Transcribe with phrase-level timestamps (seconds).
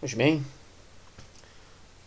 [0.00, 0.42] Pois bem,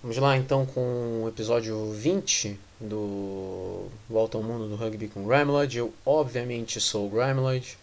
[0.02, 5.78] vamos lá então com o episódio 20 do Volta ao Mundo do Rugby com Grimelod.
[5.78, 7.78] Eu, obviamente, sou o Grimelod.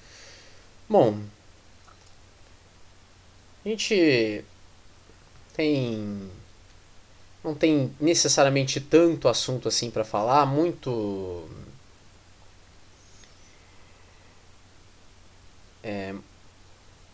[0.88, 1.20] Bom,
[3.64, 4.44] a gente
[5.54, 6.28] tem.
[7.44, 11.48] Não tem necessariamente tanto assunto assim para falar, muito.
[15.84, 16.16] É,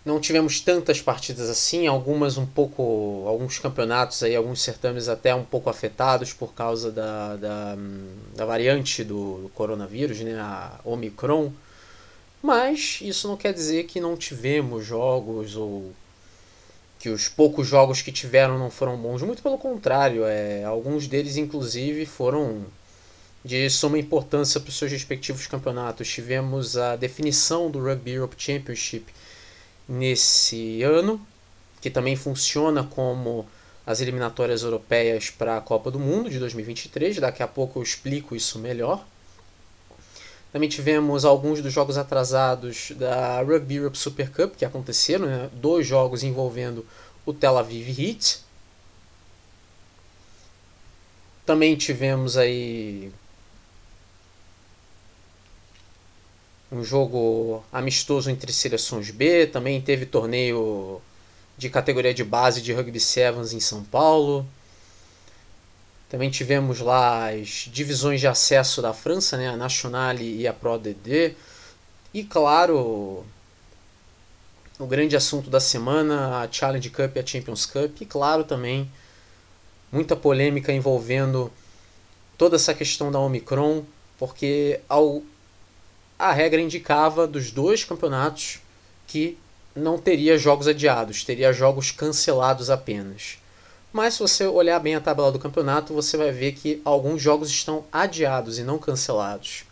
[0.07, 5.45] não tivemos tantas partidas assim, algumas um pouco, alguns campeonatos aí, alguns certames até um
[5.45, 7.77] pouco afetados por causa da, da,
[8.37, 11.51] da variante do coronavírus, né, a Omicron.
[12.41, 15.93] Mas isso não quer dizer que não tivemos jogos ou
[17.01, 19.23] que os poucos jogos que tiveram não foram bons.
[19.23, 22.65] Muito pelo contrário, é, alguns deles inclusive foram
[23.45, 26.09] de suma importância para os seus respectivos campeonatos.
[26.09, 29.16] Tivemos a definição do Rugby Europe Championship
[29.89, 31.25] nesse ano,
[31.81, 33.47] que também funciona como
[33.87, 37.19] as eliminatórias europeias para a Copa do Mundo de 2023.
[37.19, 39.05] Daqui a pouco eu explico isso melhor.
[40.53, 45.51] Também tivemos alguns dos jogos atrasados da Rugby Europe Super Cup que aconteceram, né?
[45.53, 46.85] dois jogos envolvendo
[47.25, 48.41] o Tel Aviv Heat.
[51.45, 53.13] Também tivemos aí
[56.77, 61.01] um jogo amistoso entre seleções B, também teve torneio
[61.57, 64.47] de categoria de base de Rugby Sevens em São Paulo.
[66.09, 70.79] Também tivemos lá as divisões de acesso da França, né, a Nationale e a Pro
[70.79, 71.35] DD.
[72.13, 73.25] E claro,
[74.79, 78.01] o grande assunto da semana, a Challenge Cup e a Champions Cup.
[78.01, 78.91] E claro também,
[79.91, 81.51] muita polêmica envolvendo
[82.37, 83.83] toda essa questão da Omicron,
[84.19, 85.23] porque ao
[86.19, 88.61] a regra indicava dos dois campeonatos
[89.07, 89.39] que
[89.75, 93.39] não teria jogos adiados, teria jogos cancelados apenas.
[93.93, 97.51] Mas se você olhar bem a tabela do campeonato, você vai ver que alguns jogos
[97.51, 99.65] estão adiados e não cancelados.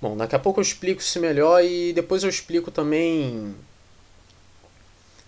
[0.00, 3.54] Bom, daqui a pouco eu explico isso melhor e depois eu explico também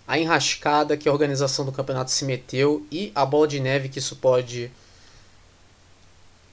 [0.07, 3.99] a enrascada que a organização do campeonato se meteu e a bola de neve que
[3.99, 4.71] isso pode.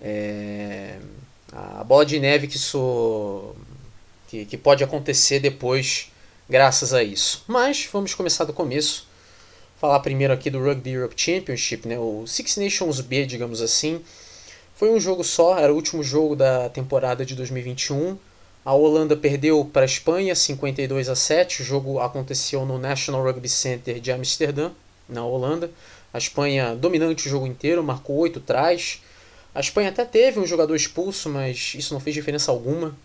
[0.01, 0.99] É,
[1.53, 3.55] a bola de neve que isso
[4.29, 6.11] que, que pode acontecer depois
[6.49, 7.45] graças a isso.
[7.47, 9.07] Mas vamos começar do começo.
[9.79, 14.01] Falar primeiro aqui do Rugby Europe Championship, né, o Six Nations B, digamos assim.
[14.75, 18.17] Foi um jogo só, era o último jogo da temporada de 2021.
[18.65, 21.63] A Holanda perdeu para a Espanha 52 a 7.
[21.63, 24.71] O jogo aconteceu no National Rugby Center de Amsterdã,
[25.09, 25.71] na Holanda.
[26.13, 29.03] A Espanha dominante o jogo inteiro, marcou 8 trás.
[29.55, 32.97] A Espanha até teve um jogador expulso, mas isso não fez diferença alguma.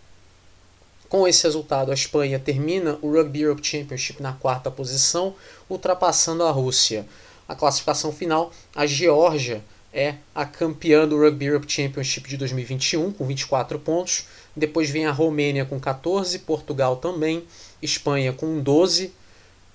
[1.08, 5.34] Com esse resultado, a Espanha termina o Rugby Europe Championship na quarta posição,
[5.68, 7.06] ultrapassando a Rússia.
[7.46, 13.26] A classificação final, a Geórgia é a campeã do Rugby Europe Championship de 2021 com
[13.26, 14.26] 24 pontos.
[14.54, 17.44] Depois vem a Romênia com 14, Portugal também,
[17.82, 19.12] Espanha com 12,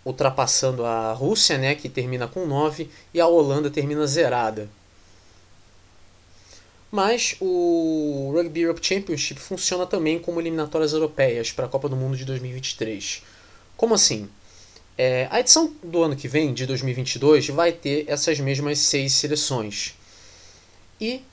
[0.06, 4.70] ultrapassando a Rússia, né, que termina com 9, e a Holanda termina zerada.
[6.94, 12.16] Mas o Rugby Europe Championship funciona também como eliminatórias europeias para a Copa do Mundo
[12.16, 13.24] de 2023.
[13.76, 14.30] Como assim?
[14.96, 19.96] É, a edição do ano que vem, de 2022, vai ter essas mesmas seis seleções.
[21.02, 21.24] E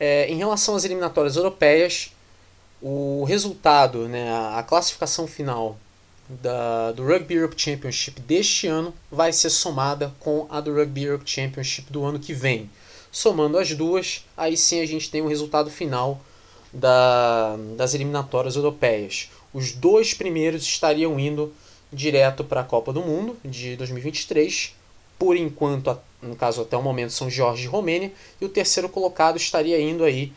[0.00, 2.10] é, em relação às eliminatórias europeias,
[2.82, 5.78] o resultado, né, a classificação final
[6.28, 11.30] da, do Rugby Europe Championship deste ano vai ser somada com a do Rugby Europe
[11.30, 12.68] Championship do ano que vem.
[13.12, 16.20] Somando as duas, aí sim a gente tem o um resultado final
[16.72, 19.30] da, das eliminatórias europeias.
[19.52, 21.52] Os dois primeiros estariam indo
[21.92, 24.74] direto para a Copa do Mundo de 2023.
[25.18, 28.12] Por enquanto, no caso até o momento, são Jorge e Romênia.
[28.40, 30.32] E o terceiro colocado estaria indo aí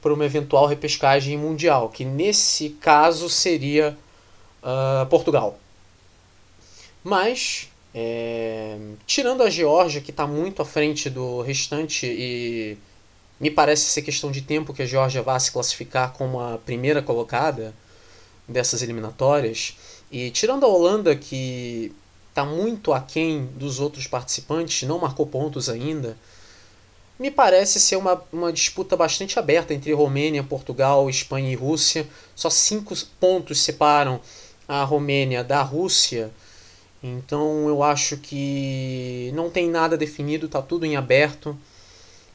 [0.00, 3.96] para uma eventual repescagem mundial, que nesse caso seria
[4.62, 5.58] uh, Portugal.
[7.04, 12.78] Mas é, tirando a Geórgia, que está muito à frente do restante, e
[13.40, 17.02] me parece ser questão de tempo que a Geórgia vá se classificar como a primeira
[17.02, 17.74] colocada
[18.48, 19.76] dessas eliminatórias,
[20.10, 21.92] e tirando a Holanda, que
[22.28, 26.16] está muito aquém dos outros participantes, não marcou pontos ainda,
[27.18, 32.04] me parece ser uma, uma disputa bastante aberta entre Romênia, Portugal, Espanha e Rússia.
[32.34, 34.20] Só cinco pontos separam
[34.66, 36.32] a Romênia da Rússia
[37.02, 41.56] então eu acho que não tem nada definido, está tudo em aberto.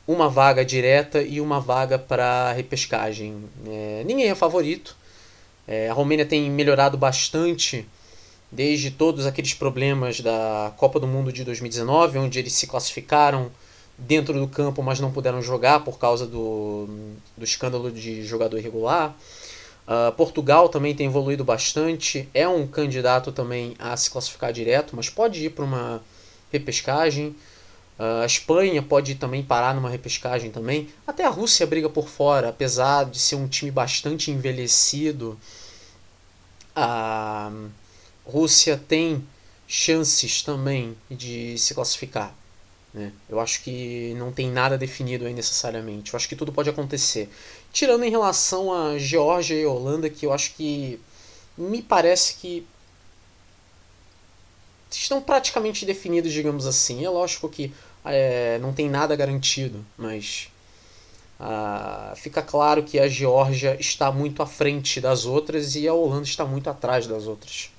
[0.05, 3.43] Uma vaga direta e uma vaga para repescagem.
[3.65, 4.95] É, ninguém é favorito.
[5.67, 7.85] É, a Romênia tem melhorado bastante
[8.51, 13.51] desde todos aqueles problemas da Copa do Mundo de 2019, onde eles se classificaram
[13.97, 16.87] dentro do campo, mas não puderam jogar por causa do,
[17.35, 19.15] do escândalo de jogador irregular.
[19.87, 25.09] Uh, Portugal também tem evoluído bastante, é um candidato também a se classificar direto, mas
[25.09, 26.03] pode ir para uma
[26.51, 27.27] repescagem.
[27.97, 30.89] Uh, a Espanha pode também parar numa repescagem também.
[31.07, 35.39] Até a Rússia briga por fora, apesar de ser um time bastante envelhecido.
[36.75, 37.49] A
[38.25, 39.23] Rússia tem
[39.65, 42.35] chances também de se classificar.
[42.93, 43.11] Né?
[43.29, 46.13] Eu acho que não tem nada definido aí necessariamente.
[46.13, 47.29] Eu acho que tudo pode acontecer.
[47.77, 50.99] Tirando em relação a Geórgia e Holanda, que eu acho que
[51.55, 52.65] me parece que
[54.89, 57.05] estão praticamente definidos, digamos assim.
[57.05, 57.71] É lógico que
[58.03, 60.49] é, não tem nada garantido, mas
[61.39, 66.23] ah, fica claro que a Geórgia está muito à frente das outras e a Holanda
[66.23, 67.69] está muito atrás das outras.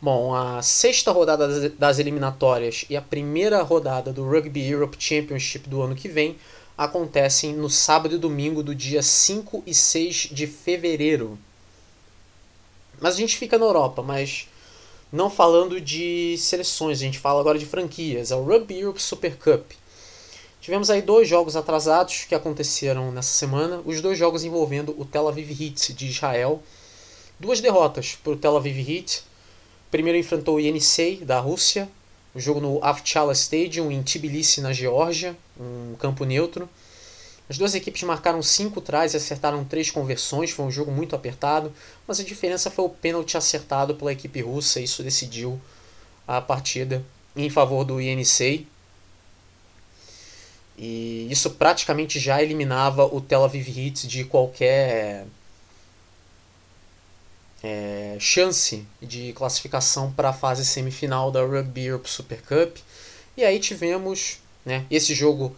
[0.00, 5.82] Bom, a sexta rodada das eliminatórias e a primeira rodada do Rugby Europe Championship do
[5.82, 6.38] ano que vem
[6.76, 11.38] acontecem no sábado e domingo do dia 5 e 6 de fevereiro.
[13.00, 14.48] Mas a gente fica na Europa, mas
[15.12, 18.30] não falando de seleções, a gente fala agora de franquias.
[18.30, 19.72] É o Rugby Europe Super Cup.
[20.60, 25.28] Tivemos aí dois jogos atrasados que aconteceram nessa semana, os dois jogos envolvendo o Tel
[25.28, 26.62] Aviv Heat de Israel.
[27.38, 29.24] Duas derrotas para o Tel Aviv Heat,
[29.92, 31.86] Primeiro enfrentou o Yenisei, da Rússia,
[32.34, 36.68] o jogo no Avchala Stadium, em Tbilisi, na Geórgia, um campo neutro.
[37.48, 41.72] As duas equipes marcaram cinco trás e acertaram três conversões, foi um jogo muito apertado,
[42.06, 45.60] mas a diferença foi o pênalti acertado pela equipe russa, isso decidiu
[46.26, 47.04] a partida
[47.36, 48.66] em favor do Yenisei.
[50.78, 55.26] E isso praticamente já eliminava o Tel Aviv Heat de qualquer
[57.62, 62.78] é, chance de classificação para a fase semifinal da Rugby Europe Super Cup.
[63.36, 65.54] E aí tivemos, né, esse jogo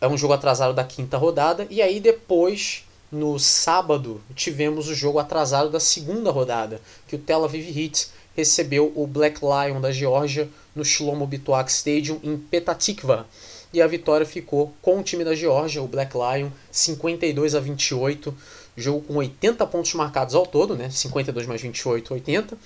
[0.00, 5.18] é um jogo atrasado da quinta rodada, e aí depois, no sábado, tivemos o jogo
[5.18, 10.48] atrasado da segunda rodada, que o Tel Aviv Heat recebeu o Black Lion da Geórgia
[10.74, 13.26] no Shlomo Bituak Stadium em Petatikva.
[13.72, 18.34] E a vitória ficou com o time da Geórgia, o Black Lion, 52 a 28
[18.76, 20.90] Jogo com 80 pontos marcados ao todo, né?
[20.90, 22.58] 52 mais 28, 80.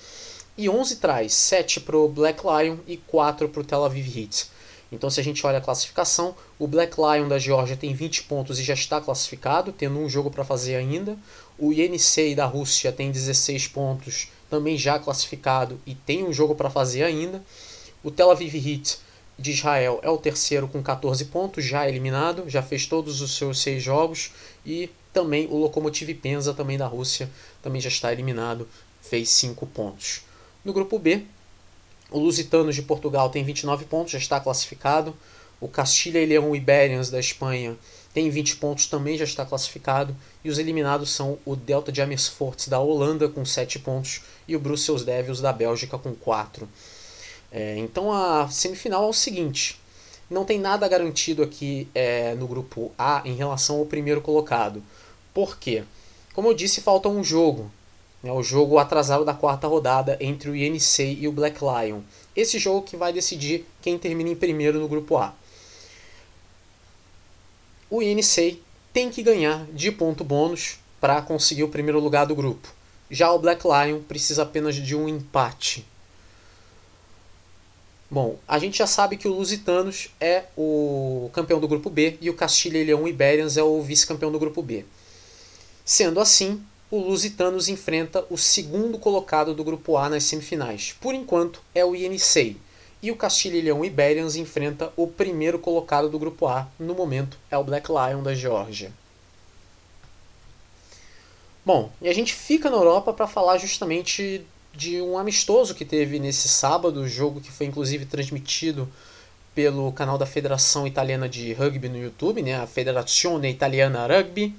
[0.57, 4.47] E 11 traz, 7 para o Black Lion e 4 para o Tel Aviv Heat.
[4.95, 8.59] Então, se a gente olha a classificação, o Black Lion da Geórgia tem 20 pontos
[8.59, 11.17] e já está classificado, tendo um jogo para fazer ainda.
[11.59, 16.69] O Yenisei da Rússia tem 16 pontos, também já classificado e tem um jogo para
[16.69, 17.43] fazer ainda.
[18.01, 18.97] O Tel Aviv Heat
[19.37, 23.61] de Israel é o terceiro com 14 pontos, já eliminado, já fez todos os seus
[23.61, 24.31] seis jogos
[24.65, 27.29] e também o Lokomotiv Penza, também da Rússia,
[27.61, 28.67] também já está eliminado,
[29.01, 30.21] fez 5 pontos.
[30.63, 31.25] No grupo B,
[32.15, 35.13] o Lusitanos de Portugal tem 29 pontos, já está classificado.
[35.59, 37.75] O Castilha e Leão Iberians da Espanha
[38.13, 40.15] tem 20 pontos, também já está classificado.
[40.41, 44.59] E os eliminados são o Delta de Amersfoort da Holanda com 7 pontos e o
[44.59, 46.69] Brussels Devils da Bélgica com 4.
[47.51, 49.77] É, então a semifinal é o seguinte:
[50.29, 54.81] não tem nada garantido aqui é, no grupo A em relação ao primeiro colocado.
[55.33, 55.83] Por quê?
[56.33, 57.69] Como eu disse, falta um jogo.
[58.25, 62.01] Né, o jogo atrasado da quarta rodada entre o INC e o Black Lion.
[62.35, 65.35] Esse jogo que vai decidir quem termina em primeiro no grupo A.
[67.87, 68.59] O INC
[68.91, 72.67] tem que ganhar de ponto bônus para conseguir o primeiro lugar do grupo.
[73.11, 75.85] Já o Black Lion precisa apenas de um empate.
[78.09, 82.31] Bom, a gente já sabe que o Lusitanos é o campeão do grupo B e
[82.31, 84.83] o Castilha e Leão Iberians é o vice-campeão do grupo B.
[85.85, 90.95] Sendo assim, o Lusitanos enfrenta o segundo colocado do grupo A nas semifinais.
[91.01, 92.57] Por enquanto, é o INC.
[93.01, 96.67] E o Castilho Leão Iberians enfrenta o primeiro colocado do grupo A.
[96.79, 98.91] No momento, é o Black Lion da Geórgia.
[101.65, 106.19] Bom, e a gente fica na Europa para falar justamente de um amistoso que teve
[106.19, 108.87] nesse sábado, jogo que foi inclusive transmitido
[109.55, 114.53] pelo canal da Federação Italiana de Rugby no YouTube, né, a Federazione Italiana Rugby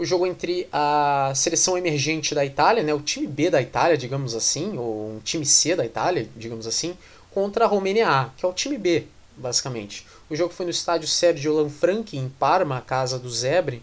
[0.00, 4.34] o jogo entre a seleção emergente da Itália, né, o time B da Itália, digamos
[4.34, 6.96] assim, ou um time C da Itália, digamos assim,
[7.30, 9.04] contra a Romênia A, que é o time B,
[9.36, 10.06] basicamente.
[10.30, 13.82] O jogo foi no estádio Sergio Lanfranchi, em Parma, casa do Zebre.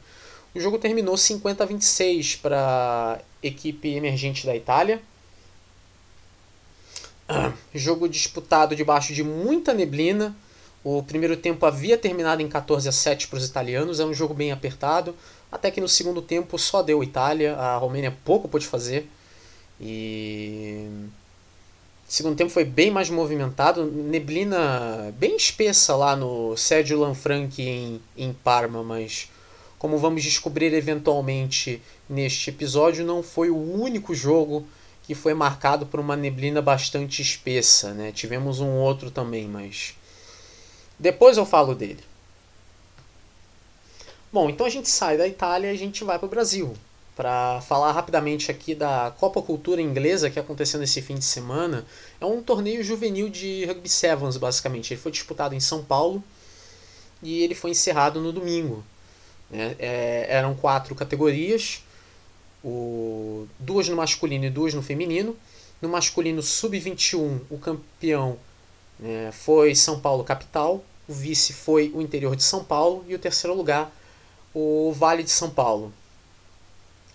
[0.56, 5.00] O jogo terminou 50 a 26 para a equipe emergente da Itália.
[7.76, 10.36] Jogo disputado debaixo de muita neblina.
[10.84, 14.00] O primeiro tempo havia terminado em 14 a 7 para os italianos.
[14.00, 15.14] É um jogo bem apertado
[15.58, 19.10] até que no segundo tempo só deu Itália, a Romênia pouco pôde fazer.
[19.82, 20.88] E
[22.08, 28.34] segundo tempo foi bem mais movimentado, neblina bem espessa lá no Sérgio Lanfranchi em, em
[28.34, 29.30] Parma, mas
[29.78, 34.66] como vamos descobrir eventualmente neste episódio, não foi o único jogo
[35.04, 38.12] que foi marcado por uma neblina bastante espessa, né?
[38.12, 39.96] Tivemos um outro também, mas
[41.00, 42.04] depois eu falo dele.
[44.32, 46.76] Bom, então a gente sai da Itália e a gente vai para o Brasil
[47.18, 51.84] para falar rapidamente aqui da Copa Cultura Inglesa que aconteceu nesse fim de semana.
[52.22, 54.94] É um torneio juvenil de rugby sevens, basicamente.
[54.94, 56.24] Ele foi disputado em São Paulo
[57.24, 58.84] e ele foi encerrado no domingo.
[59.50, 59.76] Né?
[59.80, 61.84] É, eram quatro categorias,
[62.64, 65.36] o, duas no masculino e duas no feminino.
[65.82, 68.38] No masculino sub-21, o campeão
[69.00, 73.20] né, foi São Paulo capital, o vice foi o interior de São Paulo e o
[73.20, 73.92] terceiro lugar
[74.60, 75.94] o Vale de São Paulo.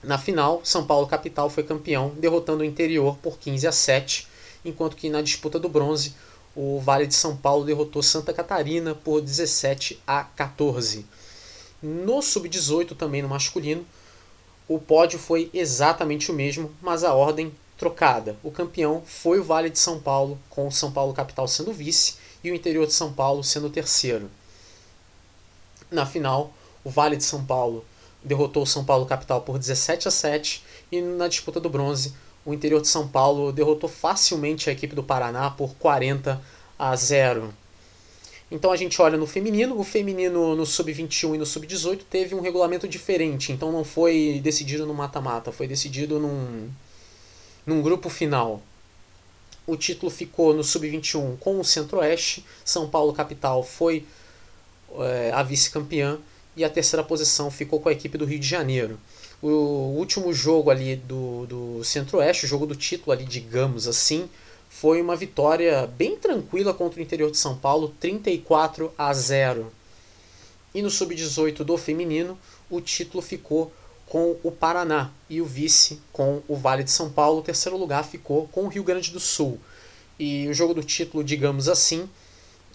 [0.00, 4.28] Na final, São Paulo capital foi campeão, derrotando o interior por 15 a 7,
[4.64, 6.14] enquanto que na disputa do bronze,
[6.54, 11.04] o Vale de São Paulo derrotou Santa Catarina por 17 a 14.
[11.82, 13.84] No sub-18, também no masculino,
[14.68, 18.36] o pódio foi exatamente o mesmo, mas a ordem trocada.
[18.44, 22.14] O campeão foi o Vale de São Paulo, com o São Paulo capital sendo vice
[22.44, 24.30] e o interior de São Paulo sendo terceiro.
[25.90, 27.84] Na final, o Vale de São Paulo
[28.22, 32.52] derrotou o São Paulo Capital por 17 a 7 e na disputa do bronze, o
[32.52, 36.40] interior de São Paulo derrotou facilmente a equipe do Paraná por 40
[36.78, 37.52] a 0.
[38.50, 42.40] Então a gente olha no feminino, o feminino no sub-21 e no sub-18 teve um
[42.40, 46.68] regulamento diferente, então não foi decidido no mata-mata, foi decidido num,
[47.64, 48.60] num grupo final.
[49.66, 54.04] O título ficou no sub-21 com o Centro-Oeste, São Paulo Capital foi
[54.98, 56.18] é, a vice-campeã
[56.56, 58.98] e a terceira posição ficou com a equipe do Rio de Janeiro.
[59.42, 64.28] O último jogo ali do, do Centro-Oeste, o jogo do título ali, digamos assim,
[64.68, 69.72] foi uma vitória bem tranquila contra o interior de São Paulo, 34 a 0.
[70.74, 72.38] E no sub-18 do feminino,
[72.70, 73.72] o título ficou
[74.06, 77.40] com o Paraná e o vice com o Vale de São Paulo.
[77.40, 79.58] O terceiro lugar ficou com o Rio Grande do Sul.
[80.18, 82.08] E o jogo do título, digamos assim,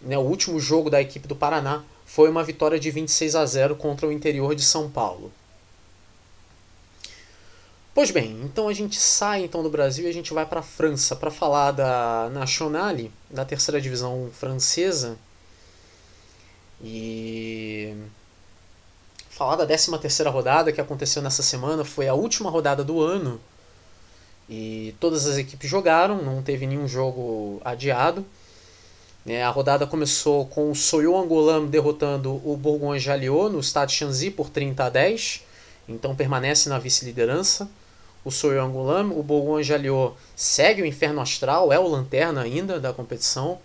[0.01, 3.75] né, o último jogo da equipe do Paraná foi uma vitória de 26 a 0
[3.75, 5.31] contra o interior de São Paulo.
[7.93, 10.63] Pois bem, então a gente sai então do Brasil e a gente vai para a
[10.63, 15.17] França para falar da Nationale, da terceira divisão francesa.
[16.81, 17.93] E
[19.29, 23.39] falar da 13 terceira rodada que aconteceu nessa semana, foi a última rodada do ano.
[24.49, 28.25] E todas as equipes jogaram, não teve nenhum jogo adiado.
[29.29, 34.49] É, a rodada começou com o Soyou Angolam derrotando o Bourgogne-Jalliot no Stade Chanzy por
[34.49, 35.43] 30 a 10,
[35.89, 37.69] então permanece na vice-liderança.
[38.23, 43.59] O Soyou Angolam, o Bourgogne-Jalliot segue o inferno astral, é o lanterna ainda da competição.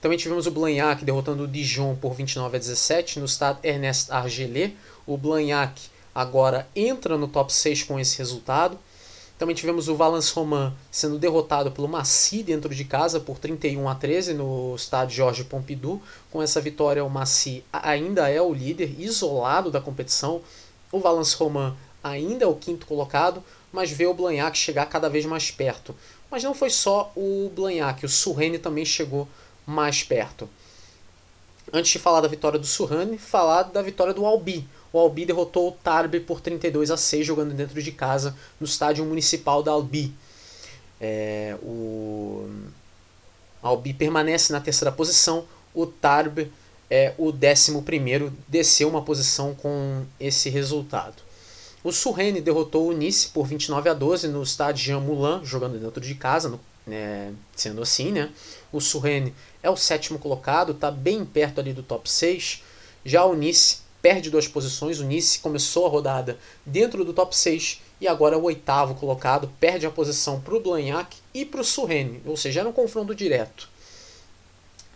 [0.00, 4.76] Também tivemos o Blagnac derrotando o Dijon por 29 a 17 no Stade Ernest Argelet.
[5.06, 8.76] O Blagnac agora entra no top 6 com esse resultado.
[9.44, 13.94] Também tivemos o Valence Romain sendo derrotado pelo Massy dentro de casa por 31 a
[13.94, 16.00] 13 no estádio Jorge Pompidou.
[16.30, 20.40] Com essa vitória, o Massy ainda é o líder, isolado da competição.
[20.90, 25.26] O Valence Romain ainda é o quinto colocado, mas vê o Blagnac chegar cada vez
[25.26, 25.94] mais perto.
[26.30, 29.28] Mas não foi só o Blagnac, o Surrene também chegou
[29.66, 30.48] mais perto.
[31.70, 35.70] Antes de falar da vitória do Surrene, falar da vitória do Albi o Albi derrotou
[35.70, 40.14] o Tarbes por 32 a 6 jogando dentro de casa no estádio municipal da Albi.
[41.00, 42.48] É, o
[43.60, 46.46] Albi permanece na terceira posição, o Tarbes
[46.88, 51.16] é o décimo primeiro, desceu uma posição com esse resultado.
[51.82, 56.00] O Surrene derrotou o Nice por 29 a 12 no estádio Jean Moulin, jogando dentro
[56.00, 58.30] de casa, no, é, sendo assim, né?
[58.70, 62.62] O Surrene é o sétimo colocado, está bem perto ali do top 6.
[63.04, 65.00] Já o Nice perde duas posições.
[65.00, 69.50] O Nice começou a rodada dentro do top 6 e agora é o oitavo colocado,
[69.58, 73.14] perde a posição para o Blagnac e para o Surrene, ou seja, era um confronto
[73.14, 73.66] direto.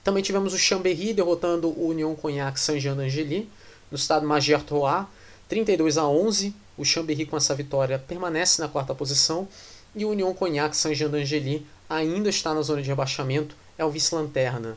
[0.04, 3.48] Também tivemos o Chambéry derrotando o Union Cognac Saint-Jean d'Angely
[3.90, 5.06] no estado Magier-Troyes,
[5.48, 6.54] 32 a 11.
[6.76, 9.48] O Chambéry com essa vitória permanece na quarta posição
[9.96, 14.76] e o Union Cognac Saint-Jean d'Angely ainda está na zona de rebaixamento, é o vice-lanterna.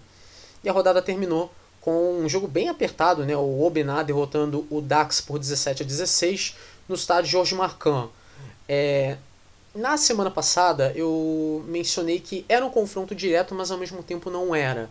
[0.64, 3.36] E a rodada terminou com um jogo bem apertado, né?
[3.36, 6.56] o Obená derrotando o Dax por 17 a 16
[6.88, 8.08] no estádio Jorge Marcan.
[8.70, 9.18] É,
[9.74, 14.54] na semana passada eu mencionei que era um confronto direto, mas ao mesmo tempo não
[14.54, 14.90] era.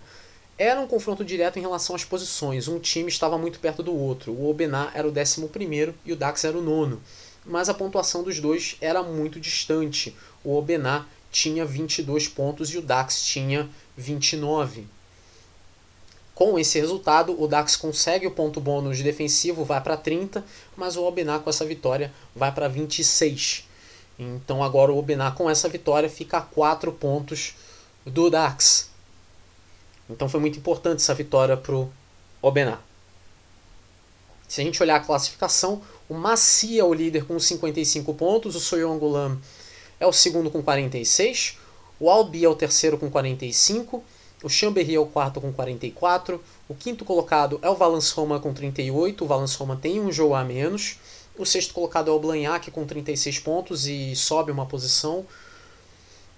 [0.58, 2.68] Era um confronto direto em relação às posições.
[2.68, 4.32] Um time estava muito perto do outro.
[4.32, 7.00] O Obená era o 11 e o Dax era o nono.
[7.46, 10.14] mas a pontuação dos dois era muito distante.
[10.44, 14.86] O Obená tinha 22 pontos e o Dax tinha 29.
[16.40, 20.42] Com esse resultado, o Dax consegue o ponto bônus defensivo, vai para 30,
[20.74, 23.68] mas o Obená com essa vitória vai para 26.
[24.18, 27.54] Então agora o Obená com essa vitória fica a 4 pontos
[28.06, 28.88] do Dax.
[30.08, 31.90] Então foi muito importante essa vitória para o
[32.40, 32.78] Obená.
[34.48, 38.60] Se a gente olhar a classificação, o Maci é o líder com 55 pontos, o
[38.60, 39.38] Soyongulam
[40.00, 41.58] é o segundo com 46,
[42.00, 44.02] o Albi é o terceiro com 45,
[44.42, 46.42] o Chambéry é o quarto com 44.
[46.68, 49.24] O quinto colocado é o Valence Roma com 38.
[49.24, 50.98] O Valence Roma tem um jogo a menos.
[51.36, 55.26] O sexto colocado é o Blanhac com 36 pontos e sobe uma posição.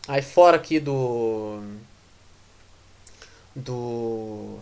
[0.08, 1.60] Aí fora aqui do
[3.54, 4.58] do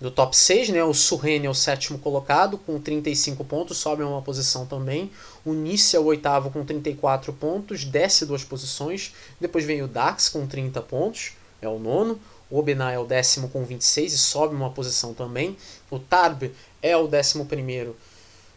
[0.00, 0.82] do top 6, né?
[0.82, 5.10] O Surrene é o sétimo colocado com 35 pontos, sobe uma posição também.
[5.44, 9.12] O Nice é o oitavo com 34 pontos, desce duas posições.
[9.38, 12.18] Depois vem o Dax com 30 pontos, é o nono.
[12.50, 15.56] O Obená é o décimo com 26 e sobe uma posição também.
[15.90, 16.50] O Tarb
[16.82, 17.96] é o décimo primeiro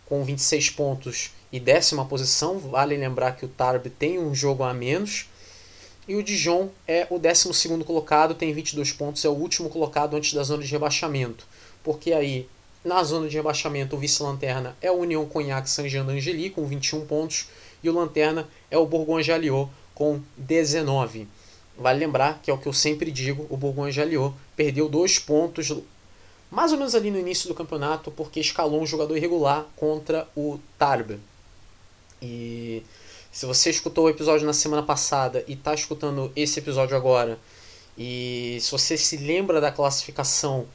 [0.07, 2.57] com 26 pontos e décima posição.
[2.57, 5.29] Vale lembrar que o Tarb tem um jogo a menos.
[6.07, 10.17] E o Dijon é o décimo segundo colocado, tem 22 pontos, é o último colocado
[10.17, 11.47] antes da zona de rebaixamento.
[11.81, 12.49] Porque aí,
[12.83, 17.47] na zona de rebaixamento, o vice-lanterna é o União Cognac Saint-Jean d'Angely com 21 pontos
[17.81, 21.27] e o lanterna é o Bourgogne-Jalliot com 19.
[21.77, 25.73] Vale lembrar que é o que eu sempre digo, o Bourgogne-Jalliot perdeu dois pontos
[26.51, 30.59] mais ou menos ali no início do campeonato porque escalou um jogador irregular contra o
[30.77, 31.17] Tarbes.
[32.21, 32.83] E
[33.31, 37.39] se você escutou o episódio na semana passada e está escutando esse episódio agora,
[37.97, 40.67] e se você se lembra da classificação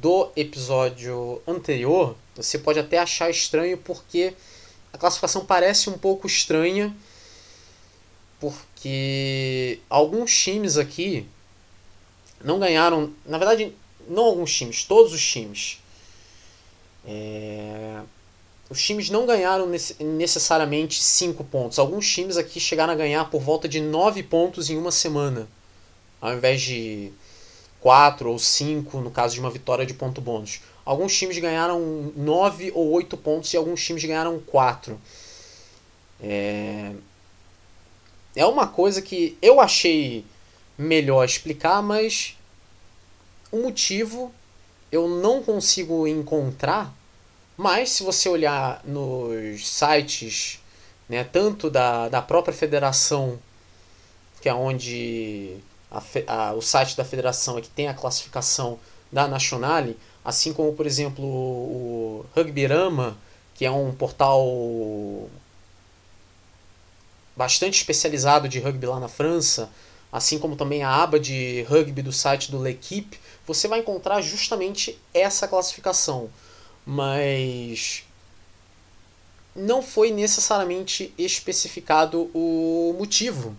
[0.00, 4.34] do episódio anterior, você pode até achar estranho porque
[4.92, 6.94] a classificação parece um pouco estranha
[8.86, 11.26] porque alguns times aqui
[12.42, 13.10] não ganharam.
[13.24, 13.74] Na verdade,
[14.08, 15.80] não alguns times, todos os times.
[17.04, 18.00] É,
[18.70, 19.68] os times não ganharam
[20.00, 21.80] necessariamente 5 pontos.
[21.80, 25.48] Alguns times aqui chegaram a ganhar por volta de 9 pontos em uma semana,
[26.20, 27.10] ao invés de
[27.80, 30.60] 4 ou 5 no caso de uma vitória de ponto bônus.
[30.84, 35.00] Alguns times ganharam 9 ou 8 pontos e alguns times ganharam 4.
[36.22, 36.92] É,
[38.36, 40.24] é uma coisa que eu achei
[40.76, 42.36] melhor explicar, mas
[43.50, 44.32] o motivo
[44.92, 46.94] eu não consigo encontrar.
[47.56, 50.60] Mas se você olhar nos sites,
[51.08, 53.38] né, tanto da, da própria federação,
[54.42, 55.56] que é onde
[55.90, 58.78] a, a, o site da federação é que tem a classificação
[59.10, 63.16] da Nationale, assim como, por exemplo, o Rugbyrama,
[63.54, 64.44] que é um portal
[67.36, 69.70] bastante especializado de rugby lá na França,
[70.10, 74.98] assim como também a aba de rugby do site do L'Equipe, você vai encontrar justamente
[75.12, 76.30] essa classificação.
[76.84, 78.04] Mas
[79.54, 83.56] não foi necessariamente especificado o motivo.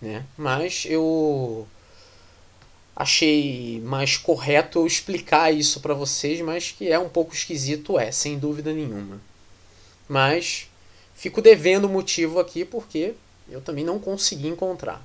[0.00, 0.24] Né?
[0.36, 1.66] Mas eu
[2.94, 8.10] achei mais correto eu explicar isso para vocês, mas que é um pouco esquisito, é,
[8.10, 9.20] sem dúvida nenhuma.
[10.08, 10.68] Mas
[11.14, 13.14] Fico devendo o motivo aqui porque
[13.48, 15.02] eu também não consegui encontrar.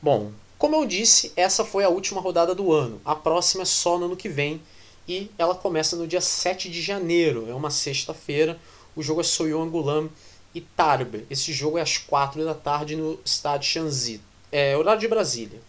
[0.00, 3.00] Bom, como eu disse, essa foi a última rodada do ano.
[3.04, 4.60] A próxima é só no ano que vem
[5.06, 7.46] e ela começa no dia 7 de janeiro.
[7.48, 8.58] É uma sexta-feira.
[8.96, 10.08] O jogo é Soyo Angulam
[10.54, 11.26] e Tarbe.
[11.28, 14.20] Esse jogo é às 4 da tarde no estádio Chanzy.
[14.50, 15.60] É horário de Brasília.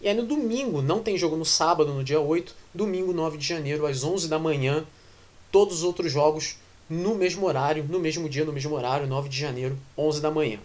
[0.00, 3.46] E aí no domingo, não tem jogo no sábado, no dia 8, domingo 9 de
[3.46, 4.84] janeiro, às 11 da manhã,
[5.50, 6.56] todos os outros jogos
[6.88, 10.58] no mesmo horário, no mesmo dia, no mesmo horário, 9 de janeiro, 11 da manhã.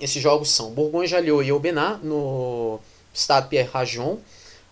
[0.00, 2.80] Esses jogos são Bourgogne-Jalliot e Aubenas, no
[3.12, 4.18] estado Pierre-Rajon,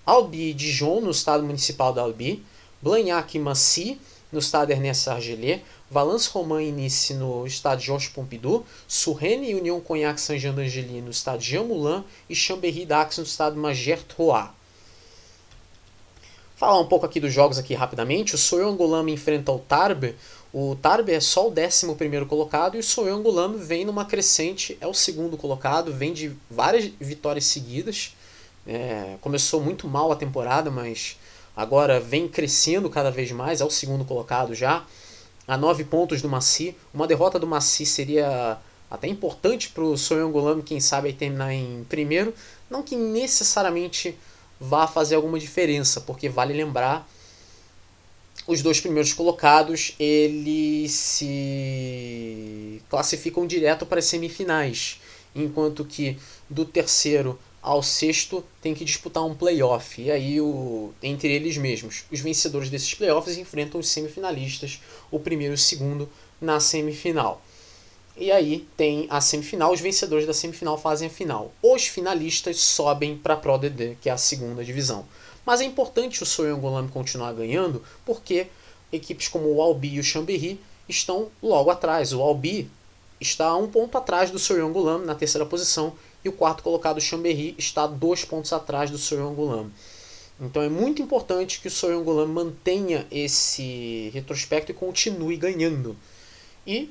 [0.05, 2.45] Albi Dijon, no estado municipal da Albi,
[2.81, 4.01] Blagnac e Massy,
[4.33, 9.79] no estado Ernest Argelé, Valence Romain e Nice, no estado Georges Pompidou, Surrene e Union
[9.79, 14.49] Cognac Saint-Jean d'Angely, no estado Jean Moulin, e Chambéry Dax, no estado Magert-Roy.
[16.63, 18.37] Falar um pouco aqui dos jogos aqui rapidamente.
[18.37, 20.15] O Soyongulama enfrenta o Tarbe.
[20.53, 24.87] O Tarbe é só o 11 primeiro colocado e o Soyongulama vem numa crescente, é
[24.87, 28.15] o segundo colocado, vem de várias vitórias seguidas.
[28.65, 31.19] É, começou muito mal a temporada, mas
[31.57, 34.85] agora vem crescendo cada vez mais, é o segundo colocado já.
[35.49, 36.77] A nove pontos do Maci.
[36.95, 38.57] Uma derrota do Maci seria
[38.89, 42.33] até importante para o Soyongulama, quem sabe terminar em primeiro.
[42.71, 44.17] Não que necessariamente
[44.63, 47.09] vá fazer alguma diferença, porque vale lembrar
[48.47, 55.01] os dois primeiros colocados eles se classificam direto para as semifinais,
[55.35, 56.17] enquanto que
[56.49, 60.01] do terceiro ao sexto tem que disputar um playoff.
[60.01, 65.55] E aí, o, entre eles mesmos, os vencedores desses playoffs enfrentam os semifinalistas, o primeiro
[65.55, 66.09] e o segundo,
[66.41, 67.41] na semifinal.
[68.17, 71.53] E aí tem a semifinal, os vencedores da semifinal fazem a final.
[71.63, 75.07] Os finalistas sobem para a Pro DD, que é a segunda divisão.
[75.47, 78.49] Mas é importante o Soyongolam continuar ganhando, porque
[78.93, 82.13] equipes como o Albi e o Chambéry estão logo atrás.
[82.13, 82.71] O Albi
[83.21, 85.95] está a um ponto atrás do Soyongolam na terceira posição
[86.25, 89.71] e o quarto colocado, o Chambéry, está dois pontos atrás do Soyongolam.
[90.41, 95.97] Então é muito importante que o Soyongolam mantenha esse retrospecto e continue ganhando.
[96.67, 96.91] E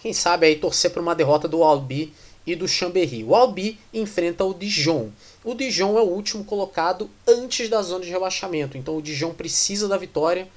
[0.00, 2.12] quem sabe aí torcer para uma derrota do Albi
[2.46, 3.22] e do Chambéry.
[3.22, 5.10] O Albi enfrenta o Dijon.
[5.44, 9.86] O Dijon é o último colocado antes da zona de rebaixamento, então o Dijon precisa
[9.86, 10.48] da vitória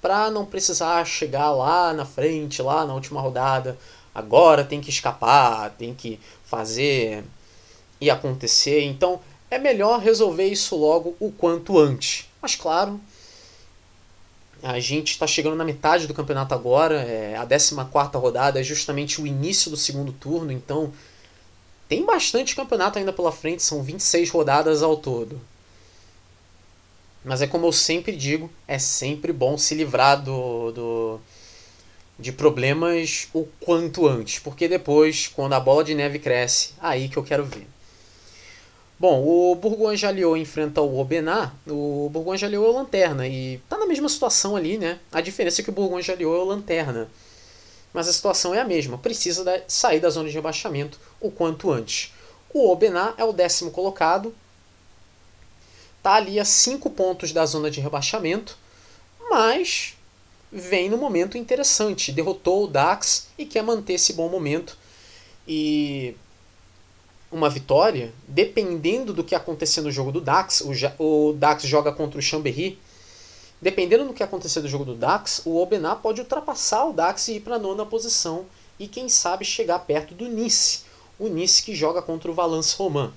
[0.00, 3.78] para não precisar chegar lá na frente, lá na última rodada.
[4.14, 7.24] Agora tem que escapar, tem que fazer
[8.00, 8.84] e acontecer.
[8.84, 12.28] Então é melhor resolver isso logo o quanto antes.
[12.40, 13.00] Mas claro,
[14.62, 19.20] a gente está chegando na metade do campeonato agora, é, a 14 rodada é justamente
[19.20, 20.92] o início do segundo turno, então
[21.88, 25.40] tem bastante campeonato ainda pela frente, são 26 rodadas ao todo.
[27.24, 31.20] Mas é como eu sempre digo, é sempre bom se livrar do, do
[32.18, 37.16] de problemas o quanto antes, porque depois, quando a bola de neve cresce, aí que
[37.16, 37.66] eu quero ver.
[39.00, 41.50] Bom, o Bourgogne-Jalliot enfrenta o Aubenas.
[41.68, 44.98] O Bourgogne-Jalliot é o lanterna e tá na mesma situação ali, né?
[45.12, 47.08] A diferença é que o Bourgogne-Jalliot é o lanterna.
[47.92, 52.12] Mas a situação é a mesma, precisa sair da zona de rebaixamento o quanto antes.
[52.52, 54.34] O Aubenas é o décimo colocado,
[56.02, 58.58] tá ali a 5 pontos da zona de rebaixamento,
[59.30, 59.94] mas
[60.50, 62.10] vem no momento interessante.
[62.10, 64.76] Derrotou o Dax e quer manter esse bom momento.
[65.46, 66.14] E
[67.30, 70.62] uma vitória, dependendo do que acontecer no jogo do Dax,
[70.98, 72.78] o, Dax joga contra o Chambéry.
[73.60, 77.34] Dependendo do que acontecer no jogo do Dax, o Obená pode ultrapassar o Dax e
[77.34, 78.46] ir para a nona posição
[78.78, 80.82] e quem sabe chegar perto do Nice,
[81.18, 83.10] o Nice que joga contra o Valence Romain.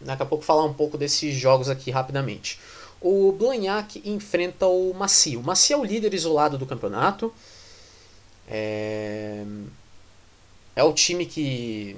[0.00, 2.58] Daqui a pouco falar um pouco desses jogos aqui rapidamente
[3.00, 5.36] o Blagnac enfrenta o Maci.
[5.36, 7.32] O Maci é o líder isolado do campeonato.
[8.48, 9.44] É,
[10.74, 11.96] é o time que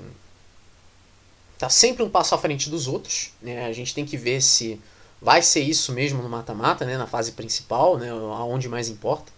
[1.59, 3.33] está sempre um passo à frente dos outros.
[3.43, 3.67] Né?
[3.67, 4.81] A gente tem que ver se
[5.21, 6.97] vai ser isso mesmo no mata-mata, né?
[6.97, 8.11] na fase principal, né?
[8.11, 9.33] aonde mais importa.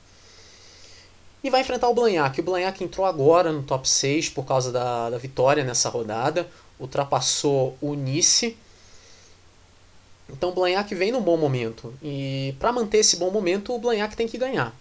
[1.42, 2.38] E vai enfrentar o Blagnac.
[2.38, 6.46] O Blagnac entrou agora no top 6 por causa da, da vitória nessa rodada.
[6.78, 8.56] Ultrapassou o Nice
[10.33, 11.92] então o Blanhac vem num bom momento.
[12.02, 14.74] E para manter esse bom momento, o Blanhac tem que ganhar.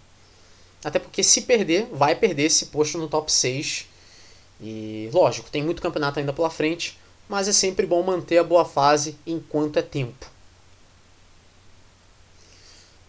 [0.84, 3.86] Até porque se perder, vai perder esse posto no top 6.
[4.60, 6.98] E lógico, tem muito campeonato ainda pela frente,
[7.30, 10.26] mas é sempre bom manter a boa fase enquanto é tempo.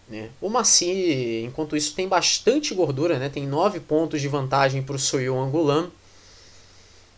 [0.08, 0.30] Né?
[0.40, 3.28] O Maci, enquanto isso, tem bastante gordura, né?
[3.28, 5.90] tem 9 pontos de vantagem para o Soyo Angulam,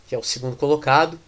[0.08, 1.20] que é o segundo colocado.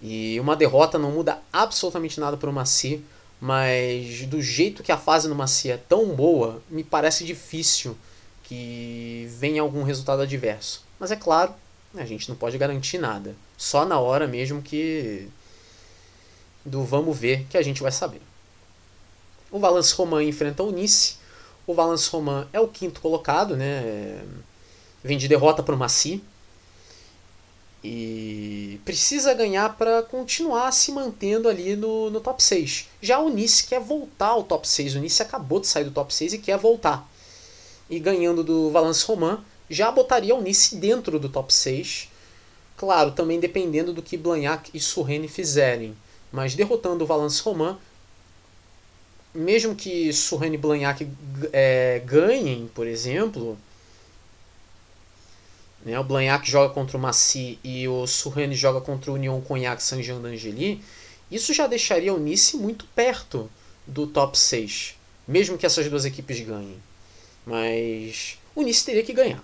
[0.00, 3.02] E uma derrota não muda absolutamente nada para o Maci
[3.42, 7.98] mas do jeito que a fase no Macia é tão boa, me parece difícil
[8.44, 10.84] que venha algum resultado adverso.
[10.96, 11.52] Mas é claro,
[11.96, 13.34] a gente não pode garantir nada.
[13.56, 15.28] Só na hora mesmo que
[16.64, 18.22] do vamos ver que a gente vai saber.
[19.50, 21.16] O Valence Romain enfrenta o Nice.
[21.66, 24.24] O Valence Romain é o quinto colocado, né?
[25.04, 26.22] Vem de derrota para o Maci.
[27.84, 32.88] E precisa ganhar para continuar se mantendo ali no, no top 6.
[33.00, 34.94] Já o Nice quer voltar ao top 6.
[34.94, 37.06] O Nice acabou de sair do top 6 e quer voltar.
[37.90, 39.38] E ganhando do Valence Romain,
[39.72, 42.08] já botaria o Nice dentro do top 6.
[42.76, 45.96] Claro, também dependendo do que Blagnac e Surrene fizerem.
[46.30, 47.76] Mas derrotando o Valence Romain,
[49.34, 51.08] mesmo que Surrene e Blagnac
[51.52, 53.58] é, ganhem, por exemplo,
[55.84, 55.98] né?
[55.98, 60.20] O Blagnac joga contra o Massy e o Surrani joga contra o Union Cognac Saint-Jean
[60.20, 60.82] d'Angely.
[61.30, 63.50] Isso já deixaria o Nice muito perto
[63.86, 66.76] do top 6, mesmo que essas duas equipes ganhem.
[67.44, 69.42] Mas o Nice teria que ganhar.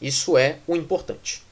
[0.00, 1.42] Isso é o importante.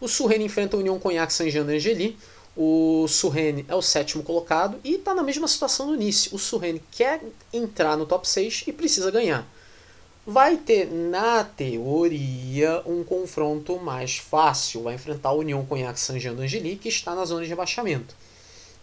[0.00, 2.18] O Surrene enfrenta o Union Cognac Saint-Jean d'Angely.
[2.56, 6.34] O Surrene é o sétimo colocado e está na mesma situação do Nice.
[6.34, 7.20] O Surrene quer
[7.52, 9.46] entrar no top 6 e precisa ganhar
[10.26, 14.82] vai ter, na teoria, um confronto mais fácil.
[14.82, 18.14] Vai enfrentar a União Cognac Saint-Jean d'Angely, que está na zona de rebaixamento.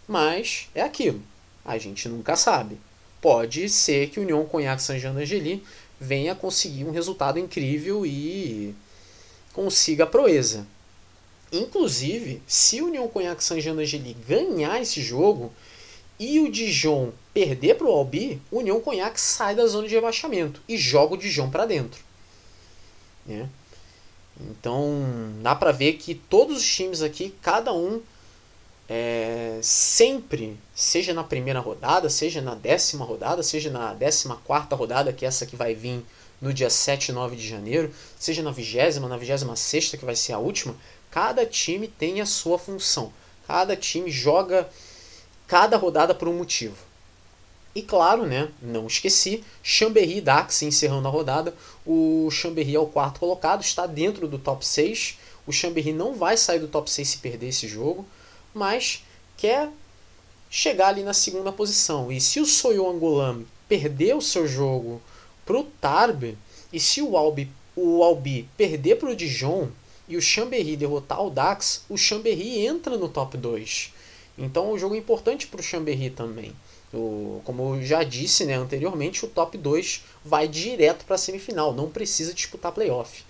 [0.06, 1.22] Mas é aquilo.
[1.64, 2.78] A gente nunca sabe.
[3.20, 5.14] pode ser que o União Cognac Saint-Jean
[6.02, 8.74] venha conseguir um resultado incrível e
[9.52, 10.66] consiga a proeza.
[11.52, 15.52] Inclusive, se o União Cognac Saint-Jean d'Angely ganhar esse jogo
[16.18, 20.60] e o Dijon perder para o Albi, o União Cognac sai da zona de rebaixamento
[20.68, 22.02] e joga o Dijon para dentro.
[23.24, 23.48] Né?
[24.40, 25.04] Então,
[25.40, 28.00] dá para ver que todos os times aqui, cada um
[28.94, 35.14] é, sempre, seja na primeira rodada, seja na décima rodada, seja na décima quarta rodada,
[35.14, 36.04] que é essa que vai vir
[36.38, 40.14] no dia 7 e 9 de janeiro, seja na vigésima, na vigésima sexta, que vai
[40.14, 40.76] ser a última,
[41.10, 43.10] cada time tem a sua função.
[43.46, 44.68] Cada time joga
[45.46, 46.76] cada rodada por um motivo.
[47.74, 51.54] E claro, né, não esqueci, Chambéry e Dax encerrando a rodada.
[51.86, 55.18] O Chambéry é o quarto colocado, está dentro do top 6.
[55.46, 58.06] O Chambéry não vai sair do top 6 se perder esse jogo
[58.54, 59.04] mas
[59.36, 59.70] quer
[60.50, 62.12] chegar ali na segunda posição.
[62.12, 65.00] E se o Soyo Angolam perder o seu jogo
[65.46, 66.36] para o Tarbes,
[66.72, 69.68] e se o Albi, o Albi perder para o Dijon
[70.06, 73.92] e o Chambéry derrotar o Dax, o Chambéry entra no top 2.
[74.36, 76.52] Então o jogo é importante para o Chambéry também.
[76.92, 81.72] O, como eu já disse né, anteriormente, o top 2 vai direto para a semifinal,
[81.72, 83.24] não precisa disputar playoff.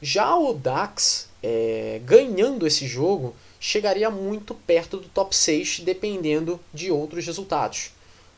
[0.00, 6.90] Já o Dax, é, ganhando esse jogo, chegaria muito perto do top 6, dependendo de
[6.90, 7.90] outros resultados.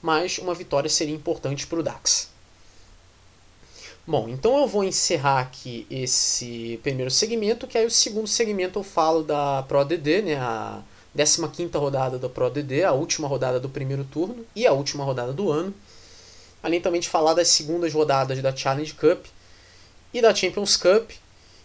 [0.03, 2.29] Mas uma vitória seria importante para o DAX.
[4.05, 8.83] Bom, então eu vou encerrar aqui esse primeiro segmento, que aí o segundo segmento eu
[8.83, 10.83] falo da ProDD, né, a
[11.17, 15.53] 15ª rodada da ProDD, a última rodada do primeiro turno e a última rodada do
[15.53, 15.73] ano.
[16.61, 19.27] Além também de falar das segundas rodadas da Challenge Cup
[20.13, 21.13] e da Champions Cup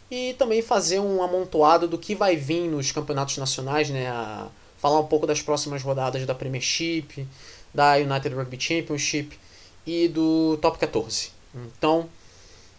[0.09, 4.07] e também fazer um amontoado do que vai vir nos campeonatos nacionais, né?
[4.09, 7.27] A falar um pouco das próximas rodadas da Premiership,
[7.73, 9.37] da United Rugby Championship
[9.85, 11.31] e do Top 14.
[11.55, 12.09] Então,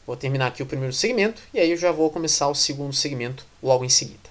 [0.07, 3.45] vou terminar aqui o primeiro segmento e aí eu já vou começar o segundo segmento
[3.62, 4.29] logo em seguida.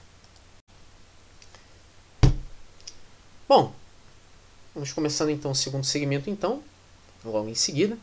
[3.48, 3.74] Bom,
[4.74, 6.62] vamos começando então o segundo segmento então,
[7.24, 7.98] logo em seguida.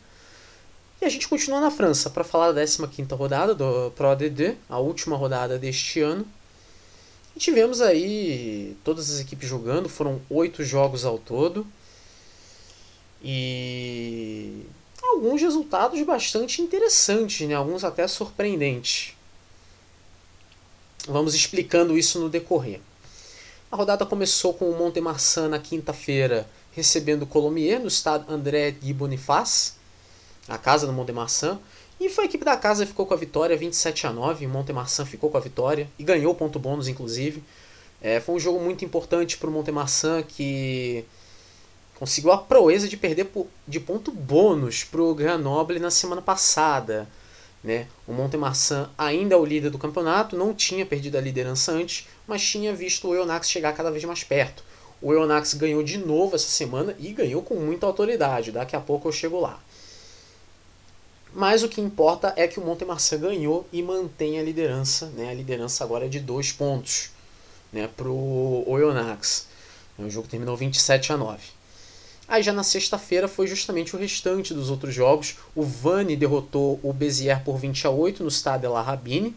[1.01, 4.79] E a gente continua na França para falar da 15 rodada do Pro ADD, a
[4.79, 6.25] última rodada deste ano.
[7.35, 11.67] E tivemos aí todas as equipes jogando, foram oito jogos ao todo.
[13.21, 14.65] E
[15.03, 17.55] alguns resultados bastante interessantes, né?
[17.55, 19.13] alguns até surpreendentes.
[21.07, 22.79] Vamos explicando isso no decorrer.
[23.71, 28.93] A rodada começou com o Montemarçan na quinta-feira recebendo o Colomiers no estado André Guy
[28.93, 29.73] Boniface
[30.47, 31.59] a casa do Montemarçan.
[31.99, 34.45] E foi a equipe da casa que ficou com a vitória, 27 a 9.
[34.45, 37.43] O Montemarçan ficou com a vitória e ganhou ponto bônus, inclusive.
[38.01, 41.05] É, foi um jogo muito importante para o Montemarçan que
[41.95, 43.31] conseguiu a proeza de perder
[43.67, 47.07] de ponto bônus para o Grenoble na semana passada.
[47.63, 47.87] Né?
[48.05, 52.43] O Montemarçan ainda é o líder do campeonato, não tinha perdido a liderança antes, mas
[52.43, 54.63] tinha visto o Eonax chegar cada vez mais perto.
[55.01, 58.51] O Eonax ganhou de novo essa semana e ganhou com muita autoridade.
[58.51, 59.59] Daqui a pouco eu chego lá.
[61.35, 65.07] Mas o que importa é que o Montemarçan ganhou e mantém a liderança.
[65.07, 65.29] Né?
[65.29, 67.09] A liderança agora é de dois pontos
[67.73, 69.45] né, para o Oyonnax.
[69.99, 71.41] O jogo terminou 27 a 9.
[72.25, 75.35] Aí já na sexta-feira foi justamente o restante dos outros jogos.
[75.53, 79.35] O Vani derrotou o Bezier por 20 a 8 no Stade La Rabine.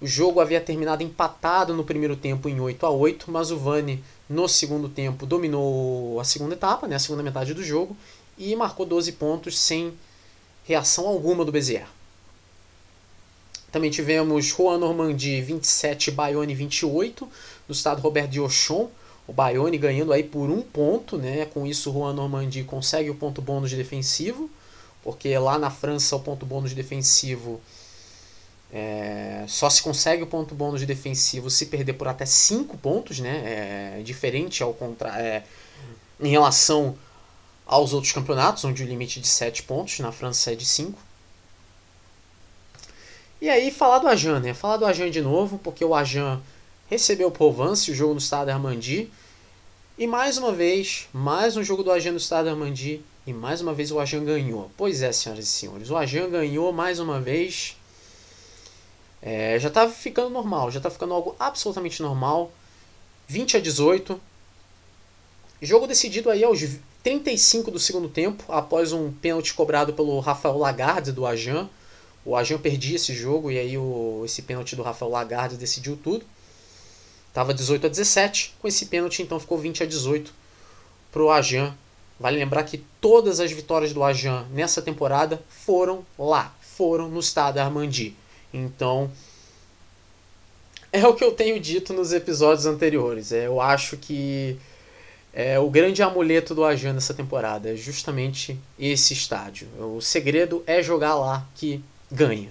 [0.00, 4.02] O jogo havia terminado empatado no primeiro tempo em 8 a 8, mas o Vani
[4.28, 7.96] no segundo tempo dominou a segunda etapa, né, a segunda metade do jogo,
[8.36, 9.94] e marcou 12 pontos sem
[10.66, 11.86] reação alguma do Bezier.
[13.70, 17.28] Também tivemos Juan Normandie 27, Bayonne 28,
[17.68, 18.88] no estado Robert de Auchon.
[19.26, 21.46] O Bayonne ganhando aí por um ponto, né?
[21.46, 24.48] Com isso, Juan Normandie consegue o ponto bônus de defensivo,
[25.02, 27.60] porque lá na França o ponto bônus de defensivo
[28.72, 33.20] é, só se consegue o ponto bônus de defensivo se perder por até 5 pontos,
[33.20, 33.98] né?
[33.98, 35.44] É diferente ao contra, é,
[36.20, 36.96] em relação
[37.66, 40.98] aos outros campeonatos, onde o limite é de 7 pontos, na França é de 5.
[43.40, 44.54] E aí falar do Ajan, né?
[44.54, 46.40] Falar do Ajan de novo, porque o Ajan
[46.88, 49.10] recebeu o Provence, o jogo no Stade Armandi.
[49.98, 53.02] E mais uma vez, mais um jogo do Ajan no Stade Armandi.
[53.26, 54.70] E mais uma vez o Ajan ganhou.
[54.76, 57.76] Pois é, senhoras e senhores, o Ajan ganhou mais uma vez.
[59.20, 62.52] É, já estava ficando normal, já está ficando algo absolutamente normal.
[63.26, 64.20] 20 a 18.
[65.60, 66.58] Jogo decidido aí aos
[67.06, 71.68] 35 do segundo tempo, após um pênalti cobrado pelo Rafael Lagarde do Ajan.
[72.24, 76.24] O Ajan perdia esse jogo e aí o, esse pênalti do Rafael Lagarde decidiu tudo.
[77.32, 78.56] Tava 18 a 17.
[78.60, 80.32] Com esse pênalti, então ficou 20 a 18
[81.12, 81.72] pro Ajan
[82.18, 87.58] Vale lembrar que todas as vitórias do Ajan nessa temporada foram lá, foram no estado
[87.58, 88.16] Armandi.
[88.52, 89.12] Então,
[90.90, 93.32] é o que eu tenho dito nos episódios anteriores.
[93.32, 94.58] É, eu acho que
[95.38, 99.68] é, o grande amuleto do Ajan nessa temporada é justamente esse estádio.
[99.78, 102.48] O segredo é jogar lá que ganha.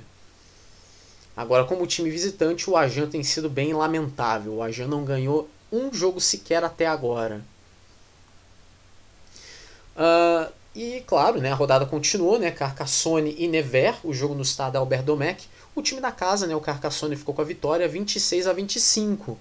[1.36, 4.54] Agora, como time visitante, o Ajan tem sido bem lamentável.
[4.54, 7.42] O Ajan não ganhou um jogo sequer até agora.
[9.98, 14.76] Uh, e claro, né, a rodada continuou, né, Carcassonne e Nevers, o jogo no estado
[14.76, 15.48] Albert Domecq.
[15.74, 19.40] O time da casa, né, o Carcassonne, ficou com a vitória 26 a 25.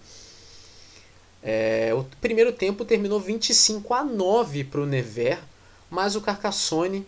[1.46, 5.40] É, o primeiro tempo terminou 25 a 9 para o Nevers,
[5.90, 7.06] mas o Carcassonne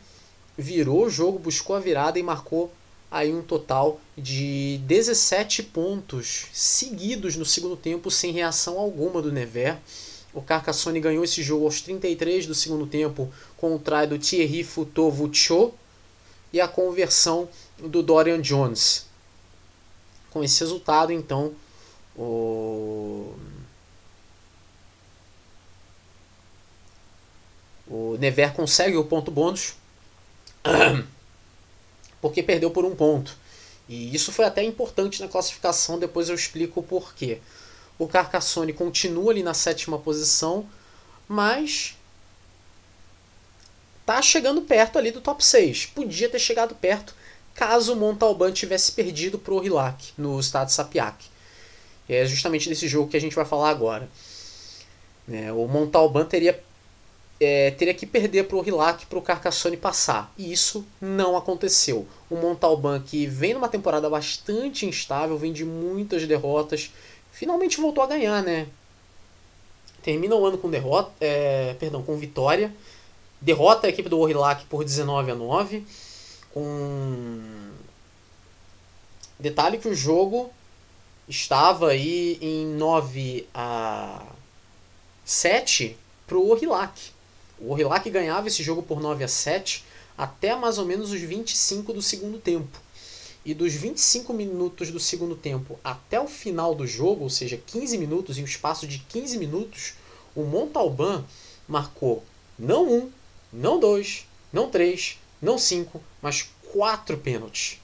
[0.58, 2.70] virou o jogo, buscou a virada e marcou
[3.10, 9.78] aí um total de 17 pontos seguidos no segundo tempo sem reação alguma do Nevers.
[10.34, 14.62] O Carcassonne ganhou esse jogo aos 33 do segundo tempo com o try do Thierry
[14.62, 15.72] Futovucho
[16.52, 19.06] e a conversão do Dorian Jones.
[20.30, 21.54] Com esse resultado, então,
[22.14, 23.34] o
[27.88, 29.74] o Never consegue o ponto bônus
[32.20, 33.36] porque perdeu por um ponto.
[33.88, 37.38] E isso foi até importante na classificação, depois eu explico o porquê.
[37.98, 40.66] O Carcassonne continua ali na sétima posição,
[41.28, 41.96] mas
[44.04, 45.86] tá chegando perto ali do top 6.
[45.86, 47.14] Podia ter chegado perto
[47.54, 51.24] caso o Montalban tivesse perdido para o Rilac no estado de Sapiac.
[52.08, 54.08] É justamente desse jogo que a gente vai falar agora.
[55.28, 56.62] É, o Montalban teria,
[57.38, 60.32] é, teria que perder para o Rilac para o Carcassonne passar.
[60.36, 62.06] E isso não aconteceu.
[62.30, 66.90] O Montalban, que vem numa temporada bastante instável, vem de muitas derrotas,
[67.32, 68.66] finalmente voltou a ganhar, né?
[70.02, 72.72] Termina o ano com derrota, é, perdão, com vitória.
[73.40, 75.84] Derrota a equipe do Orilac por 19 a 9.
[76.54, 77.72] Com
[79.38, 80.50] detalhe que o jogo
[81.28, 84.22] estava aí em 9 a
[85.24, 85.96] 7
[86.26, 87.15] para o Orilac.
[87.58, 89.84] O Orilac ganhava esse jogo por 9 a 7
[90.16, 92.80] até mais ou menos os 25 do segundo tempo.
[93.44, 97.96] E dos 25 minutos do segundo tempo até o final do jogo, ou seja, 15
[97.96, 99.94] minutos, em um espaço de 15 minutos,
[100.34, 101.24] o Montalban
[101.68, 102.24] marcou
[102.58, 103.10] não um,
[103.52, 107.80] não dois, não três, não cinco, mas quatro pênaltis.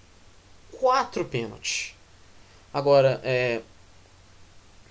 [0.72, 1.94] Quatro pênaltis.
[2.72, 3.60] Agora, é,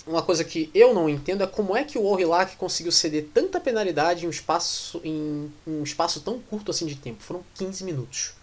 [0.06, 3.60] uma coisa que eu não entendo é como é que o Orillac conseguiu ceder tanta
[3.60, 7.22] penalidade em um espaço, em um espaço tão curto assim de tempo.
[7.22, 8.34] Foram 15 minutos.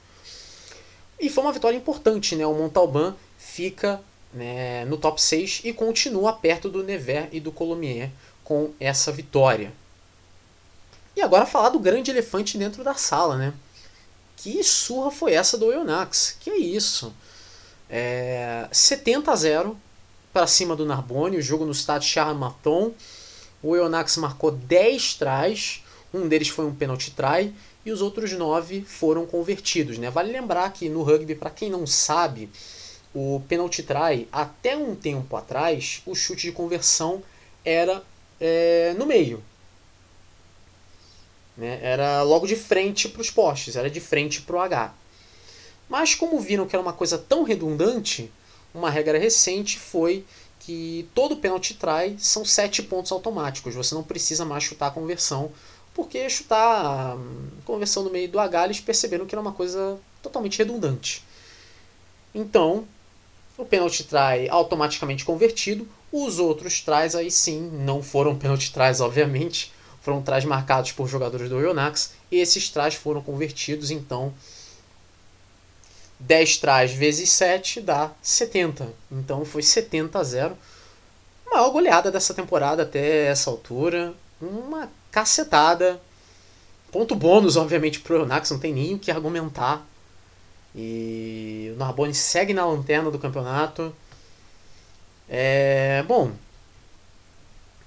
[1.18, 2.46] E foi uma vitória importante, né?
[2.46, 4.00] O Montalban fica
[4.32, 8.10] né, no top 6 e continua perto do Nevers e do Colomier
[8.44, 9.72] com essa vitória.
[11.16, 13.52] E agora falar do grande elefante dentro da sala, né?
[14.36, 16.36] Que surra foi essa do Eunax?
[16.38, 17.12] Que é isso?
[17.90, 19.80] É, 70 a 0
[20.32, 22.92] para cima do Narbonne, o jogo no estádio Charmaton.
[23.62, 27.52] O Eunax marcou 10 trás, um deles foi um penalty try
[27.84, 29.98] e os outros nove foram convertidos.
[29.98, 30.10] Né?
[30.10, 32.50] Vale lembrar que no rugby, para quem não sabe,
[33.14, 37.22] o penalty try, até um tempo atrás, o chute de conversão
[37.64, 38.02] era
[38.40, 39.42] é, no meio.
[41.56, 41.80] Né?
[41.82, 44.94] Era logo de frente para os postes, era de frente para o H.
[45.88, 48.30] Mas como viram que era uma coisa tão redundante,
[48.78, 50.24] uma regra recente foi
[50.60, 53.74] que todo penalty try são sete pontos automáticos.
[53.74, 55.50] Você não precisa mais chutar a conversão
[55.94, 60.58] porque chutar hum, conversão no meio do H, eles perceberam que era uma coisa totalmente
[60.58, 61.24] redundante.
[62.32, 62.86] Então,
[63.56, 69.72] o penalty try automaticamente convertido, os outros tries aí sim não foram penalty tries, obviamente,
[70.00, 74.32] foram tries marcados por jogadores do Ionax, e esses tries foram convertidos, então
[76.20, 78.92] 10 tries vezes 7 dá 70.
[79.10, 80.58] Então foi 70 a 0.
[81.50, 84.14] Maior goleada dessa temporada até essa altura.
[84.40, 86.00] Uma cacetada.
[86.90, 89.86] Ponto bônus, obviamente, pro Eonax, não tem nem o que argumentar.
[90.74, 93.94] E o Narbonne segue na lanterna do campeonato.
[95.28, 96.32] É, bom,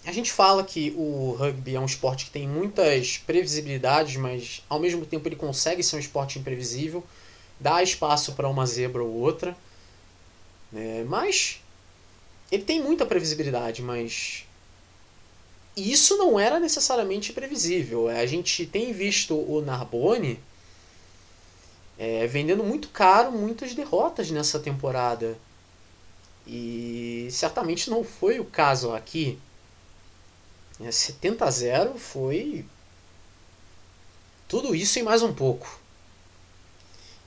[0.06, 4.80] a gente fala que o rugby é um esporte que tem muitas previsibilidades, mas ao
[4.80, 7.04] mesmo tempo ele consegue ser um esporte imprevisível,
[7.62, 9.56] dá espaço para uma zebra ou outra.
[10.74, 11.62] É, mas
[12.52, 14.46] ele tem muita previsibilidade, mas
[15.76, 18.10] isso não era necessariamente previsível.
[18.10, 20.40] A gente tem visto o Narbonne
[21.98, 25.38] é, vendendo muito caro muitas derrotas nessa temporada.
[26.48, 29.38] E certamente não foi o caso aqui.
[30.80, 32.66] É, 70 a 0 foi
[34.48, 35.81] Tudo isso e mais um pouco.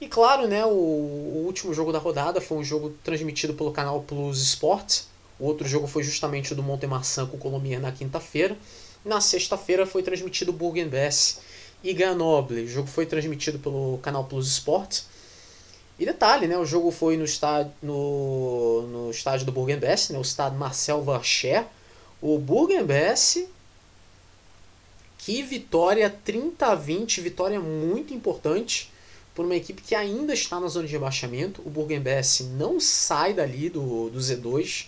[0.05, 4.03] E claro, né, o, o, último jogo da rodada foi um jogo transmitido pelo canal
[4.03, 5.09] Plus Sports.
[5.41, 8.55] O outro jogo foi justamente o do Montemarçan com o na quinta-feira.
[9.03, 11.41] Na sexta-feira foi transmitido o Burgenbess
[11.83, 12.65] e Grenoble.
[12.65, 15.07] O jogo foi transmitido pelo canal Plus Sports.
[15.99, 20.23] E detalhe, né, o jogo foi no estádio, no, no estádio do Burgenbess, né, o
[20.23, 21.65] estádio Marcel Varcher.
[22.21, 23.47] O Burgenbess,
[25.17, 28.93] que vitória 30 a 20, vitória muito importante
[29.35, 31.61] por uma equipe que ainda está na zona de rebaixamento.
[31.65, 34.87] O Burgenbess não sai dali do, do Z2,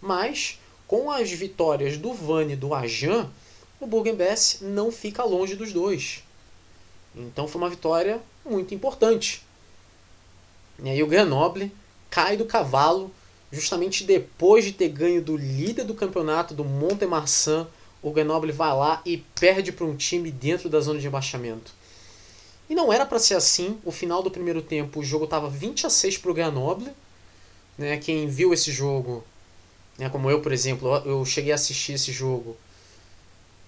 [0.00, 3.30] mas com as vitórias do Vani e do Ajan,
[3.78, 6.22] o Burgenbess não fica longe dos dois.
[7.14, 9.42] Então foi uma vitória muito importante.
[10.82, 11.70] E aí o Grenoble
[12.10, 13.12] cai do cavalo
[13.50, 17.68] justamente depois de ter ganho do líder do campeonato, do Montemarçan.
[18.02, 21.72] O Grenoble vai lá e perde para um time dentro da zona de rebaixamento.
[22.72, 23.78] E não era para ser assim.
[23.84, 26.90] O final do primeiro tempo, o jogo estava 20 a 6 para o Grenoble.
[27.76, 27.98] Né?
[27.98, 29.22] Quem viu esse jogo,
[29.98, 30.08] né?
[30.08, 32.56] como eu, por exemplo, eu cheguei a assistir esse jogo.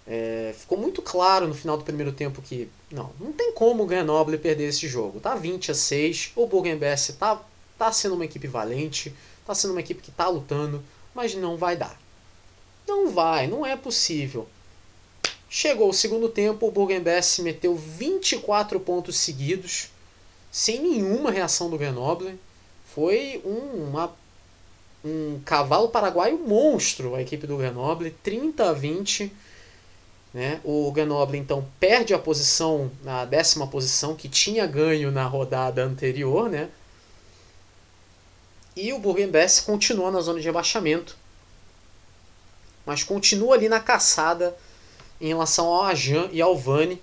[0.06, 3.86] É, ficou muito claro no final do primeiro tempo que não, não tem como o
[3.86, 5.20] Grenoble perder esse jogo.
[5.20, 7.42] Tá 20 a 6, o Burgenbess tá,
[7.76, 9.12] tá sendo uma equipe valente,
[9.46, 10.82] tá sendo uma equipe que tá lutando,
[11.14, 12.00] mas não vai dar.
[12.88, 14.48] Não vai, não é possível.
[15.56, 19.88] Chegou o segundo tempo, o Burgenbess meteu 24 pontos seguidos,
[20.50, 22.36] sem nenhuma reação do Grenoble.
[22.92, 24.12] Foi um, uma,
[25.04, 29.32] um cavalo paraguaio monstro a equipe do Grenoble, 30 a 20.
[30.34, 30.60] Né?
[30.64, 36.50] O Grenoble então perde a posição, na décima posição, que tinha ganho na rodada anterior.
[36.50, 36.68] Né?
[38.74, 41.16] E o Burgenbess continua na zona de rebaixamento,
[42.84, 44.56] mas continua ali na caçada
[45.24, 47.00] em relação ao Ajan e ao Vani.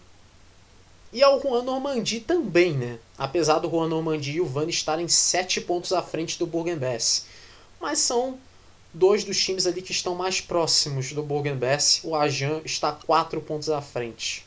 [1.11, 2.99] E ao Juan Normandie também, né?
[3.17, 7.25] Apesar do Juan Normandie e o Vani estarem sete pontos à frente do Burgenbess.
[7.79, 8.37] Mas são
[8.93, 12.01] dois dos times ali que estão mais próximos do Burgenbess.
[12.03, 14.45] O Ajan está quatro pontos à frente.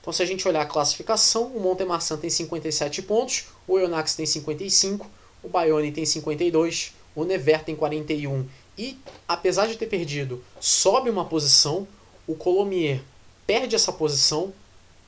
[0.00, 4.26] Então, se a gente olhar a classificação, o Montemarçan tem 57 pontos, o Eonax tem
[4.26, 5.10] 55,
[5.42, 8.48] o Bayonne tem 52, o Never tem 41
[8.78, 8.96] e,
[9.26, 11.86] apesar de ter perdido, sobe uma posição
[12.26, 13.00] o Colomier
[13.46, 14.52] perde essa posição,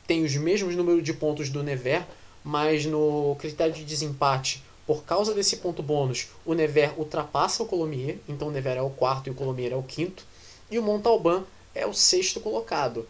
[0.06, 2.04] tem os mesmos números de pontos do Never,
[2.42, 8.18] mas no critério de desempate, por causa desse ponto bônus, o Never ultrapassa o Colomier,
[8.28, 10.24] então o Never é o quarto e o Colomier é o quinto,
[10.70, 11.44] e o Montalban
[11.74, 13.06] é o sexto colocado.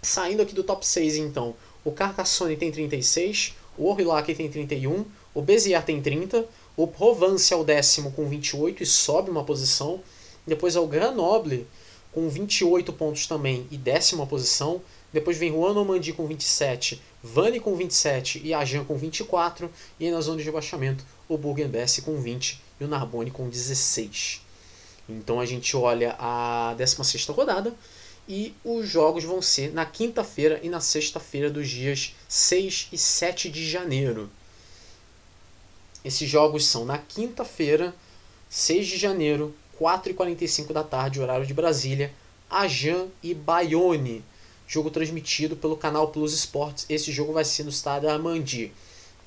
[0.00, 1.54] Saindo aqui do top 6, então,
[1.84, 5.04] o Carcassonne tem 36, o Orillac tem 31,
[5.34, 10.00] o Bezier tem 30, o Provence é o décimo com 28 e sobe uma posição,
[10.46, 11.66] depois é o Grenoble
[12.14, 14.80] com 28 pontos também e décima posição.
[15.12, 19.68] Depois vem Juan Normandie com 27, Vani com 27 e Ajan com 24.
[19.98, 24.40] E na zona de rebaixamento, o Burgenbess com 20 e o Narbonne com 16.
[25.08, 27.74] Então a gente olha a 16 rodada
[28.28, 33.50] e os jogos vão ser na quinta-feira e na sexta-feira dos dias 6 e 7
[33.50, 34.30] de janeiro.
[36.04, 37.94] Esses jogos são na quinta-feira,
[38.48, 42.12] 6 de janeiro, 4h45 da tarde, horário de Brasília,
[42.50, 44.24] Ajan e Bayonne.
[44.66, 46.86] Jogo transmitido pelo canal Plus Sports.
[46.88, 48.72] Esse jogo vai ser no estádio Armandi.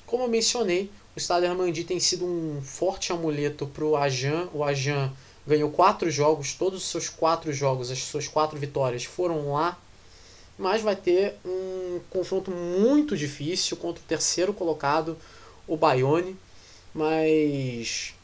[0.04, 4.48] Como eu mencionei, o estádio Armandi tem sido um forte amuleto para o Ajan.
[4.52, 5.12] O Ajan
[5.46, 9.78] ganhou quatro jogos, todos os seus quatro jogos, as suas quatro vitórias foram lá.
[10.58, 15.16] Mas vai ter um confronto muito difícil contra o terceiro colocado,
[15.66, 16.36] o Bayonne.
[16.94, 18.14] Mas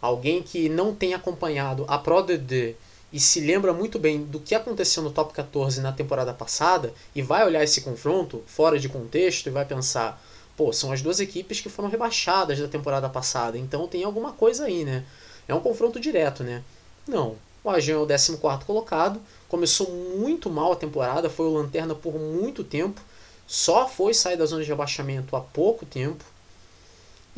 [0.00, 2.74] alguém que não tem acompanhado a Pro DD
[3.12, 7.22] e se lembra muito bem do que aconteceu no Top 14 na temporada passada e
[7.22, 10.22] vai olhar esse confronto fora de contexto e vai pensar,
[10.56, 14.66] pô, são as duas equipes que foram rebaixadas da temporada passada, então tem alguma coisa
[14.66, 15.04] aí, né?
[15.48, 16.62] É um confronto direto, né?
[17.06, 17.36] Não.
[17.62, 22.14] O Ajan é o 14 colocado, começou muito mal a temporada, foi o lanterna por
[22.14, 23.00] muito tempo,
[23.46, 26.24] só foi sair da zona de rebaixamento há pouco tempo.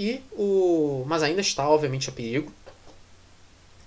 [0.02, 2.52] E o, mas ainda está, obviamente, a perigo.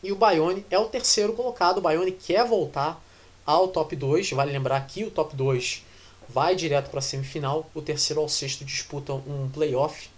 [0.01, 1.79] E o Bayonne é o terceiro colocado.
[1.79, 3.03] O Bayonne quer voltar
[3.45, 4.31] ao top 2.
[4.31, 5.83] Vale lembrar que o top 2
[6.29, 7.69] vai direto para a semifinal.
[7.75, 10.09] O terceiro ao sexto disputam um playoff.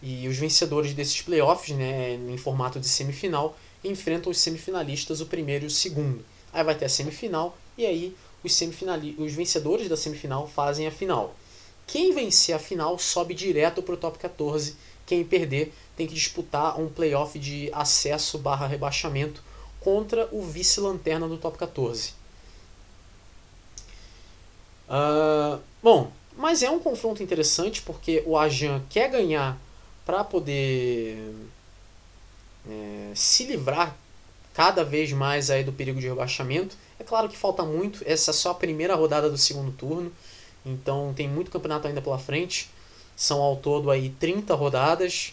[0.00, 5.64] E os vencedores desses playoffs, né, em formato de semifinal, enfrentam os semifinalistas, o primeiro
[5.64, 6.24] e o segundo.
[6.54, 8.58] Aí vai ter a semifinal e aí os,
[9.18, 11.34] os vencedores da semifinal fazem a final.
[11.86, 14.85] Quem vencer a final sobe direto para o top 14.
[15.06, 19.42] Quem perder tem que disputar um playoff de acesso barra rebaixamento
[19.80, 22.12] contra o vice-lanterna do top 14.
[24.88, 29.58] Uh, bom, mas é um confronto interessante porque o Ajan quer ganhar
[30.04, 31.34] para poder
[32.68, 33.96] é, se livrar
[34.54, 36.76] cada vez mais aí do perigo de rebaixamento.
[36.98, 40.12] É claro que falta muito, essa é só a primeira rodada do segundo turno,
[40.64, 42.70] então tem muito campeonato ainda pela frente.
[43.16, 45.32] São ao todo aí 30 rodadas.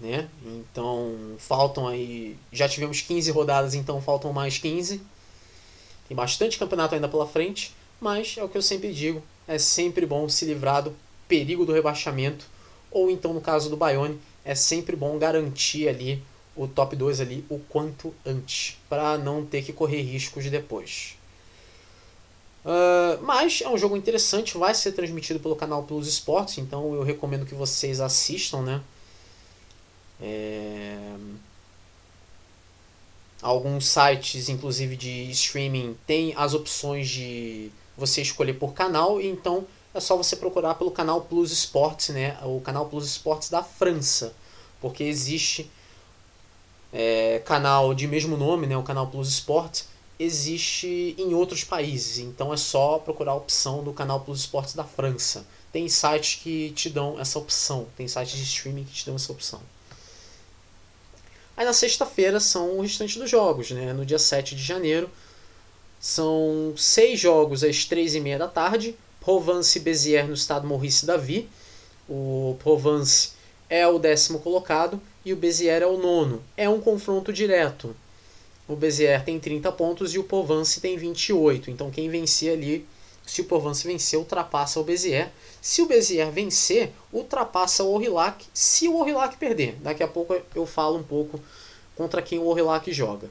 [0.00, 0.28] Né?
[0.44, 2.36] Então faltam aí.
[2.50, 5.00] Já tivemos 15 rodadas, então faltam mais 15.
[6.08, 10.04] Tem bastante campeonato ainda pela frente, mas é o que eu sempre digo: é sempre
[10.06, 10.96] bom se livrar do
[11.28, 12.46] perigo do rebaixamento,
[12.90, 16.22] ou então no caso do Bayonne, é sempre bom garantir ali
[16.54, 21.16] o top 2 ali o quanto antes, para não ter que correr riscos depois.
[22.64, 27.02] Uh, mas é um jogo interessante, vai ser transmitido pelo canal Plus Esportes, então eu
[27.02, 28.80] recomendo que vocês assistam, né?
[30.20, 31.16] É...
[33.42, 39.98] Alguns sites, inclusive de streaming, tem as opções de você escolher por canal, então é
[39.98, 42.38] só você procurar pelo canal Plus Esportes, né?
[42.44, 44.32] O canal Plus Esportes da França,
[44.80, 45.68] porque existe
[46.92, 48.76] é, canal de mesmo nome, né?
[48.76, 49.88] O canal Plus Esportes
[50.18, 54.84] existe em outros países, então é só procurar a opção do canal Plus Esportes da
[54.84, 55.44] França.
[55.72, 59.32] Tem sites que te dão essa opção, tem sites de streaming que te dão essa
[59.32, 59.60] opção.
[61.56, 63.92] Aí na sexta-feira são o restante dos jogos, né?
[63.92, 65.10] No dia 7 de janeiro
[66.02, 68.96] são seis jogos às três e meia da tarde.
[69.20, 71.48] Provence Béziers no estado Maurice Davi.
[72.08, 73.30] O Provence
[73.70, 76.42] é o décimo colocado e o Béziers é o nono.
[76.56, 77.94] É um confronto direto.
[78.72, 81.70] O Béziers tem 30 pontos e o Provence tem 28.
[81.70, 82.86] Então quem vencer ali,
[83.26, 85.28] se o Provence vencer, ultrapassa o Béziers.
[85.60, 89.76] Se o Béziers vencer, ultrapassa o Orillac se o Orillac perder.
[89.82, 91.38] Daqui a pouco eu falo um pouco
[91.94, 93.28] contra quem o Orillac joga.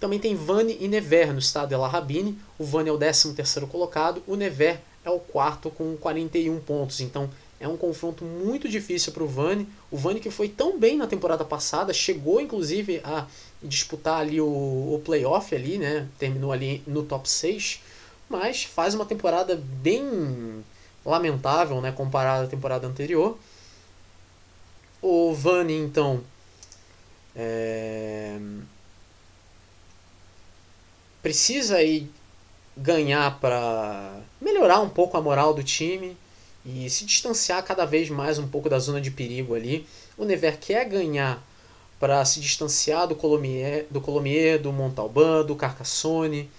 [0.00, 2.38] Também tem Vani e Nevers no estado de La Rabine.
[2.58, 7.00] O Vani é o 13 terceiro colocado, o Nevers é o quarto com 41 pontos.
[7.00, 7.28] Então
[7.60, 9.68] é um confronto muito difícil para o Vani.
[9.90, 13.26] O Vani que foi tão bem na temporada passada, chegou inclusive a
[13.62, 16.08] disputar ali o, o playoff ali, né?
[16.18, 17.80] Terminou ali no top 6,
[18.28, 20.64] mas faz uma temporada bem
[21.04, 23.38] lamentável, né, comparada à temporada anterior.
[25.00, 26.22] O Vani então
[27.34, 28.36] é...
[31.22, 32.10] precisa aí
[32.76, 36.16] ganhar para melhorar um pouco a moral do time
[36.64, 39.86] e se distanciar cada vez mais um pouco da zona de perigo ali.
[40.16, 41.42] O Never quer ganhar
[41.98, 46.50] para se distanciar do Colomier, do, Colomier, do Montalban, do Carcassone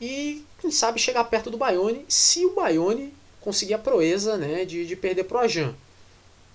[0.00, 4.86] e quem sabe chegar perto do Bayonne se o Bayonne conseguir a proeza né, de,
[4.86, 5.74] de perder pro Ajan.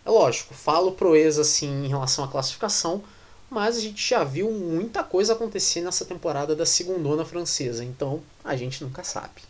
[0.05, 3.03] É lógico, falo proeza assim em relação à classificação,
[3.49, 8.55] mas a gente já viu muita coisa acontecer nessa temporada da segundona francesa, então a
[8.55, 9.41] gente nunca sabe.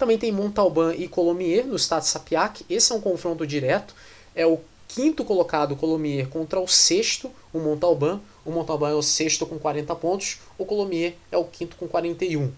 [0.00, 2.64] Também tem Montalban e Colomier no estado de Sapiac.
[2.70, 3.94] Esse é um confronto direto.
[4.34, 4.58] É o
[4.94, 8.20] quinto colocado Colomier contra o sexto, o Montalban.
[8.44, 12.52] O Montalban é o sexto com 40 pontos, o Colomier é o quinto com 41.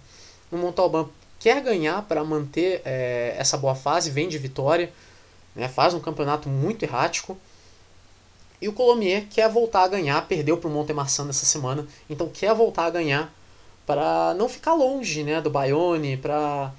[0.51, 1.09] O Montalban
[1.39, 4.93] quer ganhar para manter é, essa boa fase, vem de vitória,
[5.55, 7.37] né, faz um campeonato muito errático.
[8.61, 12.55] E o Colomier quer voltar a ganhar, perdeu para o Montemarçan nessa semana, então quer
[12.55, 13.35] voltar a ganhar
[13.85, 16.72] para não ficar longe né, do Bayonne, para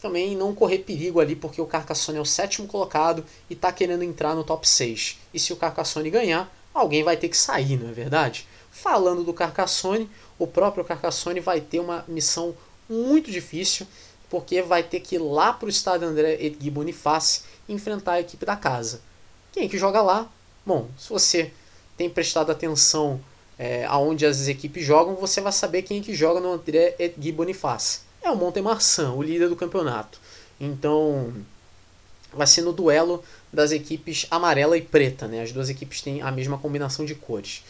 [0.00, 4.02] também não correr perigo ali, porque o Carcassonne é o sétimo colocado e está querendo
[4.02, 5.18] entrar no top 6.
[5.32, 8.46] E se o Carcassonne ganhar, alguém vai ter que sair, não é verdade?
[8.70, 12.54] Falando do Carcassonne, o próprio Carcassonne vai ter uma missão
[12.88, 13.86] muito difícil,
[14.30, 18.46] porque vai ter que ir lá para o estádio André Edgui Boniface enfrentar a equipe
[18.46, 19.02] da casa.
[19.52, 20.30] Quem que joga lá?
[20.64, 21.52] Bom, se você
[21.96, 23.20] tem prestado atenção
[23.58, 27.32] é, aonde as equipes jogam, você vai saber quem é que joga no André Edgui
[27.32, 30.20] Boniface é o Montemarçan, o líder do campeonato.
[30.60, 31.32] Então,
[32.32, 35.42] vai ser no duelo das equipes amarela e preta, né?
[35.42, 37.64] As duas equipes têm a mesma combinação de cores.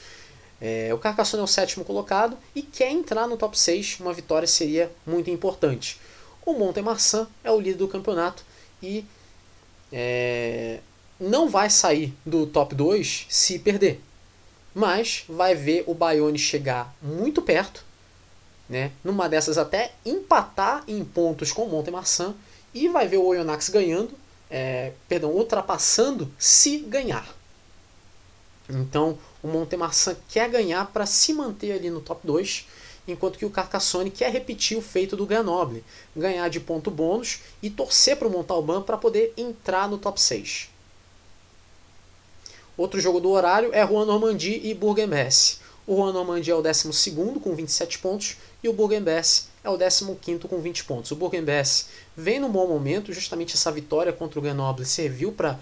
[0.61, 3.99] É, o Carcassonne é o sétimo colocado e quer entrar no top 6.
[4.01, 5.99] Uma vitória seria muito importante.
[6.45, 8.45] O Montemarçan é o líder do campeonato
[8.83, 9.05] e
[9.93, 10.81] é,
[11.19, 14.01] não vai sair do top 2 se perder.
[14.75, 17.85] Mas vai ver o Bayonne chegar muito perto
[18.71, 18.93] né?
[19.03, 22.35] Numa dessas até empatar em pontos com o Montemarçan
[22.73, 24.13] e vai ver o Oyonnax ganhando,
[24.49, 27.27] é, perdão, ultrapassando se ganhar.
[28.69, 32.69] Então o Montemarçan quer ganhar para se manter ali no top 2,
[33.09, 37.69] enquanto que o Carcassonne quer repetir o feito do Grenoble, ganhar de ponto bônus e
[37.69, 40.69] torcer para o Montalban para poder entrar no top 6.
[42.77, 45.59] Outro jogo do horário é Juan Normandie e Bourg-en-Bresse.
[45.91, 47.11] O Juan Normandie é o 12
[47.43, 51.11] com 27 pontos e o Burgenbess é o 15 com 20 pontos.
[51.11, 55.59] O Burgenbess vem num bom momento, justamente essa vitória contra o Grenoble serviu para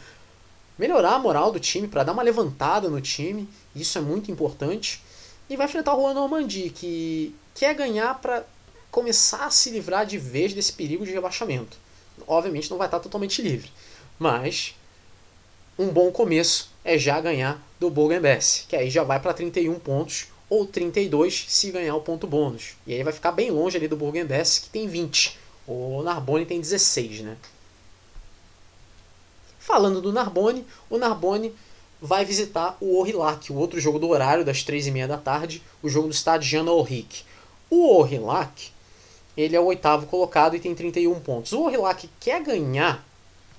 [0.79, 5.03] melhorar a moral do time, para dar uma levantada no time, isso é muito importante.
[5.49, 8.45] E vai enfrentar o Juan Normandie, que quer ganhar para
[8.91, 11.79] começar a se livrar de vez desse perigo de rebaixamento.
[12.27, 13.73] Obviamente não vai estar totalmente livre,
[14.19, 14.75] mas
[15.79, 20.29] um bom começo é já ganhar do Bourg-en-Bresse, que aí já vai para 31 pontos
[20.49, 22.77] ou 32 se ganhar o ponto bônus.
[22.87, 25.39] E aí vai ficar bem longe ali do Bourg-en-Bresse, que tem 20.
[25.67, 27.37] O Narbonne tem 16, né?
[29.59, 31.55] Falando do Narbonne, o Narbonne
[32.01, 36.09] vai visitar o Aurillac, o outro jogo do horário das 3h30 da tarde, o jogo
[36.09, 37.23] do estádio Jean Auric.
[37.69, 38.71] O Aurillac,
[39.37, 41.53] ele é o oitavo colocado e tem 31 pontos.
[41.53, 43.07] O Aurillac quer ganhar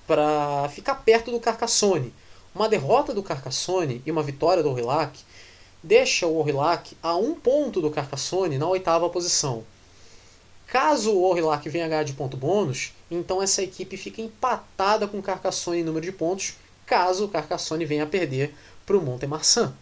[0.04, 2.12] para ficar perto do Carcassonne.
[2.54, 5.18] Uma derrota do Carcassonne e uma vitória do Aurillac
[5.82, 9.64] deixa o Aurillac a um ponto do Carcassonne na oitava posição.
[10.66, 15.22] Caso o Aurillac venha ganhar de ponto bônus, então essa equipe fica empatada com o
[15.22, 16.54] Carcassonne em número de pontos,
[16.86, 19.74] caso o Carcassonne venha a perder para o Montemarçan.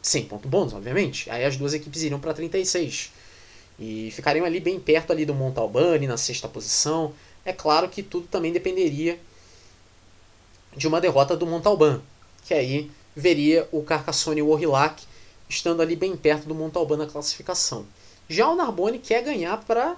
[0.00, 1.30] Sem ponto bônus, obviamente.
[1.30, 3.12] Aí as duas equipes iriam para 36.
[3.78, 7.12] E ficariam ali bem perto ali do Montalbani, na sexta posição.
[7.44, 9.18] É claro que tudo também dependeria
[10.76, 12.00] de uma derrota do Montalban,
[12.44, 15.02] que aí veria o Carcassonne e o Aurillac
[15.48, 17.86] estando ali bem perto do Montalban na classificação.
[18.28, 19.96] Já o Narbonne quer ganhar para.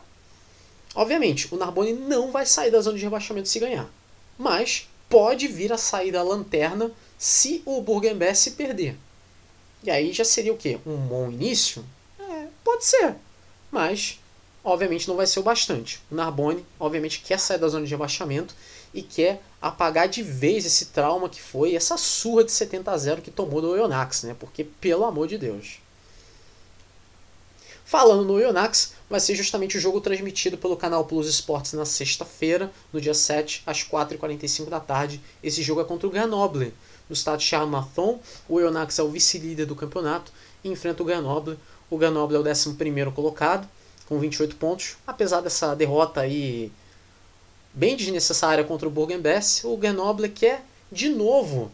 [0.95, 3.89] Obviamente, o Narbonne não vai sair da zona de rebaixamento se ganhar.
[4.39, 8.97] Mas pode vir a sair da lanterna se o Burgenberg se perder.
[9.83, 10.79] E aí já seria o quê?
[10.87, 11.85] Um bom início?
[12.19, 13.17] É, pode ser.
[13.71, 14.19] Mas,
[14.65, 16.01] obviamente, não vai ser o bastante.
[16.11, 18.55] O Narbonne, obviamente, quer sair da zona de rebaixamento
[18.93, 23.23] e quer apagar de vez esse trauma que foi essa surra de 70 a 0
[23.23, 24.37] que tomou do Oyonnax, né?
[24.39, 25.81] Porque, pelo amor de Deus.
[27.85, 32.71] Falando no Oyonnax, vai ser justamente o jogo transmitido pelo canal Plus Esportes na sexta-feira,
[32.93, 35.21] no dia 7, às 4h45 da tarde.
[35.43, 36.73] Esse jogo é contra o Grenoble.
[37.09, 40.33] No estádio Charles Mathon, o Oyonnax é o vice-líder do campeonato
[40.63, 41.59] e enfrenta o Grenoble.
[41.91, 42.77] O Grenoble é o 11
[43.13, 43.69] colocado,
[44.07, 44.97] com 28 pontos.
[45.05, 46.71] Apesar dessa derrota aí
[47.73, 51.71] bem desnecessária contra o Bourg-en-Bresse, o Grenoble quer de novo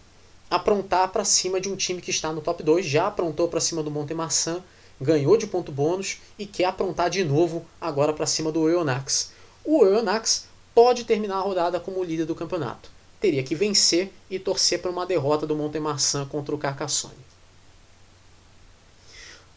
[0.51, 3.83] aprontar para cima de um time que está no top 2, já aprontou para cima
[3.83, 4.63] do Montemarçan,
[5.01, 9.33] ganhou de ponto bônus e quer aprontar de novo agora para cima do Oyonnax.
[9.65, 12.91] O Oyonnax pode terminar a rodada como líder do campeonato.
[13.21, 17.27] Teria que vencer e torcer para uma derrota do Montemarçan contra o Carcassonne.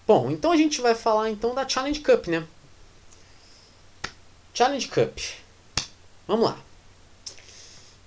[0.07, 2.47] Bom, então a gente vai falar então da Challenge Cup, né?
[4.53, 5.19] Challenge Cup.
[6.29, 6.59] Vamos lá.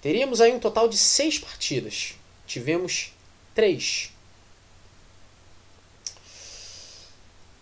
[0.00, 2.14] Teríamos aí um total de seis partidas.
[2.46, 3.12] Tivemos
[3.52, 4.12] três.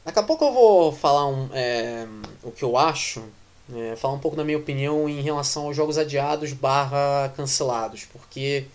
[0.04, 2.06] Daqui a pouco eu vou falar um, é,
[2.42, 3.24] o que eu acho,
[3.74, 8.66] é, falar um pouco da minha opinião em relação aos jogos adiados barra cancelados, porque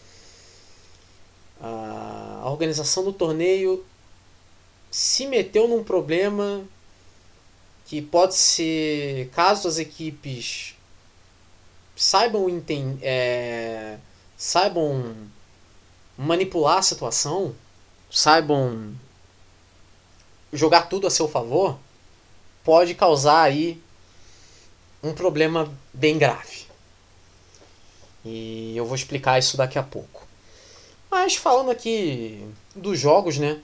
[1.62, 3.86] a, a organização do torneio
[4.90, 6.64] se meteu num problema
[7.86, 10.75] que pode ser, caso as equipes
[11.96, 13.98] saibam entender, é,
[14.38, 15.16] saibam
[16.18, 17.56] manipular a situação,
[18.12, 18.94] saibam
[20.52, 21.78] jogar tudo a seu favor,
[22.64, 23.82] pode causar aí
[25.04, 26.66] um problema bem grave.
[28.24, 30.26] E eu vou explicar isso daqui a pouco.
[31.12, 32.44] Mas falando aqui
[32.76, 33.62] dos jogos, né?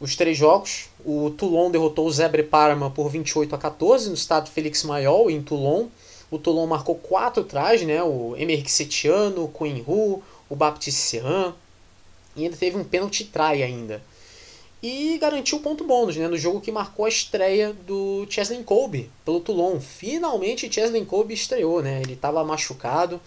[0.00, 4.50] Os três jogos, o Toulon derrotou o Zebre Parma por 28 a 14 no estado
[4.50, 5.88] Félix Maiol, em Toulon.
[6.30, 8.02] O Toulon marcou quatro atrás, né?
[8.02, 11.54] O Emerick Setiano, o Queen Hu, o Baptiste Serran.
[12.36, 14.02] E ainda teve um pênalti try ainda.
[14.82, 16.28] E garantiu ponto bônus, né?
[16.28, 19.80] No jogo que marcou a estreia do Chesley Colby pelo Toulon.
[19.80, 22.00] Finalmente Chesley Colby estreou, né?
[22.02, 23.20] Ele estava machucado,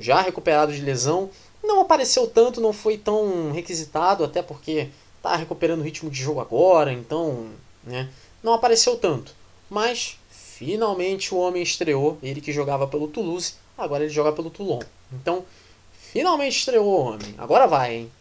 [0.00, 1.30] já recuperado de lesão.
[1.62, 4.88] Não apareceu tanto, não foi tão requisitado, até porque
[5.22, 7.46] tá recuperando o ritmo de jogo agora, então,
[7.84, 8.10] né?
[8.42, 9.32] Não apareceu tanto.
[9.70, 10.18] Mas
[10.64, 14.78] Finalmente o homem estreou, ele que jogava pelo Toulouse, agora ele joga pelo Toulon.
[15.12, 15.44] Então,
[15.92, 17.34] finalmente estreou o homem.
[17.36, 18.12] Agora vai, hein?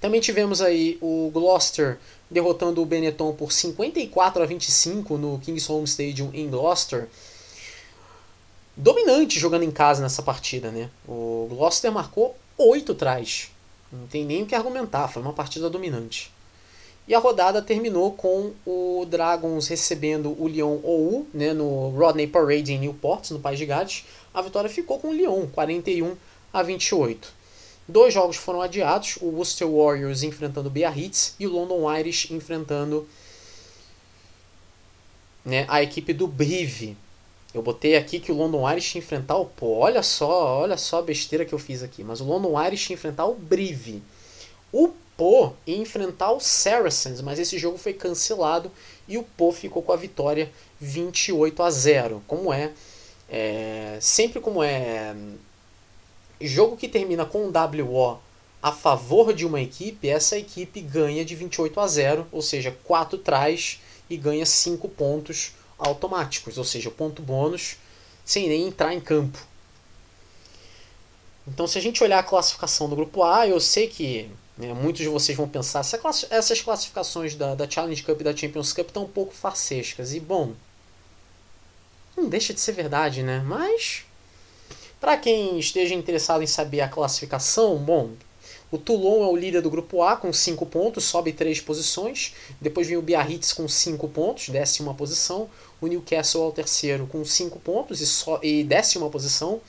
[0.00, 1.98] Também tivemos aí o Gloucester
[2.30, 7.10] derrotando o Benetton por 54 a 25 no Kings Home Stadium em Gloucester.
[8.74, 10.88] Dominante jogando em casa nessa partida, né?
[11.06, 13.50] O Gloucester marcou 8 trás.
[13.92, 16.32] Não tem nem o que argumentar, foi uma partida dominante.
[17.08, 22.74] E a rodada terminou com o Dragons recebendo o Lyon OU né, no Rodney Parade
[22.74, 24.04] em Newport, no País de Gales.
[24.34, 26.14] A vitória ficou com o Lyon, 41
[26.52, 27.32] a 28.
[27.88, 33.08] Dois jogos foram adiados, o Worcester Warriors enfrentando o Biarritz e o London Irish enfrentando
[35.42, 36.94] né, a equipe do Brive.
[37.54, 41.02] Eu botei aqui que o London Irish enfrentar o Pô, olha só, olha só a
[41.02, 44.02] besteira que eu fiz aqui, mas o London Irish enfrentar o Brive.
[44.70, 48.70] O Pô ia enfrentar o Saracens, mas esse jogo foi cancelado
[49.08, 50.50] e o Pô ficou com a vitória
[50.80, 52.22] 28 a 0.
[52.24, 52.70] Como é,
[53.28, 55.16] é sempre como é
[56.40, 58.20] jogo que termina com um WO
[58.62, 63.18] a favor de uma equipe, essa equipe ganha de 28 a 0, ou seja, 4
[63.18, 67.76] trás e ganha 5 pontos automáticos, ou seja, ponto bônus
[68.24, 69.38] sem nem entrar em campo.
[71.44, 75.00] Então, se a gente olhar a classificação do grupo A, eu sei que né, muitos
[75.00, 75.80] de vocês vão pensar
[76.30, 80.12] essas classificações da, da Challenge Cup e da Champions Cup estão um pouco farsescas.
[80.12, 80.52] E, bom,
[82.16, 83.40] não deixa de ser verdade, né?
[83.46, 84.04] Mas,
[85.00, 88.10] para quem esteja interessado em saber a classificação, bom,
[88.70, 92.34] o Toulon é o líder do grupo A com 5 pontos, sobe 3 posições.
[92.60, 95.48] Depois vem o Biarritz com 5 pontos, décima posição.
[95.80, 99.60] O Newcastle é o terceiro com 5 pontos e, so, e décima posição.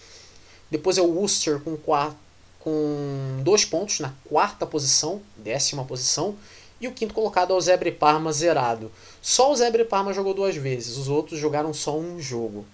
[0.69, 2.13] Depois é o Worcester com 2
[2.59, 6.35] com dois pontos na quarta posição, décima posição.
[6.81, 8.91] E o quinto colocado é o Zebre Parma zerado.
[9.21, 12.65] Só o Zebre Parma jogou duas vezes, os outros jogaram só um jogo.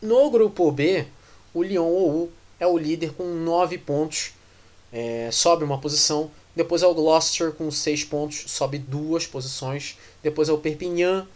[0.00, 1.06] No grupo B,
[1.52, 4.32] o Lyon OU é o líder com 9 pontos
[4.92, 6.30] é, sobe uma posição.
[6.54, 9.96] Depois é o Gloucester com 6 pontos, sobe duas posições.
[10.22, 11.26] Depois é o Perpignan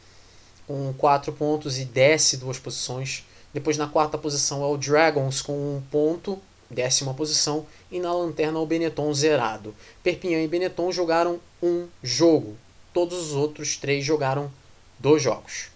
[0.66, 3.24] com 4 pontos e desce duas posições.
[3.54, 6.38] Depois na quarta posição é o Dragons com um ponto,
[6.70, 7.66] décima posição.
[7.90, 9.74] E na lanterna o Benetton zerado.
[10.02, 12.56] Perpignan e Benetton jogaram um jogo.
[12.92, 14.50] Todos os outros três jogaram
[14.98, 15.68] dois jogos.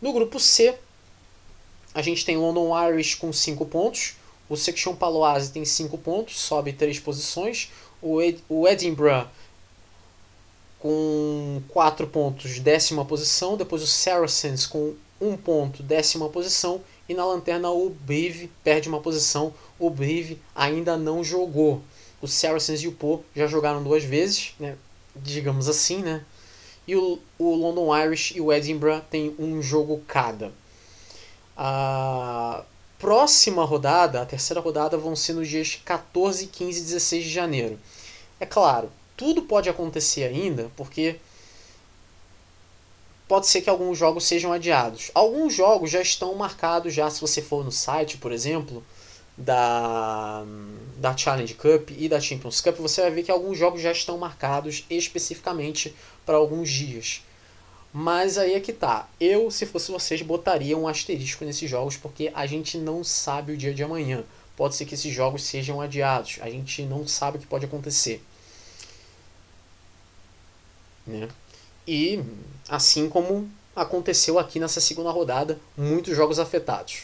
[0.00, 0.74] No grupo C,
[1.92, 4.16] a gente tem London Irish com 5 pontos.
[4.48, 7.70] O Section Paloise tem 5 pontos, sobe 3 posições.
[8.00, 9.28] O, Ed, o Edinburgh
[10.78, 13.56] com 4 pontos, décima posição.
[13.56, 16.80] Depois o Saracens com 1 um ponto, décima posição.
[17.10, 19.52] E na lanterna o Brive perde uma posição.
[19.80, 21.82] O Brive ainda não jogou.
[22.22, 24.76] O Saracens e o Po já jogaram duas vezes, né?
[25.16, 26.24] digamos assim, né?
[26.86, 30.52] E o, o London Irish e o Edinburgh têm um jogo cada.
[31.56, 32.62] Ah,
[32.96, 37.76] próxima rodada, a terceira rodada, vão ser nos dias 14, 15 e 16 de janeiro.
[38.38, 41.16] É claro, tudo pode acontecer ainda, porque
[43.30, 45.12] pode ser que alguns jogos sejam adiados.
[45.14, 48.84] Alguns jogos já estão marcados, já se você for no site, por exemplo,
[49.38, 50.44] da,
[50.96, 54.18] da Challenge Cup e da Champions Cup, você vai ver que alguns jogos já estão
[54.18, 55.94] marcados especificamente
[56.26, 57.22] para alguns dias.
[57.92, 59.08] Mas aí é que tá.
[59.20, 63.56] Eu, se fosse vocês, botaria um asterisco nesses jogos porque a gente não sabe o
[63.56, 64.24] dia de amanhã.
[64.56, 66.38] Pode ser que esses jogos sejam adiados.
[66.40, 68.24] A gente não sabe o que pode acontecer.
[71.06, 71.28] Né?
[71.92, 72.22] E
[72.68, 77.02] assim como aconteceu aqui nessa segunda rodada, muitos jogos afetados.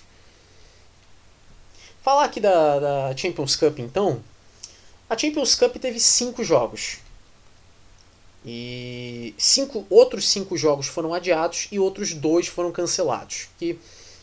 [2.02, 4.22] Falar aqui da, da Champions Cup então.
[5.10, 6.98] A Champions Cup teve cinco jogos.
[8.44, 13.48] E cinco, outros cinco jogos foram adiados e outros dois foram cancelados.
[13.58, 13.80] Que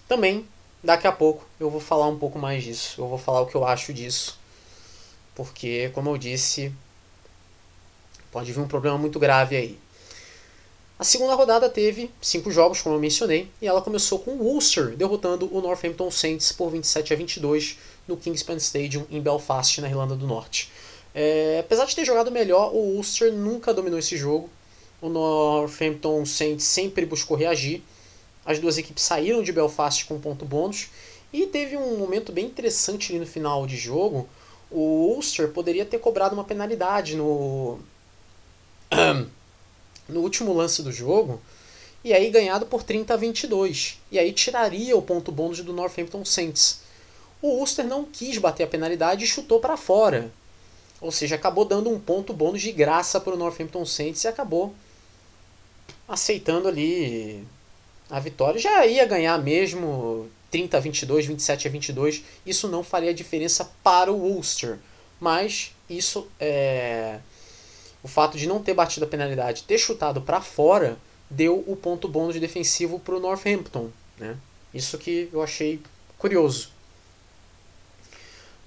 [0.08, 0.48] também,
[0.82, 3.02] daqui a pouco, eu vou falar um pouco mais disso.
[3.02, 4.40] Eu vou falar o que eu acho disso.
[5.36, 6.74] Porque, como eu disse,
[8.32, 9.83] pode vir um problema muito grave aí.
[11.04, 14.96] A segunda rodada teve cinco jogos, como eu mencionei, e ela começou com o Ulster
[14.96, 17.78] derrotando o Northampton Saints por 27 a 22
[18.08, 20.72] no Kingspan Stadium em Belfast, na Irlanda do Norte.
[21.14, 24.50] É, apesar de ter jogado melhor, o Ulster nunca dominou esse jogo.
[25.02, 27.84] O Northampton Saints sempre buscou reagir.
[28.46, 30.88] As duas equipes saíram de Belfast com ponto bônus.
[31.34, 34.26] E teve um momento bem interessante ali no final de jogo.
[34.72, 37.78] O Ulster poderia ter cobrado uma penalidade no,
[40.08, 41.42] no último lance do jogo.
[42.04, 44.00] E aí ganhado por 30 a 22.
[44.12, 46.82] E aí tiraria o ponto bônus do Northampton Saints.
[47.42, 50.32] O Ulster não quis bater a penalidade e chutou para fora.
[51.00, 54.74] Ou seja, acabou dando um ponto bônus de graça para o Northampton Saints e acabou
[56.08, 57.46] aceitando ali
[58.10, 58.60] a vitória.
[58.60, 62.24] Já ia ganhar mesmo 30 a 22, 27 a 22.
[62.46, 64.78] Isso não faria diferença para o Ulster.
[65.20, 67.20] Mas isso é.
[68.04, 70.98] O fato de não ter batido a penalidade, ter chutado para fora,
[71.30, 73.90] deu o ponto bônus defensivo para o Northampton.
[74.20, 74.36] Né?
[74.74, 75.80] Isso que eu achei
[76.18, 76.70] curioso.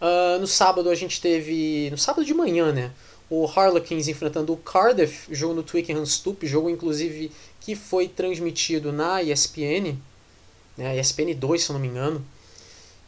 [0.01, 1.89] Uh, no sábado a gente teve.
[1.91, 2.91] No sábado de manhã, né?
[3.29, 9.21] O Harlequins enfrentando o Cardiff, jogo no Twickenham Stoop, jogo inclusive que foi transmitido na
[9.21, 9.97] ESPN,
[10.77, 12.25] né, ESPN 2, se eu não me engano.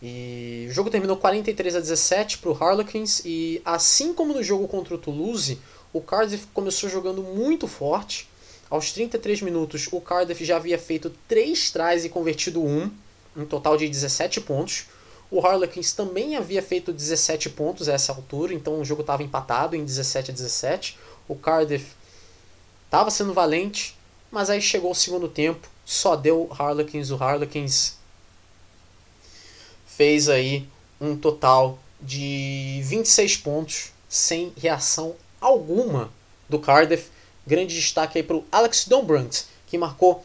[0.03, 4.67] E o jogo terminou 43 a 17 para o Harlequins e assim como no jogo
[4.67, 5.59] contra o Toulouse,
[5.93, 8.29] o Cardiff começou jogando muito forte,
[8.71, 12.91] Aos 33 minutos, o Cardiff já havia feito 3 tries e convertido 1,
[13.39, 14.87] um total de 17 pontos.
[15.31, 19.75] O Harlequins também havia feito 17 pontos a essa altura, então o jogo estava empatado
[19.75, 20.99] em 17 a 17.
[21.27, 21.93] O Cardiff
[22.85, 23.97] estava sendo valente,
[24.31, 27.11] mas aí chegou o segundo tempo, só deu Harlequins.
[27.11, 27.97] O Harlequins
[29.87, 30.69] fez aí
[31.01, 36.11] um total de 26 pontos sem reação alguma
[36.49, 37.11] do Cardiff.
[37.47, 40.25] Grande destaque aí para o Alex Dombrandt, que marcou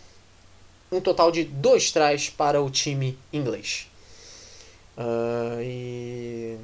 [0.92, 3.88] um total de dois trás para o time inglês.
[4.98, 6.58] Uh, e...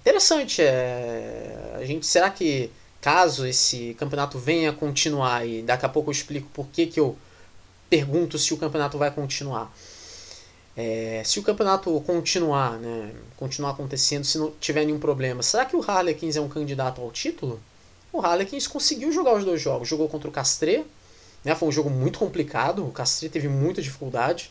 [0.00, 1.76] Interessante, é...
[1.76, 2.70] a gente será que
[3.00, 7.18] caso esse campeonato venha continuar e daqui a pouco eu explico por que, que eu
[7.90, 9.70] pergunto se o campeonato vai continuar.
[10.76, 15.76] É, se o campeonato continuar, né, continuar acontecendo, se não tiver nenhum problema, será que
[15.76, 17.60] o Harlequins é um candidato ao título?
[18.12, 19.88] O Harlequins conseguiu jogar os dois jogos.
[19.88, 20.84] Jogou contra o Castre,
[21.44, 24.50] né, foi um jogo muito complicado, o Castre teve muita dificuldade.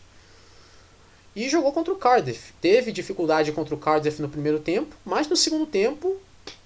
[1.36, 2.54] E jogou contra o Cardiff.
[2.62, 6.18] Teve dificuldade contra o Cardiff no primeiro tempo, mas no segundo tempo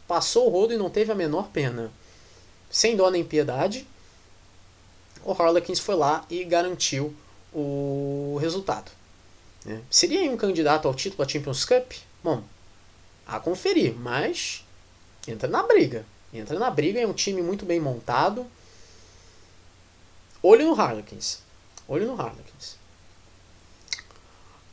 [0.08, 1.89] passou o rodo e não teve a menor pena.
[2.70, 3.88] Sem dó nem piedade,
[5.24, 7.14] o Harlequins foi lá e garantiu
[7.53, 8.97] o resultado.
[9.68, 9.82] Né?
[9.89, 11.91] Seria um candidato ao título da Champions Cup?
[12.24, 12.41] Bom,
[13.28, 14.65] a conferir, mas
[15.28, 16.05] entra na briga.
[16.34, 18.47] Entra na briga, é um time muito bem montado.
[20.41, 21.39] Olho no Harlequins.
[21.88, 22.78] Olho no Harlequins.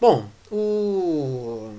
[0.01, 1.73] Bom, o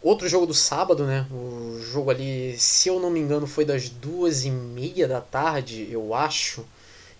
[0.00, 1.26] outro jogo do sábado, né?
[1.30, 5.88] O jogo ali, se eu não me engano, foi das duas e meia da tarde,
[5.90, 6.64] eu acho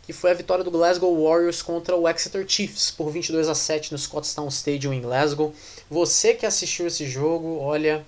[0.07, 3.91] que foi a vitória do Glasgow Warriors contra o Exeter Chiefs por 22 a 7
[3.91, 5.53] no Scottstown Stadium em Glasgow.
[5.91, 8.07] Você que assistiu esse jogo, olha,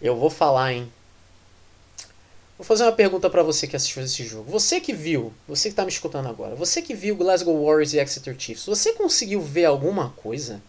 [0.00, 0.90] eu vou falar, hein.
[2.56, 4.50] Vou fazer uma pergunta para você que assistiu esse jogo.
[4.50, 7.98] Você que viu, você que está me escutando agora, você que viu Glasgow Warriors e
[7.98, 10.62] Exeter Chiefs, você conseguiu ver alguma coisa?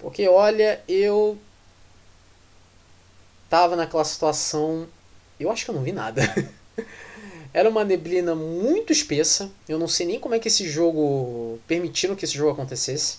[0.00, 1.38] Porque olha, eu
[3.48, 4.88] tava naquela situação,
[5.38, 6.22] eu acho que eu não vi nada.
[7.52, 9.50] Era uma neblina muito espessa.
[9.68, 11.58] Eu não sei nem como é que esse jogo.
[11.66, 13.18] permitiram que esse jogo acontecesse.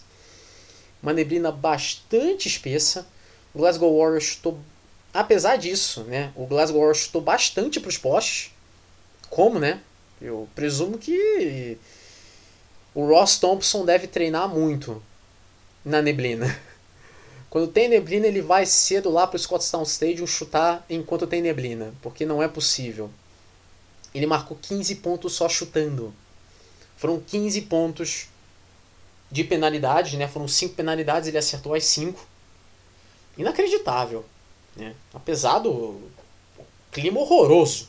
[1.04, 3.06] Uma neblina bastante espessa.
[3.54, 4.58] O Glasgow Warriors chutou.
[5.14, 6.32] Apesar disso, né?
[6.36, 8.52] O Glasgow Warriors chutou bastante para os postes.
[9.30, 9.82] Como, né?
[10.22, 11.78] Eu presumo que
[12.94, 15.04] o Ross Thompson deve treinar muito
[15.84, 16.58] na neblina.
[17.50, 21.94] Quando tem neblina, ele vai cedo lá para o Scottstown Stadium chutar enquanto tem neblina,
[22.02, 23.10] porque não é possível
[24.14, 26.14] ele marcou 15 pontos só chutando.
[26.98, 28.28] Foram 15 pontos
[29.32, 30.28] de penalidade, né?
[30.28, 32.28] Foram 5 penalidades, ele acertou as 5.
[33.38, 34.26] Inacreditável,
[34.76, 34.94] né?
[35.14, 36.02] Apesar do
[36.92, 37.88] clima horroroso,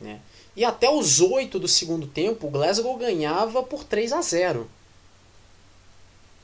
[0.00, 0.20] né?
[0.54, 4.68] E até os 8 do segundo tempo, o Glasgow ganhava por 3 a 0.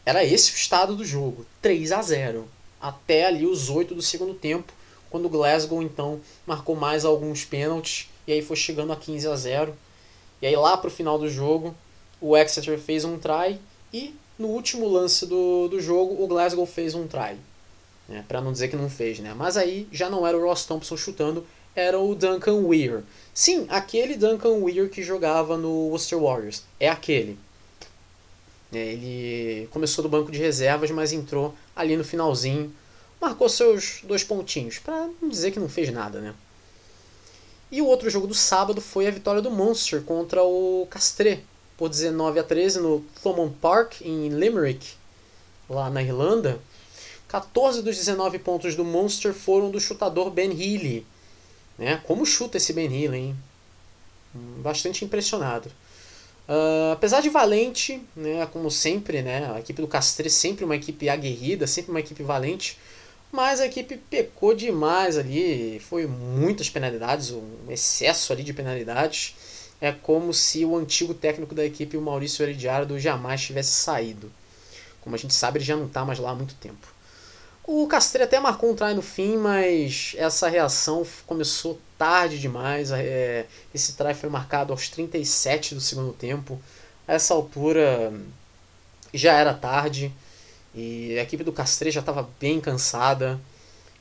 [0.06, 2.48] Era esse o estado do jogo, 3 a 0.
[2.80, 4.72] Até ali os 8 do segundo tempo,
[5.10, 9.34] quando o Glasgow então marcou mais alguns pênaltis e aí foi chegando a 15 a
[9.34, 9.74] 0.
[10.42, 11.74] E aí lá pro final do jogo,
[12.20, 13.58] o Exeter fez um try
[13.92, 17.38] e no último lance do, do jogo, o Glasgow fez um try.
[18.06, 18.22] Né?
[18.28, 19.32] Para não dizer que não fez, né?
[19.34, 23.02] Mas aí já não era o Ross Thompson chutando, era o Duncan Weir.
[23.32, 26.64] Sim, aquele Duncan Weir que jogava no Worcester Warriors.
[26.78, 27.38] É aquele.
[28.70, 32.74] É, ele começou do banco de reservas, mas entrou ali no finalzinho.
[33.18, 34.78] Marcou seus dois pontinhos.
[34.78, 36.34] Para não dizer que não fez nada, né?
[37.70, 41.44] E o outro jogo do sábado foi a vitória do Monster contra o Castre,
[41.76, 44.94] por 19 a 13 no Thomond Park, em Limerick,
[45.68, 46.58] lá na Irlanda.
[47.28, 51.06] 14 dos 19 pontos do Monster foram do chutador Ben Healy.
[51.78, 52.00] Né?
[52.06, 53.36] Como chuta esse Ben Healy, hein?
[54.62, 55.70] Bastante impressionado.
[56.48, 61.06] Uh, apesar de valente, né, como sempre, né, a equipe do Castre sempre uma equipe
[61.06, 62.78] aguerrida, sempre uma equipe valente,
[63.30, 69.34] mas a equipe pecou demais ali, foi muitas penalidades, um excesso ali de penalidades.
[69.80, 74.32] É como se o antigo técnico da equipe, o Maurício Herediardo, jamais tivesse saído.
[75.00, 76.86] Como a gente sabe, ele já não está mais lá há muito tempo.
[77.64, 82.90] O Castro até marcou um try no fim, mas essa reação começou tarde demais.
[82.90, 86.58] É, esse try foi marcado aos 37 do segundo tempo.
[87.06, 88.12] A essa altura
[89.12, 90.10] já era tarde.
[90.74, 93.40] E a equipe do Castre já estava bem cansada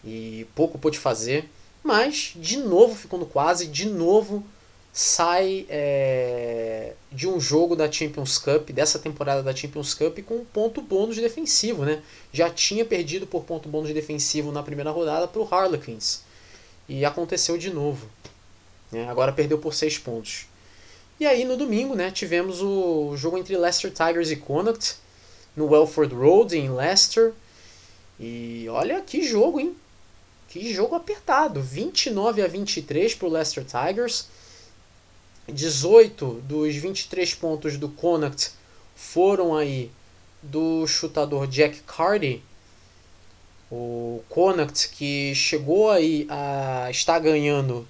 [0.03, 1.49] e pouco pôde fazer.
[1.83, 4.43] Mas, de novo, ficando quase, de novo
[4.91, 10.45] sai é, de um jogo da Champions Cup, dessa temporada da Champions Cup, com um
[10.45, 11.85] ponto bônus defensivo.
[11.85, 12.01] Né?
[12.33, 16.23] Já tinha perdido por ponto bônus defensivo na primeira rodada para o Harlequins.
[16.89, 18.07] E aconteceu de novo.
[18.91, 19.07] Né?
[19.07, 20.47] Agora perdeu por 6 pontos.
[21.19, 24.95] E aí no domingo né, tivemos o jogo entre Leicester Tigers e Connacht
[25.57, 27.33] no Welford Road em Leicester.
[28.19, 29.75] E olha que jogo, hein?
[30.47, 31.61] Que jogo apertado.
[31.61, 34.27] 29 a 23 para o Leicester Tigers.
[35.51, 38.51] 18 dos 23 pontos do Connacht
[38.95, 39.89] foram aí
[40.43, 42.43] do chutador Jack Carty.
[43.71, 47.87] O Connacht que chegou aí a estar ganhando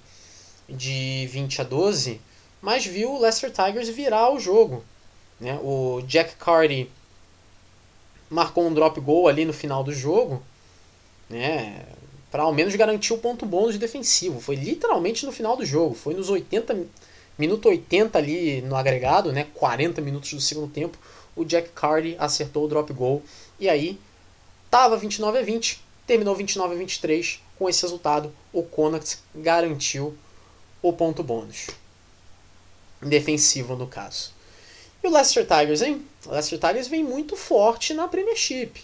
[0.68, 2.20] de 20 a 12,
[2.60, 4.84] mas viu o Leicester Tigers virar o jogo.
[5.40, 5.58] Né?
[5.62, 6.90] O Jack Carty
[8.30, 10.42] marcou um drop goal ali no final do jogo,
[11.28, 11.84] né?
[12.30, 14.40] Para ao menos garantir o ponto bônus defensivo.
[14.40, 16.86] Foi literalmente no final do jogo, foi nos 80
[17.38, 19.46] minuto 80 ali no agregado, né?
[19.54, 20.98] 40 minutos do segundo tempo,
[21.36, 23.22] o Jack Carty acertou o drop goal
[23.60, 23.98] e aí
[24.68, 27.40] tava 29 a 20, terminou 29 a 23.
[27.56, 30.16] Com esse resultado, o Connacht garantiu
[30.82, 31.68] o ponto bônus.
[33.00, 34.32] Defensivo no caso.
[35.02, 36.04] E o Leicester Tigers, hein?
[36.26, 38.82] O Leicester Tigers vem muito forte na Premiership.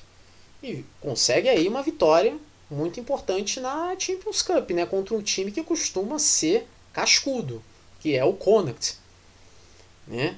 [0.62, 2.36] E consegue aí uma vitória
[2.70, 4.86] muito importante na Champions Cup, né?
[4.86, 7.62] Contra um time que costuma ser cascudo,
[8.00, 8.96] que é o Connacht.
[10.06, 10.36] Né?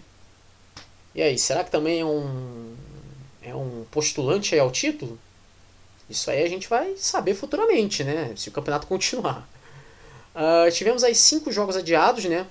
[1.15, 2.75] E aí, será que também é um,
[3.43, 5.19] é um postulante ao título?
[6.09, 8.33] Isso aí a gente vai saber futuramente, né?
[8.37, 9.49] Se o campeonato continuar.
[10.35, 12.47] Uh, tivemos aí cinco jogos adiados, né?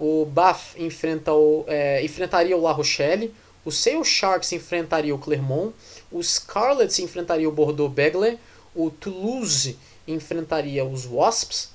[0.00, 3.34] O Bath enfrenta o, é, enfrentaria o La Rochelle,
[3.66, 5.74] o Sale Sharks enfrentaria o Clermont,
[6.10, 8.38] o Scarlets enfrentaria o Bordeaux Begley,
[8.74, 9.78] o Toulouse
[10.08, 11.68] enfrentaria os Wasps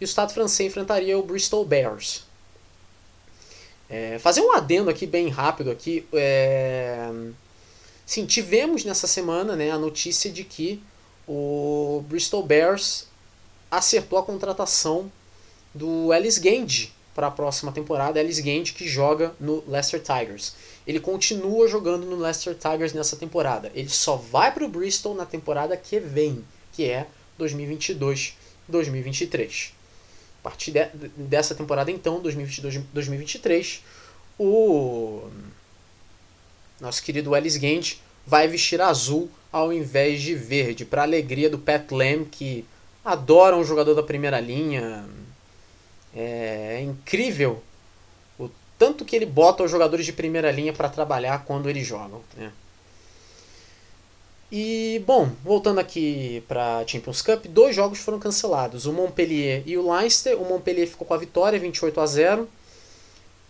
[0.00, 2.24] e o Estado francês enfrentaria o Bristol Bears.
[3.90, 6.06] É, fazer um adendo aqui bem rápido aqui.
[6.12, 7.10] É,
[8.06, 10.80] sim, tivemos nessa semana né, a notícia de que
[11.26, 13.08] o Bristol Bears
[13.68, 15.10] acertou a contratação
[15.74, 18.20] do Ellis Genge para a próxima temporada.
[18.20, 20.54] Ellis Genge que joga no Leicester Tigers.
[20.86, 23.72] Ele continua jogando no Leicester Tigers nessa temporada.
[23.74, 27.06] Ele só vai para o Bristol na temporada que vem, que é
[27.38, 29.70] 2022-2023.
[30.40, 30.84] A partir de,
[31.16, 33.80] dessa temporada, então, 2022-2023,
[34.38, 35.22] o
[36.80, 41.90] nosso querido Ellis Genge vai vestir azul ao invés de verde, para alegria do Pat
[41.92, 42.64] Lam, que
[43.04, 45.04] adora um jogador da primeira linha,
[46.14, 47.62] é incrível
[48.38, 52.20] o tanto que ele bota os jogadores de primeira linha para trabalhar quando eles jogam.
[52.36, 52.52] Né?
[54.50, 59.90] E, bom, voltando aqui para Champions Cup, dois jogos foram cancelados, o Montpellier e o
[59.90, 60.38] Leinster.
[60.38, 62.48] O Montpellier ficou com a vitória, 28 a 0.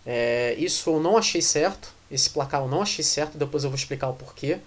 [0.05, 3.77] É, isso eu não achei certo, esse placar eu não achei certo, depois eu vou
[3.77, 4.59] explicar o porquê.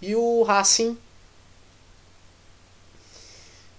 [0.00, 0.96] E o Racing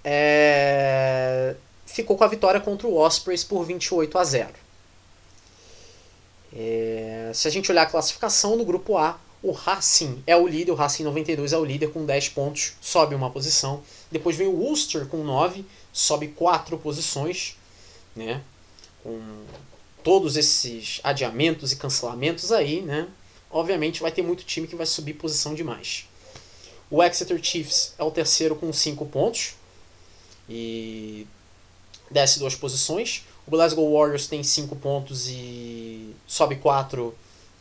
[0.03, 1.55] é,
[1.93, 4.53] ficou com a vitória contra o Ospreys por 28 a 0.
[6.53, 10.71] É, se a gente olhar a classificação no grupo A, o Racing é o líder,
[10.71, 13.81] o Racing 92 é o líder com 10 pontos, sobe uma posição.
[14.11, 17.55] Depois vem o Ulster com 9, sobe 4 posições,
[18.15, 18.41] né?
[19.01, 19.21] Com
[20.03, 23.07] todos esses adiamentos e cancelamentos aí, né?
[23.49, 26.07] Obviamente vai ter muito time que vai subir posição demais.
[26.91, 29.55] O Exeter Chiefs é o terceiro com 5 pontos.
[30.49, 31.27] E
[32.09, 33.25] desce duas posições.
[33.45, 37.13] O Glasgow Warriors tem 5 pontos e sobe 4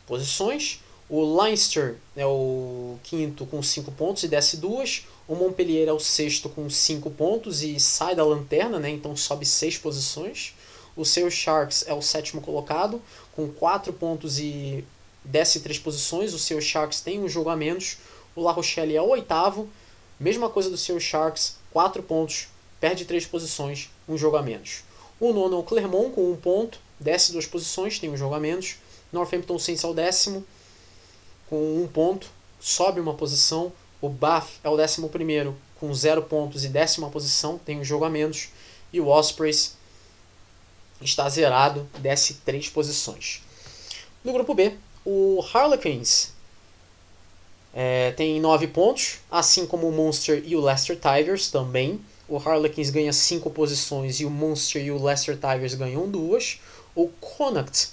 [0.05, 0.79] posições.
[1.09, 5.07] O Leinster é o quinto com 5 pontos e desce duas.
[5.27, 8.89] O Montpellier é o sexto com 5 pontos e sai da lanterna, né?
[8.89, 10.53] então sobe 6 posições.
[10.95, 13.01] O seu Sharks é o sétimo colocado,
[13.35, 14.83] com 4 pontos e
[15.23, 16.33] desce 3 posições.
[16.33, 17.97] O seu Sharks tem um jogo a menos.
[18.35, 19.67] O La Rochelle é o oitavo,
[20.19, 22.47] mesma coisa do seu Sharks, 4 pontos,
[22.79, 24.83] perde 3 posições, um jogo a menos.
[25.19, 28.35] O nono é o Clermont com 1 um ponto, desce 2 posições, tem um jogo
[28.35, 28.77] a menos.
[29.11, 30.45] Northampton Saints é o décimo,
[31.49, 32.27] com 1 um ponto,
[32.59, 33.71] sobe uma posição.
[34.01, 38.05] O Bath é o décimo primeiro, com 0 pontos e décima posição, tem um jogo
[38.05, 38.49] a menos.
[38.93, 39.75] E o Ospreys
[41.01, 43.41] está zerado, desce 3 posições.
[44.23, 44.75] No grupo B,
[45.05, 46.33] o Harlequins
[47.73, 51.99] é, tem 9 pontos, assim como o Munster e o Leicester Tigers também.
[52.29, 56.59] O Harlequins ganha 5 posições e o Munster e o Leicester Tigers ganham 2.
[56.95, 57.89] O Connacht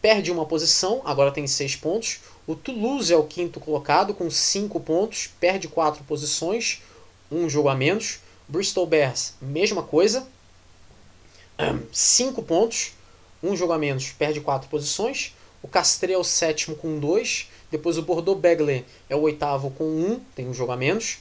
[0.00, 2.20] perde uma posição, agora tem 6 pontos.
[2.46, 6.80] O Toulouse é o quinto colocado com 5 pontos, perde 4 posições,
[7.30, 8.20] um jogo a menos.
[8.46, 10.26] Bristol Bears, mesma coisa,
[11.92, 12.92] 5 pontos,
[13.42, 15.34] um jogo a menos, perde 4 posições.
[15.60, 17.48] O Castre é o sétimo com 2.
[17.70, 21.18] Depois o Bordeaux Begley é o oitavo com 1, um, tem um jogo a menos.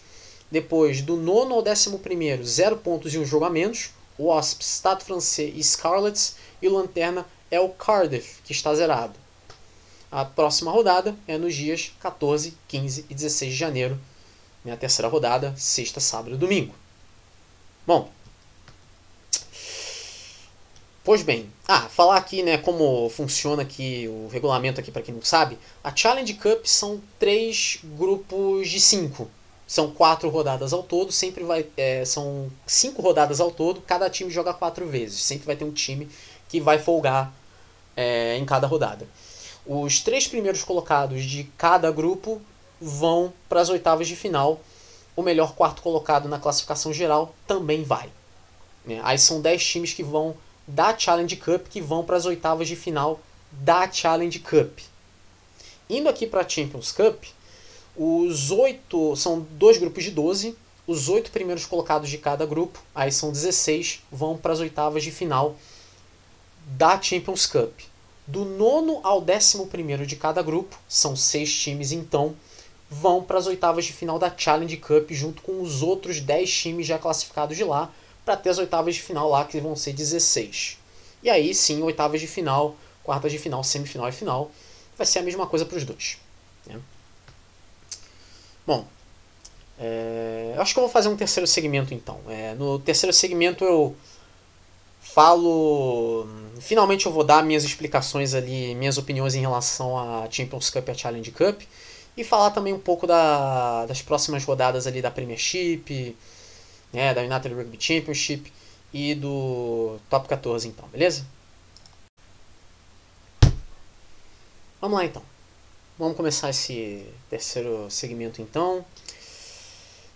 [0.49, 3.91] Depois, do nono ao décimo primeiro, 0 pontos e um jogo a menos.
[4.17, 6.35] Wasps, Stade Francês e Scarlets.
[6.61, 9.13] E o Lanterna é o Cardiff, que está zerado.
[10.11, 13.99] A próxima rodada é nos dias 14, 15 e 16 de janeiro.
[14.63, 16.73] Minha terceira rodada, sexta, sábado e domingo.
[17.85, 18.09] Bom.
[21.03, 25.21] Pois bem, ah, falar aqui, né, como funciona aqui o regulamento aqui para quem não
[25.21, 25.57] sabe.
[25.81, 29.29] A Challenge Cup são três grupos de cinco.
[29.67, 31.65] São quatro rodadas ao todo, sempre vai.
[31.75, 35.21] É, são cinco rodadas ao todo, cada time joga quatro vezes.
[35.21, 36.09] Sempre vai ter um time
[36.47, 37.33] que vai folgar
[37.95, 39.05] é, em cada rodada.
[39.65, 42.41] Os três primeiros colocados de cada grupo
[42.79, 44.61] vão para as oitavas de final.
[45.15, 48.09] O melhor quarto colocado na classificação geral também vai.
[48.85, 49.01] Né?
[49.03, 52.75] Aí são dez times que vão da Challenge Cup que vão para as oitavas de
[52.75, 53.19] final
[53.51, 54.79] da Challenge Cup.
[55.89, 57.23] Indo aqui para a Champions Cup,
[57.97, 60.55] os oito são dois grupos de 12.
[60.85, 65.11] Os oito primeiros colocados de cada grupo, aí são 16, vão para as oitavas de
[65.11, 65.57] final
[66.65, 67.73] da Champions Cup.
[68.25, 72.35] Do nono ao décimo primeiro de cada grupo, são seis times então,
[72.89, 76.87] vão para as oitavas de final da Challenge Cup junto com os outros 10 times
[76.87, 77.91] já classificados de lá,
[78.23, 80.77] para ter as oitavas de final lá, que vão ser 16.
[81.23, 84.51] E aí sim, oitavas de final, quartas de final, semifinal e final,
[84.97, 86.17] vai ser a mesma coisa para os dois.
[86.65, 86.79] Né?
[88.67, 88.85] Bom,
[89.79, 92.19] é, acho que eu vou fazer um terceiro segmento então.
[92.27, 93.95] É, no terceiro segmento eu
[94.99, 96.27] falo.
[96.59, 100.91] Finalmente eu vou dar minhas explicações ali, minhas opiniões em relação à Champions Cup e
[100.91, 101.61] à Challenge Cup.
[102.17, 106.15] E falar também um pouco da, das próximas rodadas ali da Premiership,
[106.91, 108.51] né, da United Rugby Championship
[108.93, 111.25] e do Top 14 então, beleza?
[114.81, 115.36] Vamos lá então.
[115.99, 118.85] Vamos começar esse terceiro segmento então.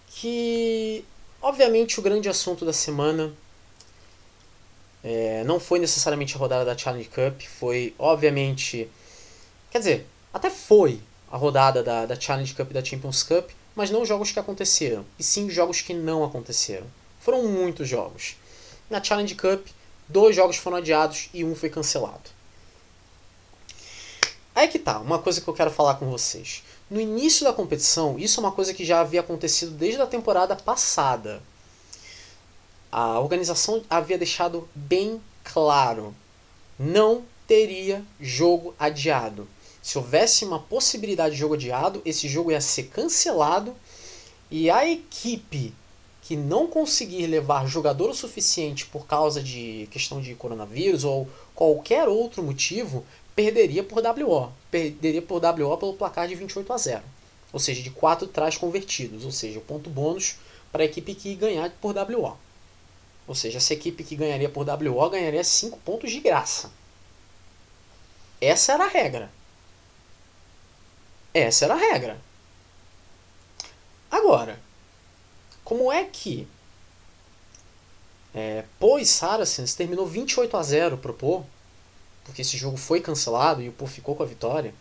[0.10, 1.04] Que,
[1.42, 3.34] obviamente, o grande assunto da semana
[5.04, 8.88] é, não foi necessariamente a rodada da Challenge Cup, foi, obviamente.
[9.72, 11.02] Quer dizer, até foi
[11.32, 15.04] a rodada da, da Challenge Cup e da Champions Cup, mas não jogos que aconteceram,
[15.18, 16.86] e sim jogos que não aconteceram.
[17.20, 18.36] Foram muitos jogos.
[18.88, 19.66] Na Challenge Cup,
[20.08, 22.41] dois jogos foram adiados e um foi cancelado.
[24.62, 26.62] Aí que tá, uma coisa que eu quero falar com vocês.
[26.88, 30.56] No início da competição, isso é uma coisa que já havia acontecido desde a temporada
[30.56, 31.42] passada.
[32.92, 36.14] A organização havia deixado bem claro:
[36.78, 39.48] não teria jogo adiado.
[39.82, 43.76] Se houvesse uma possibilidade de jogo adiado, esse jogo ia ser cancelado
[44.52, 45.74] e a equipe
[46.22, 52.08] que não conseguir levar jogador o suficiente por causa de questão de coronavírus ou qualquer
[52.08, 53.04] outro motivo
[53.36, 54.52] perderia por WO.
[54.70, 57.04] Perderia por WO pelo placar de 28 a 0.
[57.54, 59.26] Ou seja, de 4 trás convertidos.
[59.26, 60.38] Ou seja, ponto bônus
[60.72, 62.38] para a equipe que ganhar por WO.
[63.28, 66.72] Ou seja, essa equipe que ganharia por WO ganharia 5 pontos de graça.
[68.40, 69.32] Essa era a regra.
[71.34, 72.20] Essa era a regra.
[74.10, 74.60] Agora,
[75.64, 76.48] como é que
[78.34, 81.44] é, Poe Saracens terminou 28 a 0 pro Poe
[82.24, 84.74] porque esse jogo foi cancelado e o Pool ficou com a vitória.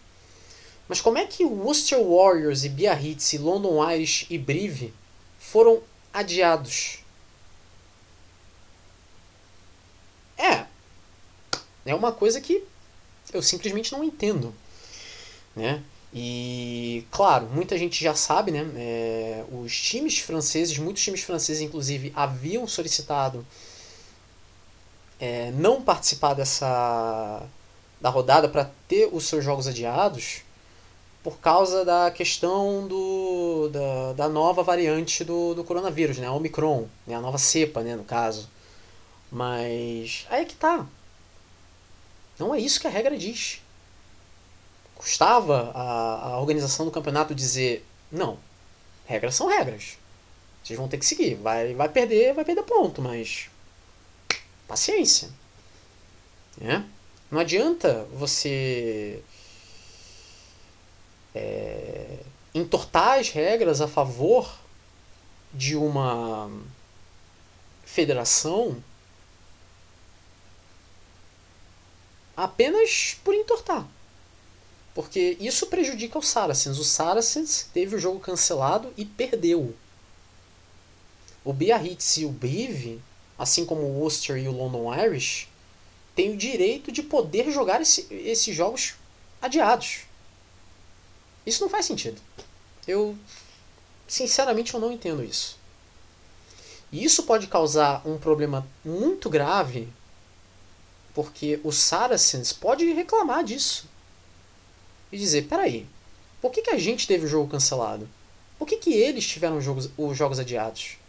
[0.88, 4.92] Mas como é que Worcester Warriors e Biarritz e London Irish e Brive
[5.38, 5.80] foram
[6.12, 6.98] adiados?
[10.36, 10.66] É.
[11.86, 12.64] É uma coisa que
[13.32, 14.54] eu simplesmente não entendo.
[15.54, 15.82] Né?
[16.12, 18.68] E, claro, muita gente já sabe, né?
[18.74, 23.46] É, os times franceses, muitos times franceses, inclusive, haviam solicitado
[25.20, 27.42] é, não participar dessa
[28.00, 30.42] da rodada para ter os seus jogos adiados
[31.22, 36.26] por causa da questão do, da, da nova variante do, do coronavírus, né?
[36.26, 37.14] A Omicron, né?
[37.14, 38.48] a nova cepa, né, no caso.
[39.30, 40.86] Mas aí é que tá.
[42.38, 43.60] Não é isso que a regra diz.
[44.94, 48.38] Custava a, a organização do campeonato dizer, não,
[49.04, 49.98] regras são regras.
[50.64, 51.34] Vocês vão ter que seguir.
[51.34, 53.49] Vai, vai perder, vai perder ponto, mas
[54.70, 55.28] paciência.
[56.56, 56.88] Né?
[57.28, 59.20] Não adianta você
[61.34, 62.20] é,
[62.54, 64.48] entortar as regras a favor
[65.52, 66.48] de uma
[67.84, 68.80] federação
[72.36, 73.84] apenas por entortar.
[74.94, 76.78] Porque isso prejudica o Saracens.
[76.78, 79.74] O Saracens teve o jogo cancelado e perdeu.
[81.44, 83.02] O Biarritz e o Brive
[83.40, 85.48] assim como o Worcester e o London Irish,
[86.14, 88.96] têm o direito de poder jogar esse, esses jogos
[89.40, 90.02] adiados.
[91.46, 92.20] Isso não faz sentido.
[92.86, 93.16] Eu,
[94.06, 95.58] sinceramente, eu não entendo isso.
[96.92, 99.88] E isso pode causar um problema muito grave,
[101.14, 103.88] porque o Saracens pode reclamar disso.
[105.10, 105.86] E dizer, peraí,
[106.42, 108.06] por que, que a gente teve o jogo cancelado?
[108.58, 110.99] Por que, que eles tiveram os jogos, os jogos adiados?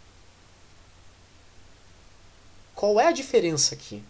[2.81, 4.01] Qual é a diferença aqui?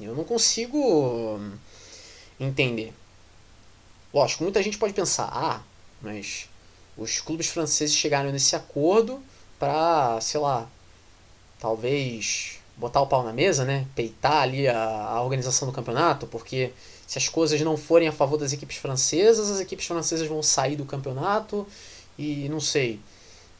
[0.00, 1.36] Eu não consigo
[2.38, 2.94] entender.
[4.14, 5.60] Lógico, muita gente pode pensar, ah,
[6.00, 6.48] mas
[6.96, 9.20] os clubes franceses chegaram nesse acordo
[9.58, 10.68] para, sei lá,
[11.58, 13.84] talvez botar o pau na mesa, né?
[13.96, 16.72] Peitar ali a, a, organização do campeonato, porque
[17.04, 20.76] se as coisas não forem a favor das equipes francesas, as equipes francesas vão sair
[20.76, 21.66] do campeonato
[22.16, 23.00] e não sei,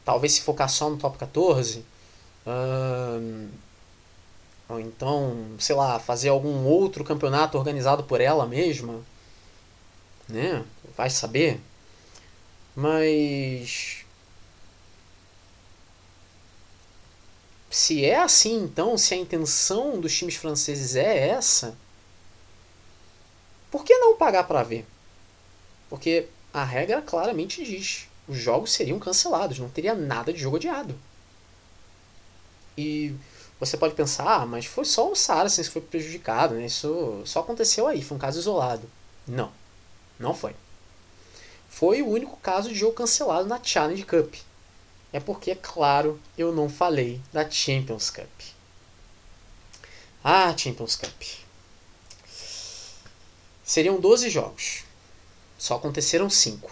[0.05, 1.91] talvez se focar só no top 14.
[4.69, 9.01] Ou então, sei lá, fazer algum outro campeonato organizado por ela mesma,
[10.27, 10.65] né?
[10.95, 11.59] Vai saber.
[12.75, 14.03] Mas
[17.69, 21.75] se é assim, então, se a intenção dos times franceses é essa,
[23.71, 24.85] por que não pagar para ver?
[25.89, 30.95] Porque a regra claramente diz: os jogos seriam cancelados, não teria nada de jogo adiado.
[32.77, 33.15] E
[33.59, 36.65] você pode pensar, ah, mas foi só o Saracens que foi prejudicado, né?
[36.65, 38.89] Isso só aconteceu aí, foi um caso isolado.
[39.27, 39.51] Não,
[40.19, 40.55] não foi.
[41.69, 44.35] Foi o único caso de jogo cancelado na Challenge Cup.
[45.11, 48.29] É porque, é claro, eu não falei da Champions Cup.
[50.23, 51.21] Ah, Champions Cup.
[53.63, 54.83] Seriam 12 jogos.
[55.57, 56.71] Só aconteceram 5.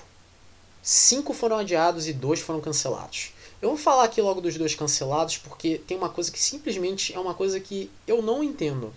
[0.84, 3.31] 5 foram adiados e 2 foram cancelados.
[3.62, 7.20] Eu vou falar aqui logo dos dois cancelados porque tem uma coisa que simplesmente é
[7.20, 8.92] uma coisa que eu não entendo.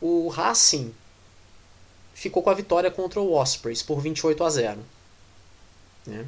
[0.00, 0.94] O Racing
[2.14, 4.80] ficou com a vitória contra o Ospreys por 28 a 0.
[6.06, 6.26] Né?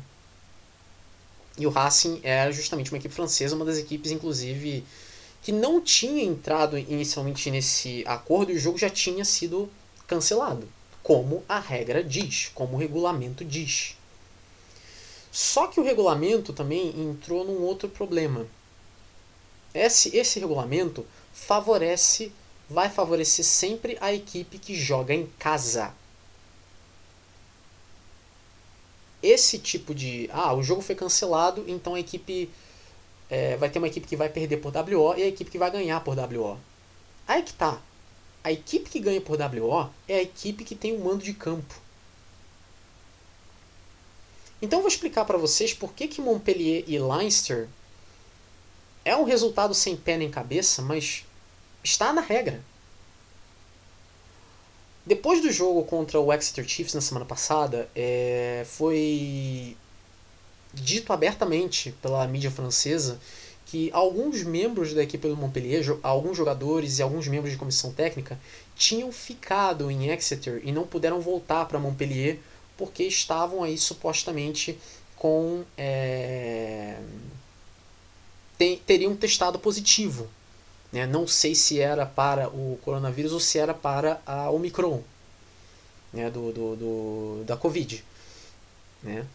[1.56, 4.84] E o Racing era justamente uma equipe francesa, uma das equipes, inclusive,
[5.42, 9.70] que não tinha entrado inicialmente nesse acordo e o jogo já tinha sido
[10.06, 10.68] cancelado,
[11.02, 13.96] como a regra diz, como o regulamento diz.
[15.34, 18.46] Só que o regulamento também entrou num outro problema.
[19.74, 22.30] Esse, esse regulamento favorece,
[22.70, 25.92] vai favorecer sempre a equipe que joga em casa.
[29.20, 30.30] Esse tipo de.
[30.32, 32.48] Ah, o jogo foi cancelado, então a equipe.
[33.28, 35.70] É, vai ter uma equipe que vai perder por WO e a equipe que vai
[35.72, 36.56] ganhar por WO.
[37.26, 37.82] Aí que tá.
[38.44, 41.82] A equipe que ganha por WO é a equipe que tem o mando de campo.
[44.64, 47.68] Então eu vou explicar para vocês por que, que Montpellier e Leinster
[49.04, 51.26] é um resultado sem pé nem cabeça, mas
[51.82, 52.62] está na regra.
[55.04, 59.76] Depois do jogo contra o Exeter Chiefs na semana passada, é, foi
[60.72, 63.20] dito abertamente pela mídia francesa
[63.66, 68.40] que alguns membros da equipe do Montpellier, alguns jogadores e alguns membros de comissão técnica,
[68.74, 72.38] tinham ficado em Exeter e não puderam voltar para Montpellier
[72.76, 74.78] porque estavam aí supostamente
[75.16, 75.64] com.
[75.76, 76.98] É,
[78.58, 80.28] tem, teriam testado positivo.
[80.92, 81.06] Né?
[81.06, 85.02] Não sei se era para o coronavírus ou se era para a Omicron
[86.12, 86.30] né?
[86.30, 88.04] do, do, do da Covid.
[89.02, 89.26] Né?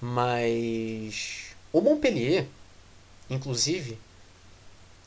[0.00, 2.46] Mas o Montpellier,
[3.28, 3.98] inclusive,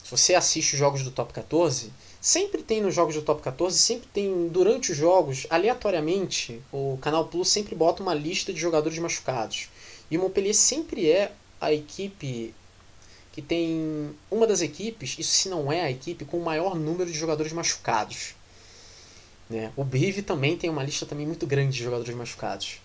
[0.03, 3.75] se você assiste os jogos do Top 14, Sempre tem nos jogos do Top 14,
[3.75, 8.99] sempre tem durante os jogos, aleatoriamente, o Canal Plus sempre bota uma lista de jogadores
[8.99, 9.69] machucados.
[10.11, 12.53] E o Montpellier sempre é a equipe
[13.31, 17.11] que tem uma das equipes, isso se não é a equipe com o maior número
[17.11, 18.35] de jogadores machucados.
[19.49, 19.71] Né?
[19.75, 22.79] O Brive também tem uma lista também muito grande de jogadores machucados.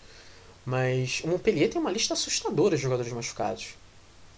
[0.64, 3.74] Mas o Montpellier tem uma lista assustadora de jogadores machucados.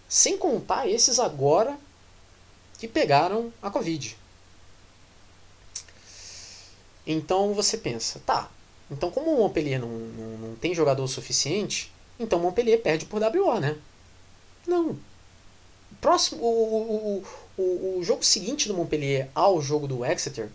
[0.08, 1.78] Sem contar esses agora
[2.80, 4.17] que pegaram a Covid.
[7.10, 8.51] Então você pensa, tá,
[8.90, 11.90] então como o Montpellier não, não, não tem jogador suficiente,
[12.20, 13.78] então o Montpellier perde por WO, né?
[14.66, 14.98] Não.
[16.02, 17.24] Próximo, o,
[17.56, 20.51] o, o, o jogo seguinte do Montpellier ao jogo do Exeter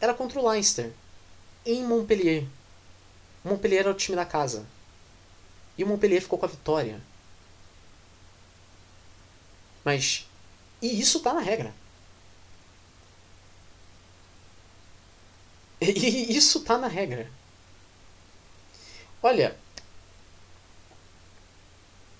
[0.00, 0.92] era contra o Leinster,
[1.64, 2.44] em Montpellier.
[3.44, 4.64] O Montpellier era o time da casa.
[5.76, 7.00] E o Montpellier ficou com a vitória.
[9.84, 10.28] Mas.
[10.80, 11.74] E isso tá na regra.
[15.80, 17.30] E isso tá na regra.
[19.22, 19.56] Olha,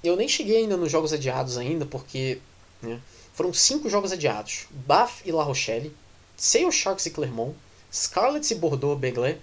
[0.02, 2.40] eu nem cheguei ainda nos jogos adiados ainda, porque
[2.82, 3.00] né,
[3.32, 4.66] foram cinco jogos adiados.
[4.70, 5.94] Bath e La Rochelle,
[6.36, 7.56] Sale Sharks e Clermont,
[7.92, 9.40] Scarlets e Bordeaux Begley,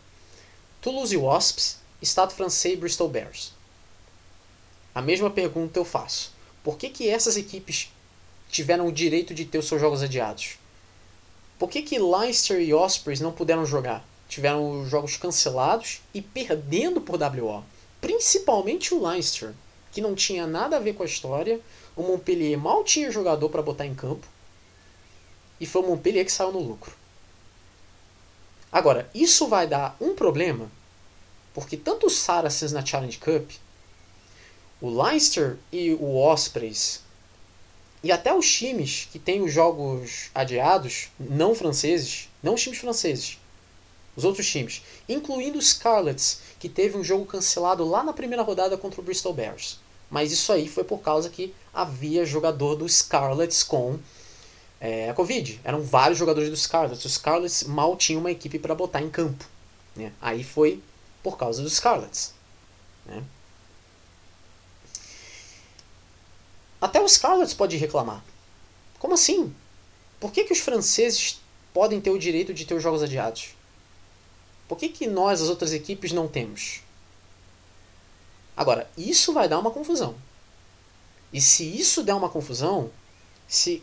[0.81, 3.53] Toulouse e Wasps, Stade Francais e Bristol Bears.
[4.93, 6.33] A mesma pergunta eu faço.
[6.63, 7.91] Por que, que essas equipes
[8.49, 10.57] tiveram o direito de ter os seus jogos adiados?
[11.63, 14.05] Por que, que Leicester e Ospreys não puderam jogar?
[14.27, 17.63] Tiveram os jogos cancelados e perdendo por WO.
[18.01, 19.53] Principalmente o Leicester,
[19.89, 21.61] que não tinha nada a ver com a história.
[21.95, 24.27] O Montpellier mal tinha jogador para botar em campo.
[25.57, 26.93] E foi o Montpellier que saiu no lucro.
[28.69, 30.69] Agora, isso vai dar um problema,
[31.53, 33.51] porque tanto o Saracens na Challenge Cup,
[34.81, 37.02] o Leicester e o Ospreys,
[38.03, 43.39] e até os times que têm os jogos adiados, não franceses, não os times franceses,
[44.15, 48.77] os outros times, incluindo os Scarlets, que teve um jogo cancelado lá na primeira rodada
[48.77, 49.79] contra o Bristol Bears.
[50.09, 53.97] Mas isso aí foi por causa que havia jogador dos Scarlets com
[54.79, 55.59] é, a Covid.
[55.63, 57.05] Eram vários jogadores do Scarlets.
[57.05, 59.45] Os Scarlets mal tinham uma equipe para botar em campo.
[59.95, 60.11] Né?
[60.21, 60.83] Aí foi
[61.23, 62.33] por causa dos Scarlets.
[63.05, 63.23] Né?
[66.83, 68.21] Até os Scarlets pode reclamar.
[68.99, 69.55] Como assim?
[70.19, 71.39] Por que, que os franceses
[71.73, 73.55] podem ter o direito de ter os jogos adiados?
[74.67, 76.81] Por que, que nós, as outras equipes, não temos?
[78.57, 80.13] Agora, isso vai dar uma confusão.
[81.31, 82.91] E se isso der uma confusão,
[83.47, 83.81] se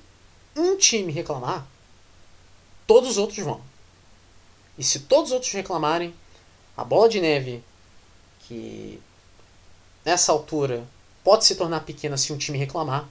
[0.55, 1.67] um time reclamar,
[2.87, 3.63] todos os outros vão.
[4.77, 6.15] E se todos os outros reclamarem,
[6.77, 7.65] a bola de neve,
[8.41, 9.01] que
[10.05, 10.87] nessa altura
[11.31, 13.09] pode se tornar pequena se um time reclamar,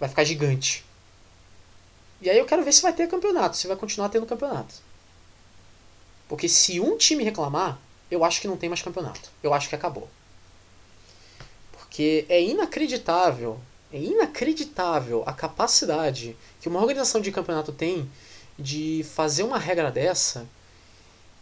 [0.00, 0.84] vai ficar gigante.
[2.20, 4.74] E aí eu quero ver se vai ter campeonato, se vai continuar tendo campeonato.
[6.28, 7.78] Porque se um time reclamar,
[8.10, 9.30] eu acho que não tem mais campeonato.
[9.40, 10.08] Eu acho que acabou.
[11.70, 13.60] Porque é inacreditável
[13.92, 18.10] é inacreditável a capacidade que uma organização de campeonato tem
[18.58, 20.44] de fazer uma regra dessa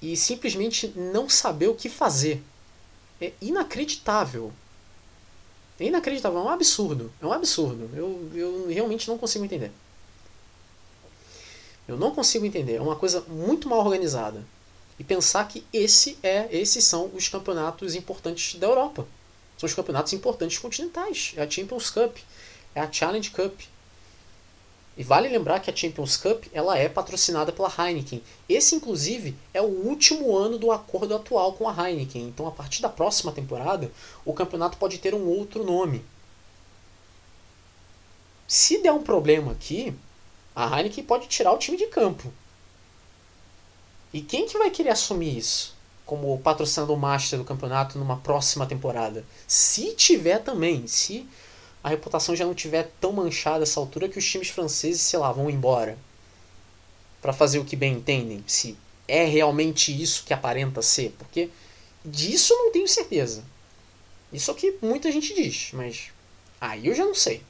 [0.02, 2.42] e simplesmente não saber o que fazer.
[3.18, 4.52] É inacreditável.
[5.78, 7.12] É inacreditável, é um absurdo.
[7.20, 7.90] É um absurdo.
[7.94, 9.70] Eu, eu realmente não consigo entender.
[11.86, 12.76] Eu não consigo entender.
[12.76, 14.42] É uma coisa muito mal organizada.
[14.98, 19.06] E pensar que esse é, esses são os campeonatos importantes da Europa.
[19.58, 21.34] São os campeonatos importantes continentais.
[21.36, 22.16] É a Champions Cup,
[22.74, 23.60] é a Challenge Cup.
[24.96, 28.22] E vale lembrar que a Champions Cup ela é patrocinada pela Heineken.
[28.48, 32.28] Esse, inclusive, é o último ano do acordo atual com a Heineken.
[32.28, 33.90] Então, a partir da próxima temporada,
[34.24, 36.02] o campeonato pode ter um outro nome.
[38.48, 39.94] Se der um problema aqui,
[40.54, 42.32] a Heineken pode tirar o time de campo.
[44.14, 45.76] E quem que vai querer assumir isso?
[46.06, 49.24] como patrocinador master do campeonato numa próxima temporada.
[49.46, 51.28] Se tiver também, se
[51.86, 55.30] a reputação já não tiver tão manchada essa altura que os times franceses, sei lá,
[55.30, 55.96] vão embora
[57.22, 58.76] para fazer o que bem entendem, se
[59.06, 61.48] é realmente isso que aparenta ser, porque
[62.04, 63.44] disso eu não tenho certeza.
[64.32, 66.08] Isso é o que muita gente diz, mas
[66.60, 67.40] aí eu já não sei.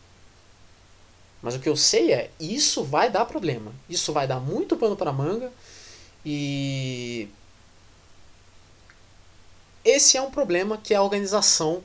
[1.41, 3.73] Mas o que eu sei é, isso vai dar problema.
[3.89, 5.51] Isso vai dar muito pano para manga
[6.27, 7.27] e
[9.83, 11.83] esse é um problema que a organização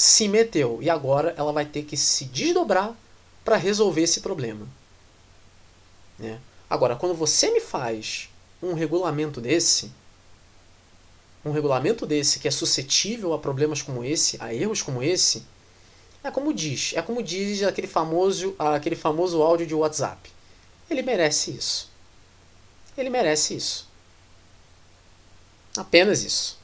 [0.00, 2.96] se meteu e agora ela vai ter que se desdobrar
[3.44, 4.66] para resolver esse problema.
[6.18, 6.40] Né?
[6.70, 8.30] Agora, quando você me faz
[8.62, 9.92] um regulamento desse,
[11.44, 15.44] um regulamento desse que é suscetível a problemas como esse, a erros como esse,
[16.24, 20.30] é como diz, é como diz aquele famoso, aquele famoso áudio de WhatsApp.
[20.88, 21.90] Ele merece isso.
[22.96, 23.86] Ele merece isso.
[25.76, 26.58] Apenas isso.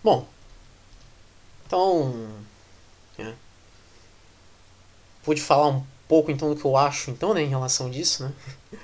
[0.00, 0.28] Bom,
[1.66, 2.28] então,
[3.18, 3.32] é,
[5.22, 8.32] pude falar um pouco então do que eu acho então, né, em relação disso, né?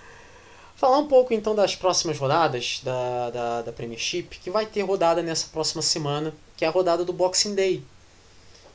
[0.74, 5.22] falar um pouco então das próximas rodadas da, da, da Premiership, que vai ter rodada
[5.22, 7.84] nessa próxima semana, que é a rodada do Boxing Day,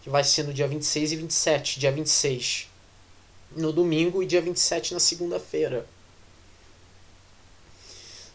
[0.01, 2.69] que vai ser no dia 26 e 27, dia 26
[3.55, 5.85] no domingo e dia 27 na segunda-feira.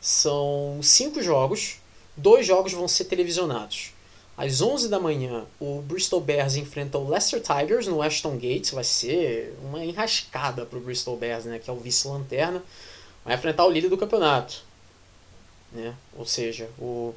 [0.03, 1.77] São cinco jogos,
[2.15, 3.93] dois jogos vão ser televisionados.
[4.37, 8.71] Às 11 da manhã, o Bristol Bears enfrenta o Leicester Tigers no Ashton Gates.
[8.71, 12.63] Vai ser uma enrascada para o Bristol Bears, né, que é o vice-lanterna.
[13.25, 14.63] Vai enfrentar o líder do campeonato.
[15.71, 15.95] Né?
[16.17, 17.15] Ou seja, o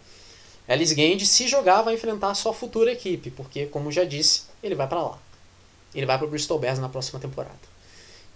[0.68, 4.76] Ellis Gand, se jogar, vai enfrentar a sua futura equipe, porque, como já disse, ele
[4.76, 5.20] vai para lá.
[5.94, 7.76] Ele vai para o Bristol Bears na próxima temporada.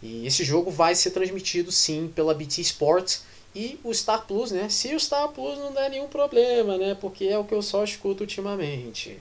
[0.01, 3.23] E esse jogo vai ser transmitido, sim, pela BT Sports
[3.55, 4.69] e o Star Plus, né?
[4.69, 6.95] Se o Star Plus não der nenhum problema, né?
[6.99, 9.19] Porque é o que eu só escuto ultimamente.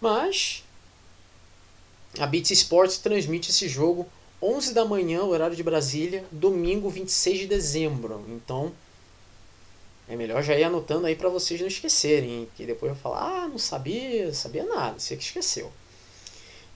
[0.00, 0.62] Mas
[2.18, 4.06] a BT Sports transmite esse jogo
[4.40, 8.24] 11 da manhã, horário de Brasília, domingo 26 de dezembro.
[8.28, 8.72] Então,
[10.08, 13.48] é melhor já ir anotando aí para vocês não esquecerem, que depois eu falar: "Ah,
[13.48, 15.72] não sabia, sabia nada, você que esqueceu".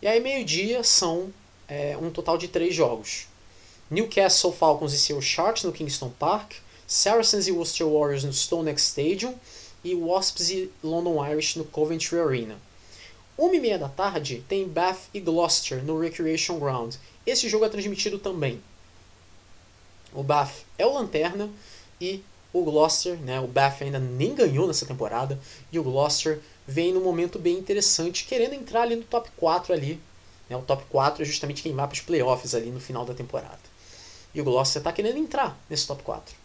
[0.01, 1.32] E aí, meio-dia, são
[1.68, 3.26] é, um total de três jogos.
[3.88, 6.54] Newcastle Falcons e Seattle Sharks no Kingston Park,
[6.88, 9.34] Saracens e Worcester Warriors no StoneX Stadium
[9.84, 12.56] e Wasps e London Irish no Coventry Arena.
[13.38, 16.96] Uma e meia da tarde tem Bath e Gloucester no Recreation Ground.
[17.24, 18.60] Esse jogo é transmitido também.
[20.12, 21.48] O Bath é o lanterna
[22.00, 25.38] e o Gloucester, né, o Bath ainda nem ganhou nessa temporada
[25.70, 30.00] e o Gloucester vem num momento bem interessante, querendo entrar ali no top 4 ali.
[30.50, 33.14] Né, o top 4 é justamente quem vai para os playoffs ali no final da
[33.14, 33.65] temporada.
[34.36, 36.36] E o Gloucester está querendo entrar nesse top 4.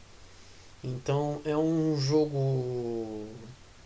[0.82, 3.28] Então é um jogo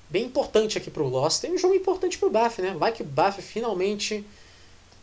[0.07, 2.75] bem importante aqui para o Gloucester e um jogo importante para o Bath, né?
[2.77, 4.23] Vai que o Bath finalmente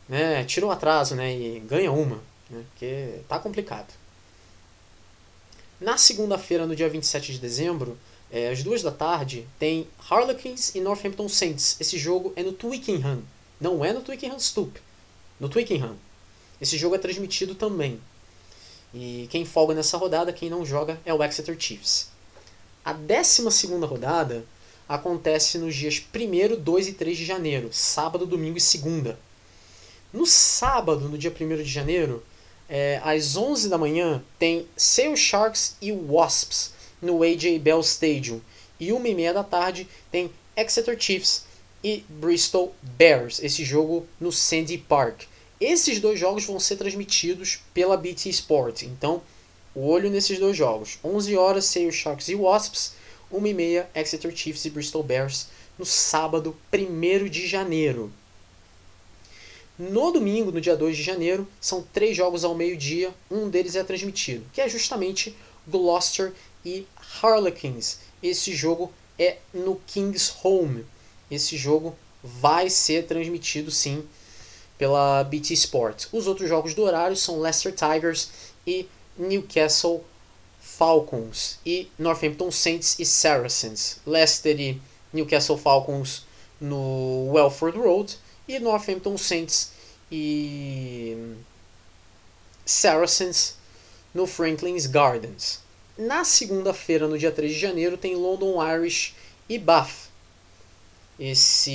[0.09, 3.93] né, tira o um atraso né, e ganha uma, né, porque tá complicado.
[5.81, 7.99] Na segunda-feira, no dia 27 de dezembro,
[8.31, 11.77] é, às duas da tarde, tem Harlequins e Northampton Saints.
[11.81, 13.25] Esse jogo é no Twickenham.
[13.61, 14.81] Não é no Twickenham Stoop.
[15.41, 15.97] No Twickenham.
[16.61, 18.01] Esse jogo é transmitido também.
[18.95, 22.09] E quem folga nessa rodada, quem não joga, é o Exeter Chiefs.
[22.85, 23.43] A 12
[23.87, 24.45] rodada
[24.89, 29.19] acontece nos dias 1, 2 e 3 de janeiro, sábado, domingo e segunda.
[30.13, 32.23] No sábado, no dia 1 de janeiro,
[32.69, 38.41] é, às 11 da manhã, tem Sale Sharks e Wasps no AJ Bell Stadium.
[38.79, 41.45] E 1 e meia da tarde tem Exeter Chiefs
[41.83, 45.23] e Bristol Bears, esse jogo no Sandy Park.
[45.63, 49.23] Esses dois jogos vão ser transmitidos pela BT Sport, então
[49.73, 50.99] o olho nesses dois jogos.
[51.05, 52.95] 11 horas, Sale Sharks e Wasps,
[53.31, 55.47] 1 e meia, Exeter Chiefs e Bristol Bears,
[55.79, 58.13] no sábado 1 de janeiro.
[59.79, 63.85] No domingo, no dia 2 de janeiro, são três jogos ao meio-dia, um deles é
[63.85, 65.33] transmitido, que é justamente
[65.69, 66.33] Gloucester
[66.65, 66.85] e
[67.23, 67.99] Harlequins.
[68.21, 70.85] Esse jogo é no King's Home.
[71.31, 74.05] Esse jogo vai ser transmitido sim
[74.83, 76.07] pela BT Sport.
[76.11, 78.29] Os outros jogos do horário são Leicester Tigers
[78.67, 80.05] e Newcastle
[80.61, 84.01] Falcons e Northampton Saints e Saracens.
[84.05, 84.83] Leicester e
[85.13, 86.25] Newcastle Falcons
[86.61, 88.19] no Welford Road
[88.49, 89.71] e Northampton Saints
[90.11, 91.17] e
[92.67, 93.55] Saracens
[94.13, 95.61] no Franklin's Gardens.
[95.97, 99.15] Na segunda-feira, no dia 3 de janeiro, tem London Irish
[99.49, 100.11] e Bath.
[101.21, 101.71] Esse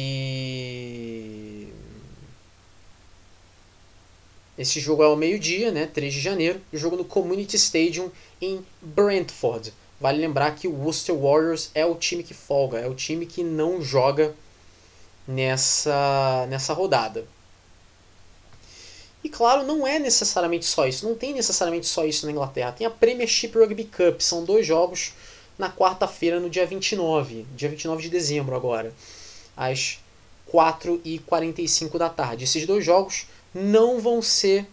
[4.57, 8.09] esse jogo é ao meio-dia, né, 3 de janeiro, jogo no Community Stadium
[8.41, 9.73] em Brentford.
[9.99, 13.43] Vale lembrar que o Worcester Warriors é o time que folga, é o time que
[13.43, 14.35] não joga
[15.27, 17.25] nessa, nessa rodada.
[19.23, 22.71] E claro, não é necessariamente só isso, não tem necessariamente só isso na Inglaterra.
[22.71, 25.13] Tem a Premiership Rugby Cup, são dois jogos
[25.57, 28.93] na quarta-feira, no dia 29, dia 29 de dezembro agora,
[29.55, 29.99] às
[30.53, 32.43] 4h45 da tarde.
[32.43, 34.67] Esses dois jogos não vão ser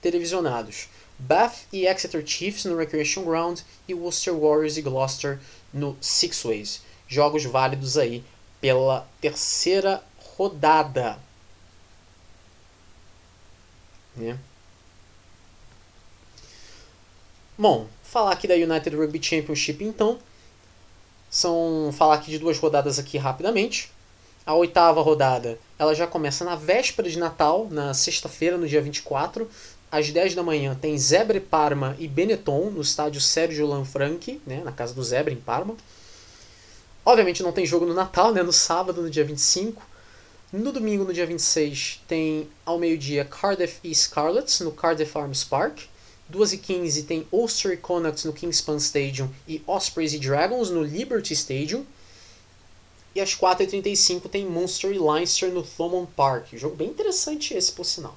[0.00, 0.88] televisionados.
[1.18, 5.38] Bath e Exeter Chiefs no Recreation Ground e Worcester Warriors e Gloucester
[5.72, 6.82] no Six Ways.
[7.06, 8.24] Jogos válidos aí
[8.60, 10.02] pela terceira
[10.36, 11.18] rodada.
[14.16, 14.38] Né?
[17.58, 20.18] Bom, falar aqui da United Rugby Championship então.
[21.30, 23.90] São falar aqui de duas rodadas aqui rapidamente.
[24.50, 29.48] A oitava rodada, ela já começa na véspera de Natal, na sexta-feira, no dia 24,
[29.92, 34.72] às 10 da manhã tem Zebre Parma e Benetton no estádio Sérgio Lanfranchi, né, na
[34.72, 35.76] casa do Zebre em Parma.
[37.04, 39.80] Obviamente não tem jogo no Natal, né, no sábado, no dia 25.
[40.52, 45.82] No domingo, no dia 26, tem ao meio-dia Cardiff e Scarlets no Cardiff Arms Park.
[46.28, 51.86] 2h15 tem Ulster Connacht no Kingspan Stadium e Ospreys e Dragons no Liberty Stadium.
[53.14, 56.52] E às 4h35 tem Munster e Leinster no Thomond Park.
[56.52, 58.16] Jogo bem interessante esse, por sinal.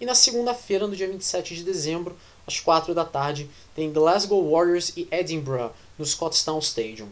[0.00, 2.16] E na segunda-feira, no dia 27 de dezembro,
[2.46, 7.08] às 4 da tarde, tem Glasgow Warriors e Edinburgh no Scottstown Stadium.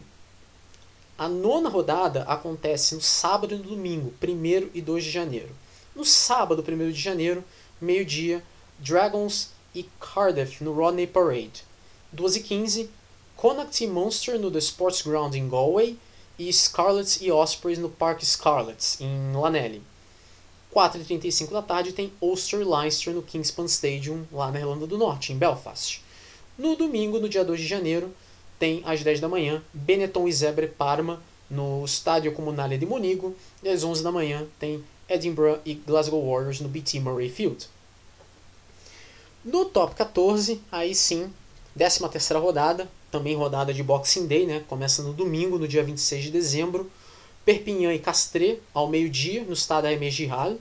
[1.17, 5.55] A nona rodada acontece no sábado e no domingo, 1 e 2 de janeiro.
[5.95, 7.43] No sábado, 1 de janeiro,
[7.79, 8.43] meio-dia,
[8.79, 11.63] Dragons e Cardiff no Rodney Parade.
[12.13, 12.89] 2h15,
[13.37, 15.97] Connacht e Munster no The Sports Ground em Galway
[16.47, 19.81] e Scarlets e Ospreys no Parque Scarlets, em Lanelli.
[20.73, 25.37] 4h35 da tarde tem Ulster Leinster no Kingspan Stadium, lá na Irlanda do Norte, em
[25.37, 26.01] Belfast.
[26.57, 28.13] No domingo, no dia 2 de janeiro,
[28.57, 33.69] tem às 10 da manhã Benetton e Zebre Parma no Estádio Comunale de Monigo e
[33.69, 37.67] às 11 da manhã tem Edinburgh e Glasgow Warriors no BT Murray Field.
[39.43, 41.31] No top 14, aí sim,
[41.77, 44.63] 13 terceira rodada, também rodada de Boxing Day, né?
[44.67, 46.89] Começa no domingo, no dia 26 de dezembro.
[47.43, 50.55] Perpignan e Castres, ao meio-dia, no estádio Aimé Giral.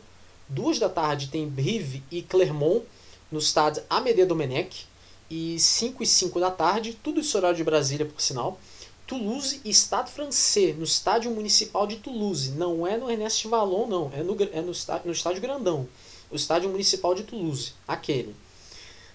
[0.49, 2.85] Duas da tarde tem Brive e Clermont
[3.31, 4.87] no estádio Amédée Domenech.
[5.31, 8.59] E 5 e 5 da tarde, tudo isso horário de Brasília, por sinal.
[9.07, 12.51] Toulouse e Stade Francês, no estádio municipal de Toulouse.
[12.53, 14.11] Não é no Ernest Vallon, não.
[14.13, 15.89] É no, é no, estádio, no estádio grandão.
[16.31, 18.35] O estádio municipal de Toulouse, aquele.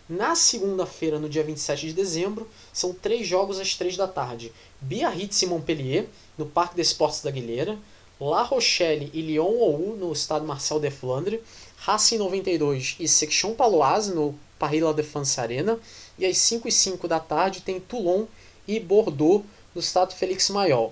[0.07, 4.53] Na segunda-feira, no dia 27 de dezembro, são três jogos às três da tarde.
[4.79, 6.07] Biarritz e Montpellier,
[6.37, 7.77] no Parque des Esportes da Guilheira.
[8.19, 11.41] La Rochelle e Lyon ou no Estado Marcel de Flandre.
[11.77, 15.79] Racing 92 e Section Paloise, no Paris La Défense Arena.
[16.19, 18.25] E às 5 e 5 da tarde tem Toulon
[18.67, 20.91] e Bordeaux, no Estado Félix Maior.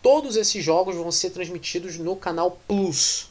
[0.00, 3.28] Todos esses jogos vão ser transmitidos no canal Plus.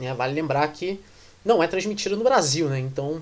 [0.00, 1.00] É, vale lembrar que
[1.44, 2.78] não é transmitido no Brasil, né?
[2.78, 3.20] Então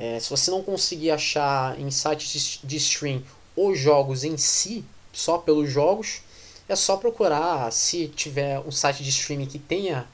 [0.00, 3.22] é, se você não conseguir achar em sites de stream
[3.54, 4.82] os jogos em si,
[5.12, 6.22] só pelos jogos,
[6.66, 10.08] é só procurar, se tiver um site de streaming que tenha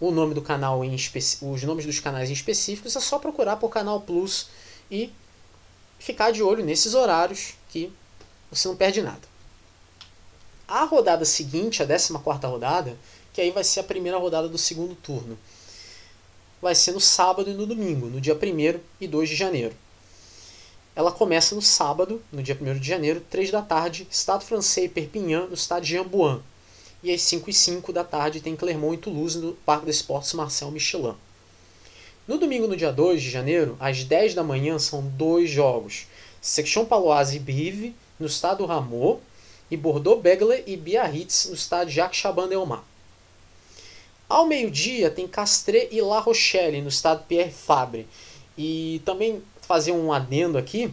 [0.00, 3.68] o nome do canal em os nomes dos canais em específicos, é só procurar por
[3.68, 4.48] Canal Plus
[4.90, 5.12] e
[5.98, 7.92] ficar de olho nesses horários que
[8.50, 9.28] você não perde nada.
[10.66, 12.14] A rodada seguinte, a 14
[12.46, 12.96] rodada,
[13.34, 15.38] que aí vai ser a primeira rodada do segundo turno
[16.62, 19.74] vai ser no sábado e no domingo, no dia 1 e 2 de janeiro.
[20.94, 24.88] Ela começa no sábado, no dia 1 de janeiro, 3 da tarde, Estado francês e
[24.88, 26.40] Perpignan, no estado de Amboin.
[27.02, 30.32] E às 5 e 5 da tarde tem Clermont e Toulouse, no Parque des Esportes
[30.34, 31.16] Marcel Michelin.
[32.28, 36.06] No domingo, no dia 2 de janeiro, às 10 da manhã, são dois jogos.
[36.40, 39.20] Section Paloise e Brive, no estado Rameau,
[39.68, 42.91] e Bordeaux-Bègles e Biarritz, no estado Jacques Chaban-Delmas.
[44.32, 48.08] Ao meio-dia tem Castres e La Rochelle, no estado Pierre Fabre.
[48.56, 50.88] E também fazer um adendo aqui,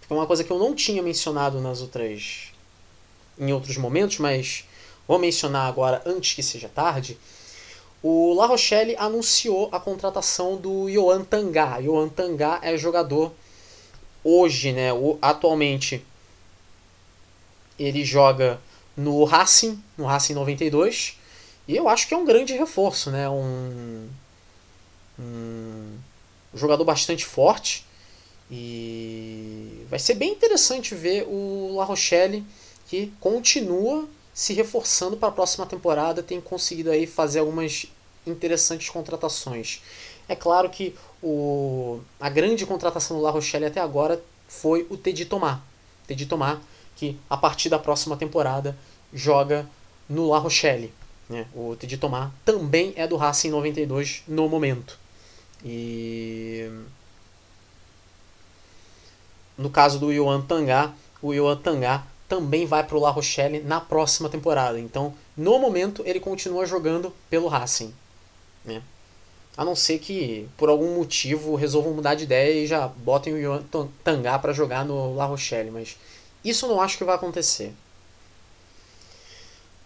[0.00, 2.50] que é uma coisa que eu não tinha mencionado nas outras
[3.38, 4.64] em outros momentos, mas
[5.06, 7.18] vou mencionar agora antes que seja tarde.
[8.02, 11.76] O La Rochelle anunciou a contratação do Yohan Tangá.
[11.80, 13.30] Yohan Tangá é jogador
[14.24, 14.88] hoje, né,
[15.20, 16.02] atualmente
[17.78, 18.58] ele joga
[18.96, 21.20] no Racing, no Racing 92.
[21.66, 23.28] E eu acho que é um grande reforço, né?
[23.28, 24.08] Um,
[25.18, 25.98] um
[26.54, 27.86] jogador bastante forte.
[28.50, 32.44] E vai ser bem interessante ver o La Rochelle
[32.88, 37.86] que continua se reforçando para a próxima temporada, tem conseguido aí fazer algumas
[38.26, 39.82] interessantes contratações.
[40.28, 45.24] É claro que o, a grande contratação do La Rochelle até agora foi o Teddy
[45.24, 45.62] Tomar.
[46.06, 46.60] Teddy Tomar,
[46.96, 48.76] que a partir da próxima temporada
[49.12, 49.66] joga
[50.08, 50.92] no La Rochelle.
[51.28, 51.46] Né?
[51.54, 54.98] O Teddy Tomar também é do Racing 92 no momento.
[55.64, 56.70] E
[59.56, 60.92] no caso do Yohan Tangá,
[61.22, 64.80] o Yohan Tangá também vai para o La Rochelle na próxima temporada.
[64.80, 67.94] Então, no momento, ele continua jogando pelo Racing.
[68.64, 68.82] Né?
[69.56, 73.38] A não ser que, por algum motivo, resolvam mudar de ideia e já botem o
[73.38, 73.62] Yohan
[74.02, 75.70] Tangá para jogar no La Rochelle.
[75.70, 75.96] Mas
[76.42, 77.74] isso não acho que vai acontecer.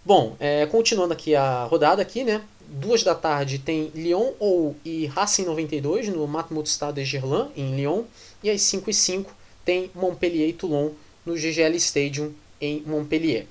[0.07, 2.41] Bom, é, continuando aqui a rodada aqui, né?
[2.69, 7.74] Duas da tarde tem Lyon ou e Racing 92 no Matmut Stade de Gerland, em
[7.74, 8.05] Lyon.
[8.41, 9.35] E às 5 e 5
[9.65, 10.91] tem Montpellier e Toulon
[11.24, 13.49] no GGL Stadium em Montpellier.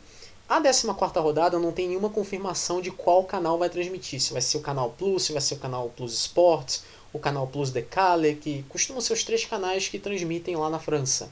[0.47, 4.21] A 14 rodada não tem nenhuma confirmação de qual canal vai transmitir.
[4.21, 7.47] Se vai ser o canal Plus, se vai ser o canal Plus Sports, o canal
[7.47, 11.29] Plus Decale, que costumam ser os três canais que transmitem lá na França.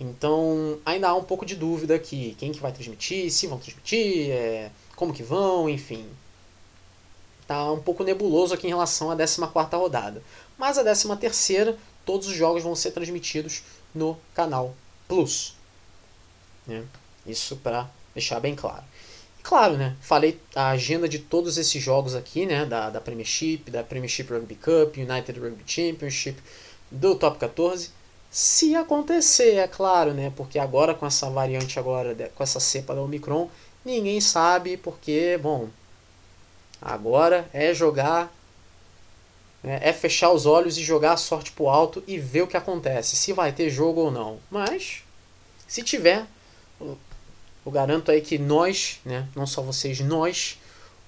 [0.00, 4.30] Então ainda há um pouco de dúvida aqui, quem que vai transmitir, se vão transmitir,
[4.30, 6.08] é, como que vão, enfim.
[7.46, 9.40] Tá um pouco nebuloso aqui em relação à 14
[9.74, 10.22] rodada.
[10.56, 13.62] Mas a 13 todos os jogos vão ser transmitidos
[13.94, 14.74] no canal
[15.08, 15.54] Plus.
[16.66, 16.84] Né?
[17.26, 18.84] Isso para deixar bem claro.
[19.38, 19.96] E claro, né?
[20.00, 22.66] Falei a agenda de todos esses jogos aqui, né?
[22.66, 26.38] Da, da Premiership, da Premiership Rugby Cup, United Rugby Championship,
[26.90, 27.90] do Top 14
[28.30, 30.32] se acontecer, é claro, né?
[30.36, 33.48] Porque agora com essa variante agora, com essa cepa da Omicron,
[33.84, 35.68] ninguém sabe porque, bom,
[36.80, 38.32] agora é jogar
[39.62, 42.56] né, é fechar os olhos e jogar a sorte pro alto e ver o que
[42.56, 44.38] acontece, se vai ter jogo ou não.
[44.50, 45.02] Mas
[45.66, 46.26] se tiver,
[46.80, 46.96] eu
[47.66, 50.58] garanto aí que nós, né, não só vocês, nós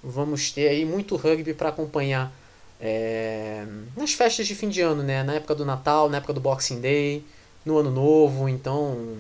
[0.03, 2.33] vamos ter aí muito rugby para acompanhar
[2.81, 3.67] é,
[3.97, 5.23] nas festas de fim de ano, né?
[5.23, 7.25] Na época do Natal, na época do Boxing Day,
[7.65, 9.17] no Ano Novo, então.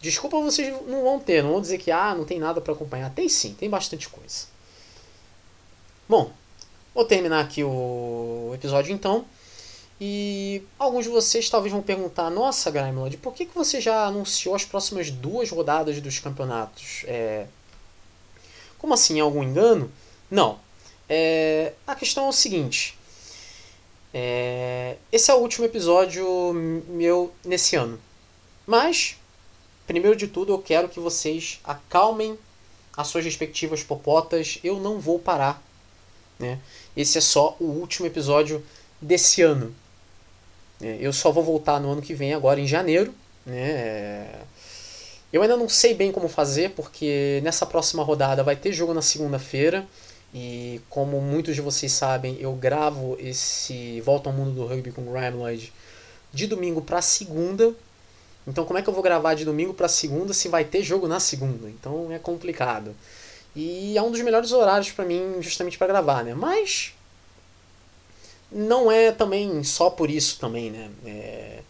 [0.00, 3.10] Desculpa, vocês não vão ter, não vão dizer que ah, não tem nada para acompanhar.
[3.10, 4.46] Tem sim, tem bastante coisa.
[6.08, 6.30] Bom,
[6.94, 9.24] vou terminar aqui o episódio então.
[10.00, 14.54] E alguns de vocês talvez vão perguntar: Nossa, Grimelod, por que, que você já anunciou
[14.54, 17.04] as próximas duas rodadas dos campeonatos?
[17.06, 17.46] É...
[18.78, 19.20] Como assim?
[19.20, 19.90] Algum engano?
[20.30, 20.58] Não.
[21.08, 22.98] É, a questão é o seguinte.
[24.12, 26.52] É, esse é o último episódio
[26.88, 27.98] meu nesse ano.
[28.66, 29.16] Mas,
[29.86, 32.38] primeiro de tudo, eu quero que vocês acalmem
[32.96, 34.58] as suas respectivas popotas.
[34.62, 35.62] Eu não vou parar.
[36.38, 36.58] Né?
[36.96, 38.64] Esse é só o último episódio
[39.00, 39.74] desse ano.
[40.80, 43.14] É, eu só vou voltar no ano que vem, agora em janeiro.
[43.44, 44.28] Né?
[45.32, 49.02] Eu ainda não sei bem como fazer, porque nessa próxima rodada vai ter jogo na
[49.02, 49.86] segunda-feira.
[50.34, 55.12] E como muitos de vocês sabem, eu gravo esse Volta ao Mundo do Rugby com
[55.12, 55.72] Lloyd
[56.32, 57.72] de domingo para segunda.
[58.44, 61.06] Então como é que eu vou gravar de domingo para segunda se vai ter jogo
[61.06, 61.70] na segunda?
[61.70, 62.96] Então é complicado.
[63.54, 66.34] E é um dos melhores horários para mim justamente para gravar, né?
[66.34, 66.92] Mas
[68.50, 70.90] não é também só por isso também, né?
[71.06, 71.60] É...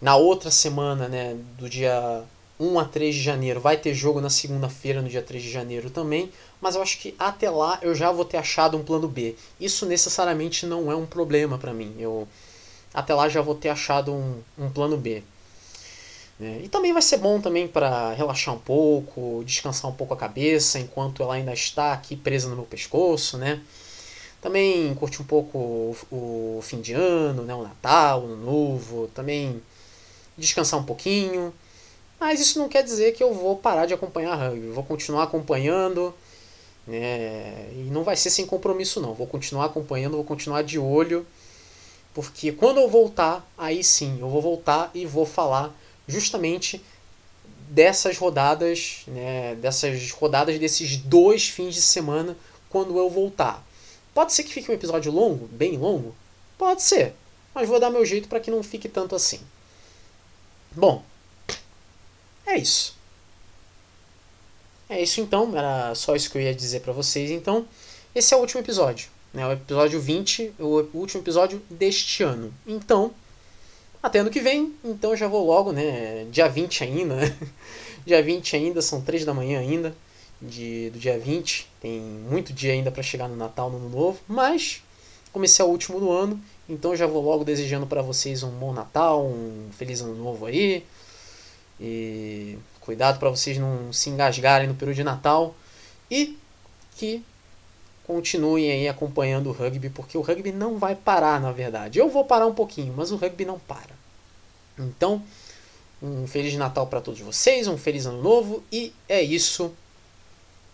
[0.00, 2.24] Na outra semana, né, do dia
[2.58, 5.90] 1 a 3 de janeiro, vai ter jogo na segunda-feira, no dia 3 de janeiro
[5.90, 6.30] também
[6.60, 9.36] mas eu acho que até lá eu já vou ter achado um plano B.
[9.60, 11.94] Isso necessariamente não é um problema para mim.
[11.98, 12.26] Eu
[12.92, 15.22] até lá já vou ter achado um, um plano B.
[16.40, 20.16] É, e também vai ser bom também para relaxar um pouco, descansar um pouco a
[20.16, 23.60] cabeça enquanto ela ainda está aqui presa no meu pescoço, né?
[24.40, 25.96] Também curtir um pouco o,
[26.58, 27.54] o fim de ano, né?
[27.54, 29.62] o Natal, o Novo, também
[30.36, 31.52] descansar um pouquinho.
[32.18, 34.68] Mas isso não quer dizer que eu vou parar de acompanhar rugby.
[34.68, 36.14] vou continuar acompanhando.
[36.88, 39.12] É, e não vai ser sem compromisso, não.
[39.12, 41.26] Vou continuar acompanhando, vou continuar de olho.
[42.14, 45.74] Porque quando eu voltar, aí sim, eu vou voltar e vou falar
[46.08, 46.82] justamente
[47.68, 52.36] dessas rodadas, né, dessas rodadas desses dois fins de semana
[52.70, 53.62] quando eu voltar.
[54.14, 56.14] Pode ser que fique um episódio longo, bem longo?
[56.56, 57.12] Pode ser,
[57.54, 59.40] mas vou dar meu jeito para que não fique tanto assim.
[60.72, 61.04] Bom,
[62.46, 62.96] é isso.
[64.88, 67.30] É isso então, era só isso que eu ia dizer para vocês.
[67.30, 67.66] Então,
[68.14, 69.46] esse é o último episódio, né?
[69.46, 72.54] O episódio 20, o último episódio deste ano.
[72.66, 73.12] Então,
[74.02, 76.26] até ano que vem, então já vou logo, né?
[76.30, 77.36] Dia 20 ainda, né?
[78.06, 79.92] Dia 20 ainda, são 3 da manhã ainda,
[80.40, 81.68] de, do dia 20.
[81.80, 84.80] Tem muito dia ainda para chegar no Natal, no Ano Novo, mas
[85.32, 88.50] como esse é o último do ano, então já vou logo desejando para vocês um
[88.50, 90.84] bom Natal, um feliz Ano Novo aí.
[91.80, 95.56] E Cuidado para vocês não se engasgarem no período de Natal
[96.08, 96.38] e
[96.96, 97.20] que
[98.06, 101.98] continuem aí acompanhando o rugby, porque o rugby não vai parar, na verdade.
[101.98, 103.90] Eu vou parar um pouquinho, mas o rugby não para.
[104.78, 105.20] Então,
[106.00, 109.74] um feliz Natal para todos vocês, um feliz ano novo e é isso.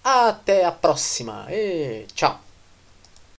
[0.04, 1.46] Até a próxima.
[1.48, 2.51] E tchau.